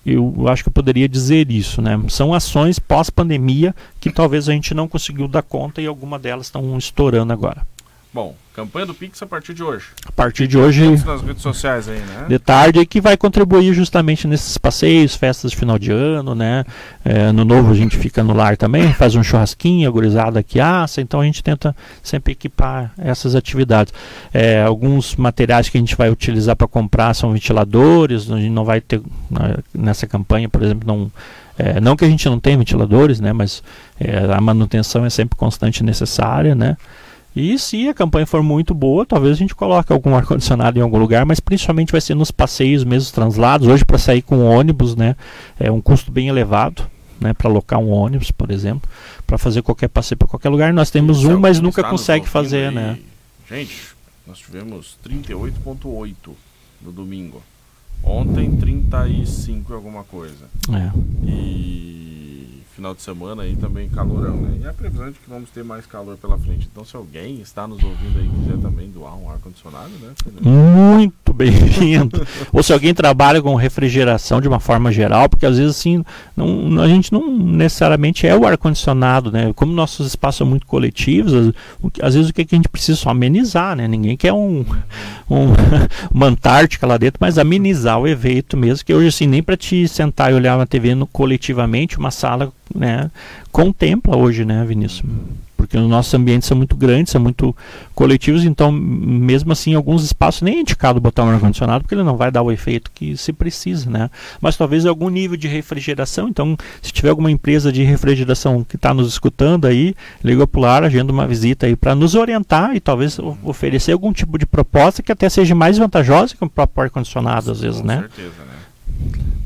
eu 0.04 0.46
acho 0.46 0.62
que 0.62 0.68
eu 0.68 0.72
poderia 0.72 1.08
dizer 1.08 1.50
isso. 1.50 1.80
Né? 1.80 1.98
São 2.08 2.34
ações 2.34 2.78
pós-pandemia 2.78 3.74
que 3.98 4.10
talvez 4.10 4.46
a 4.46 4.52
gente 4.52 4.74
não 4.74 4.86
conseguiu 4.86 5.26
dar 5.26 5.42
conta 5.42 5.80
e 5.80 5.86
algumas 5.86 6.20
delas 6.20 6.46
estão 6.46 6.76
estourando 6.76 7.32
agora. 7.32 7.62
Bom, 8.12 8.34
campanha 8.54 8.86
do 8.86 8.94
Pix 8.94 9.22
a 9.22 9.26
partir 9.26 9.52
de 9.52 9.62
hoje. 9.62 9.88
A 10.06 10.10
partir 10.10 10.48
de 10.48 10.56
hoje. 10.56 10.82
Nas 11.04 11.20
redes 11.20 11.42
sociais 11.42 11.88
aí, 11.90 11.98
né? 11.98 12.24
De 12.26 12.38
tarde, 12.38 12.84
que 12.86 13.02
vai 13.02 13.18
contribuir 13.18 13.74
justamente 13.74 14.26
nesses 14.26 14.56
passeios, 14.56 15.14
festas 15.14 15.50
de 15.50 15.56
final 15.56 15.78
de 15.78 15.92
ano, 15.92 16.34
né? 16.34 16.64
É, 17.04 17.30
no 17.32 17.44
novo 17.44 17.70
a 17.70 17.74
gente 17.74 17.98
fica 17.98 18.24
no 18.24 18.32
lar 18.32 18.56
também, 18.56 18.94
faz 18.94 19.14
um 19.14 19.22
churrasquinho, 19.22 19.86
a 19.86 19.92
gurizada 19.92 20.42
que 20.42 20.58
assa, 20.58 21.02
então 21.02 21.20
a 21.20 21.24
gente 21.24 21.42
tenta 21.42 21.76
sempre 22.02 22.32
equipar 22.32 22.92
essas 22.96 23.34
atividades. 23.34 23.92
É, 24.32 24.62
alguns 24.62 25.14
materiais 25.14 25.68
que 25.68 25.76
a 25.76 25.80
gente 25.80 25.94
vai 25.94 26.08
utilizar 26.10 26.56
para 26.56 26.66
comprar 26.66 27.12
são 27.12 27.34
ventiladores, 27.34 28.30
a 28.30 28.36
gente 28.36 28.50
não 28.50 28.64
vai 28.64 28.80
ter 28.80 29.02
né, 29.30 29.56
nessa 29.74 30.06
campanha, 30.06 30.48
por 30.48 30.62
exemplo, 30.62 30.86
não. 30.86 31.12
É, 31.58 31.80
não 31.80 31.96
que 31.96 32.04
a 32.04 32.08
gente 32.08 32.24
não 32.28 32.38
tenha 32.38 32.56
ventiladores, 32.56 33.20
né, 33.20 33.32
mas 33.32 33.62
é, 34.00 34.32
a 34.32 34.40
manutenção 34.40 35.04
é 35.04 35.10
sempre 35.10 35.36
constante 35.36 35.80
e 35.80 35.84
necessária, 35.84 36.54
né? 36.54 36.76
E 37.38 37.56
se 37.56 37.88
a 37.88 37.94
campanha 37.94 38.26
for 38.26 38.42
muito 38.42 38.74
boa, 38.74 39.06
talvez 39.06 39.32
a 39.32 39.36
gente 39.36 39.54
coloque 39.54 39.92
algum 39.92 40.12
ar-condicionado 40.16 40.76
em 40.76 40.82
algum 40.82 40.98
lugar, 40.98 41.24
mas 41.24 41.38
principalmente 41.38 41.92
vai 41.92 42.00
ser 42.00 42.16
nos 42.16 42.32
passeios 42.32 42.82
mesmo 42.82 43.12
translados. 43.12 43.68
Hoje, 43.68 43.84
para 43.84 43.96
sair 43.96 44.22
com 44.22 44.44
ônibus, 44.44 44.96
né, 44.96 45.14
é 45.56 45.70
um 45.70 45.80
custo 45.80 46.10
bem 46.10 46.26
elevado. 46.26 46.82
Né, 47.20 47.32
para 47.32 47.48
alocar 47.48 47.80
um 47.80 47.90
ônibus, 47.90 48.30
por 48.30 48.48
exemplo, 48.48 48.88
para 49.26 49.36
fazer 49.36 49.60
qualquer 49.60 49.88
passeio 49.88 50.16
para 50.16 50.28
qualquer 50.28 50.50
lugar. 50.50 50.72
Nós 50.72 50.88
temos 50.88 51.24
um, 51.24 51.36
mas 51.36 51.58
nunca 51.58 51.82
consegue 51.82 52.28
fazer, 52.28 52.70
né? 52.70 52.96
Gente, 53.48 53.88
nós 54.24 54.38
tivemos 54.38 54.96
38.8 55.04 56.14
no 56.80 56.92
domingo. 56.92 57.42
Ontem 58.04 58.56
35 58.56 59.74
alguma 59.74 60.04
coisa. 60.04 60.44
É. 60.72 60.92
E 61.26 62.17
final 62.78 62.94
de 62.94 63.02
semana 63.02 63.42
aí 63.42 63.56
também 63.56 63.88
calorão, 63.88 64.36
né? 64.36 64.60
E 64.62 64.66
a 64.66 64.72
previsão 64.72 65.08
é 65.08 65.10
de 65.10 65.18
que 65.18 65.28
vamos 65.28 65.50
ter 65.50 65.64
mais 65.64 65.84
calor 65.84 66.16
pela 66.16 66.38
frente. 66.38 66.68
Então, 66.70 66.84
se 66.84 66.94
alguém 66.94 67.40
está 67.40 67.66
nos 67.66 67.82
ouvindo 67.82 68.20
aí 68.20 68.28
quiser 68.28 68.56
também 68.58 68.88
doar 68.88 69.18
um 69.18 69.28
ar-condicionado, 69.28 69.90
né? 70.00 70.12
Muito 70.40 71.32
bem-vindo. 71.34 72.24
Ou 72.52 72.62
se 72.62 72.72
alguém 72.72 72.94
trabalha 72.94 73.42
com 73.42 73.52
refrigeração 73.56 74.40
de 74.40 74.46
uma 74.46 74.60
forma 74.60 74.92
geral, 74.92 75.28
porque 75.28 75.44
às 75.44 75.58
vezes 75.58 75.76
assim, 75.76 76.04
não, 76.36 76.80
a 76.80 76.86
gente 76.86 77.12
não 77.12 77.36
necessariamente 77.36 78.28
é 78.28 78.36
o 78.36 78.46
ar-condicionado, 78.46 79.32
né? 79.32 79.52
Como 79.56 79.72
nossos 79.72 80.06
espaços 80.06 80.38
são 80.38 80.46
muito 80.46 80.64
coletivos, 80.64 81.52
às, 82.00 82.14
vezes 82.14 82.30
o 82.30 82.32
que, 82.32 82.42
é 82.42 82.44
que 82.44 82.54
a 82.54 82.58
gente 82.58 82.68
precisa 82.68 82.96
só 82.96 83.10
amenizar, 83.10 83.74
né? 83.74 83.88
Ninguém 83.88 84.16
quer 84.16 84.32
um, 84.32 84.64
um 85.28 85.48
uma 86.14 86.26
Antártica 86.26 86.86
lá 86.86 86.96
dentro, 86.96 87.18
mas 87.20 87.38
amenizar 87.38 87.98
o 87.98 88.06
evento 88.06 88.56
mesmo, 88.56 88.84
que 88.84 88.94
hoje 88.94 89.08
assim, 89.08 89.26
nem 89.26 89.42
para 89.42 89.56
te 89.56 89.88
sentar 89.88 90.30
e 90.30 90.34
olhar 90.34 90.56
uma 90.56 90.66
TV 90.66 90.94
no, 90.94 91.08
coletivamente, 91.08 91.98
uma 91.98 92.12
sala 92.12 92.52
né, 92.74 93.10
contempla 93.50 94.16
hoje, 94.16 94.44
né, 94.44 94.64
Vinícius? 94.64 95.02
Porque 95.56 95.76
os 95.76 95.88
nossos 95.88 96.14
ambientes 96.14 96.46
são 96.46 96.56
muito 96.56 96.76
grandes, 96.76 97.10
são 97.10 97.20
muito 97.20 97.54
coletivos, 97.92 98.44
então 98.44 98.70
mesmo 98.70 99.50
assim 99.50 99.74
alguns 99.74 100.04
espaços 100.04 100.40
nem 100.40 100.58
é 100.58 100.60
indicado 100.60 101.00
botar 101.00 101.24
um 101.24 101.30
ar-condicionado 101.30 101.82
porque 101.82 101.96
ele 101.96 102.04
não 102.04 102.16
vai 102.16 102.30
dar 102.30 102.42
o 102.42 102.52
efeito 102.52 102.92
que 102.94 103.16
se 103.16 103.32
precisa, 103.32 103.90
né? 103.90 104.08
Mas 104.40 104.56
talvez 104.56 104.86
algum 104.86 105.08
nível 105.08 105.36
de 105.36 105.48
refrigeração, 105.48 106.28
então 106.28 106.56
se 106.80 106.92
tiver 106.92 107.10
alguma 107.10 107.30
empresa 107.30 107.72
de 107.72 107.82
refrigeração 107.82 108.62
que 108.62 108.76
está 108.76 108.94
nos 108.94 109.08
escutando 109.08 109.66
aí, 109.66 109.96
liga 110.22 110.46
para 110.46 110.58
o 110.58 110.62
lar, 110.62 110.84
agenda 110.84 111.12
uma 111.12 111.26
visita 111.26 111.66
aí 111.66 111.74
para 111.74 111.92
nos 111.92 112.14
orientar 112.14 112.76
e 112.76 112.80
talvez 112.80 113.18
oferecer 113.42 113.92
algum 113.92 114.12
tipo 114.12 114.38
de 114.38 114.46
proposta 114.46 115.02
que 115.02 115.10
até 115.10 115.28
seja 115.28 115.56
mais 115.56 115.76
vantajosa 115.76 116.36
que 116.36 116.44
o 116.44 116.48
próprio 116.48 116.84
ar-condicionado 116.84 117.50
às 117.50 117.60
vezes, 117.60 117.80
Com 117.80 117.86
né? 117.88 117.98
certeza, 117.98 118.44
né? 118.46 118.58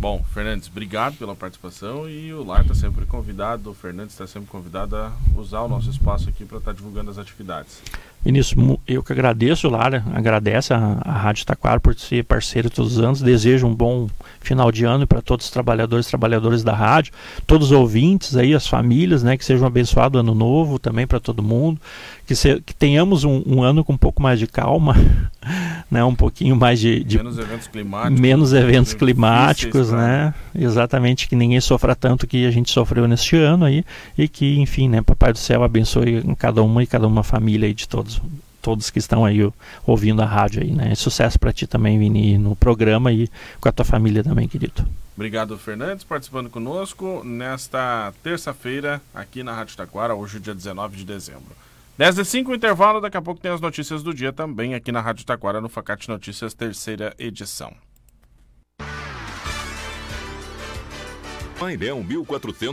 Bom, 0.03 0.20
Fernandes, 0.34 0.66
obrigado 0.66 1.16
pela 1.16 1.36
participação 1.36 2.09
e 2.09 2.34
o 2.34 2.42
Lar 2.42 2.62
está 2.62 2.74
sempre 2.74 3.07
convidado, 3.07 3.70
o 3.70 3.72
Fernandes 3.72 4.14
está 4.14 4.26
sempre 4.26 4.50
convidado 4.50 4.96
a 4.96 5.12
usar 5.36 5.61
o 5.61 5.68
nosso 5.68 5.88
espaço 5.88 6.28
aqui 6.28 6.44
para 6.44 6.59
estar 6.59 6.72
tá 6.72 6.76
divulgando 6.76 7.09
as 7.09 7.18
atividades. 7.18 7.80
Vinícius, 8.25 8.79
eu 8.87 9.03
que 9.03 9.12
agradeço, 9.12 9.68
Lara, 9.68 10.05
agradece 10.14 10.73
a, 10.73 10.99
a 11.01 11.12
Rádio 11.12 11.45
Taquara 11.45 11.81
por 11.81 11.95
ser 11.99 12.25
parceiro 12.25 12.70
todos 12.70 12.97
os 12.97 13.05
anos, 13.05 13.20
desejo 13.20 13.66
um 13.66 13.75
bom 13.75 14.09
final 14.41 14.70
de 14.70 14.85
ano 14.85 15.07
para 15.07 15.20
todos 15.20 15.47
os 15.47 15.51
trabalhadores 15.51 16.07
e 16.07 16.09
trabalhadoras 16.09 16.62
da 16.62 16.73
rádio, 16.73 17.12
todos 17.47 17.68
os 17.68 17.73
ouvintes 17.73 18.37
aí, 18.37 18.55
as 18.55 18.66
famílias, 18.66 19.23
né, 19.23 19.37
que 19.37 19.45
sejam 19.45 19.66
abençoado 19.66 20.18
ano 20.18 20.35
novo 20.35 20.79
também 20.79 21.07
para 21.07 21.18
todo 21.18 21.43
mundo, 21.43 21.81
que, 22.27 22.35
se, 22.37 22.61
que 22.61 22.75
tenhamos 22.75 23.25
um, 23.25 23.43
um, 23.45 23.62
ano 23.62 23.85
com 23.85 23.93
um 23.93 23.99
pouco 23.99 24.23
mais 24.23 24.39
de 24.39 24.47
calma, 24.47 24.95
né, 25.91 26.05
um 26.05 26.14
pouquinho 26.14 26.55
mais 26.55 26.79
de, 26.79 27.03
de 27.03 27.18
menos 27.18 27.39
eventos 27.39 27.66
climáticos, 27.66 28.20
menos 28.20 28.53
eventos 28.53 28.95
climáticos, 28.95 29.91
né, 29.91 30.35
exatamente 30.55 31.29
que 31.29 31.35
ninguém 31.35 31.61
sofra 31.61 31.97
tanto 31.97 32.27
que 32.27 32.47
a 32.47 32.51
gente 32.51 32.70
sofreu 32.70 33.09
neste 33.09 33.37
ano 33.37 33.64
aí 33.64 33.85
e 34.16 34.29
que, 34.29 34.59
enfim, 34.61 34.89
né, 34.89 35.03
Papai 35.03 35.33
do 35.33 35.39
Céu 35.39 35.64
abençoe 35.64 36.23
cada 36.39 36.62
uma 36.62 36.83
e 36.83 36.87
cada 36.87 37.07
uma 37.07 37.23
família 37.23 37.66
aí 37.66 37.75
de 37.75 37.89
todos 38.20 38.52
todos 38.62 38.88
que 38.88 38.98
estão 39.00 39.24
aí 39.24 39.52
ouvindo 39.84 40.22
a 40.22 40.24
rádio 40.24 40.62
aí, 40.62 40.70
né? 40.70 40.94
Sucesso 40.94 41.38
para 41.38 41.52
ti 41.52 41.66
também, 41.66 41.98
Vini, 41.98 42.38
no 42.38 42.54
programa 42.54 43.12
e 43.12 43.28
com 43.60 43.68
a 43.68 43.72
tua 43.72 43.84
família 43.84 44.22
também, 44.22 44.46
querido. 44.46 44.86
Obrigado, 45.14 45.58
Fernandes, 45.58 46.04
participando 46.04 46.48
conosco 46.48 47.22
nesta 47.24 48.14
terça-feira 48.22 49.02
aqui 49.12 49.42
na 49.42 49.52
Rádio 49.52 49.76
Taquara, 49.76 50.14
hoje 50.14 50.40
dia 50.40 50.54
19 50.54 50.96
de 50.96 51.04
dezembro. 51.04 51.54
10 51.98 52.18
e 52.18 52.24
5, 52.24 52.54
intervalo, 52.54 53.00
daqui 53.00 53.18
a 53.18 53.22
pouco 53.22 53.40
tem 53.40 53.50
as 53.50 53.60
notícias 53.60 54.02
do 54.02 54.14
dia 54.14 54.32
também 54.32 54.74
aqui 54.74 54.90
na 54.90 55.00
Rádio 55.00 55.26
Taquara, 55.26 55.60
no 55.60 55.68
Facate 55.68 56.08
Notícias, 56.08 56.54
terceira 56.54 57.14
edição. 57.18 57.74
Painel 61.62 62.02
1400 62.02 62.70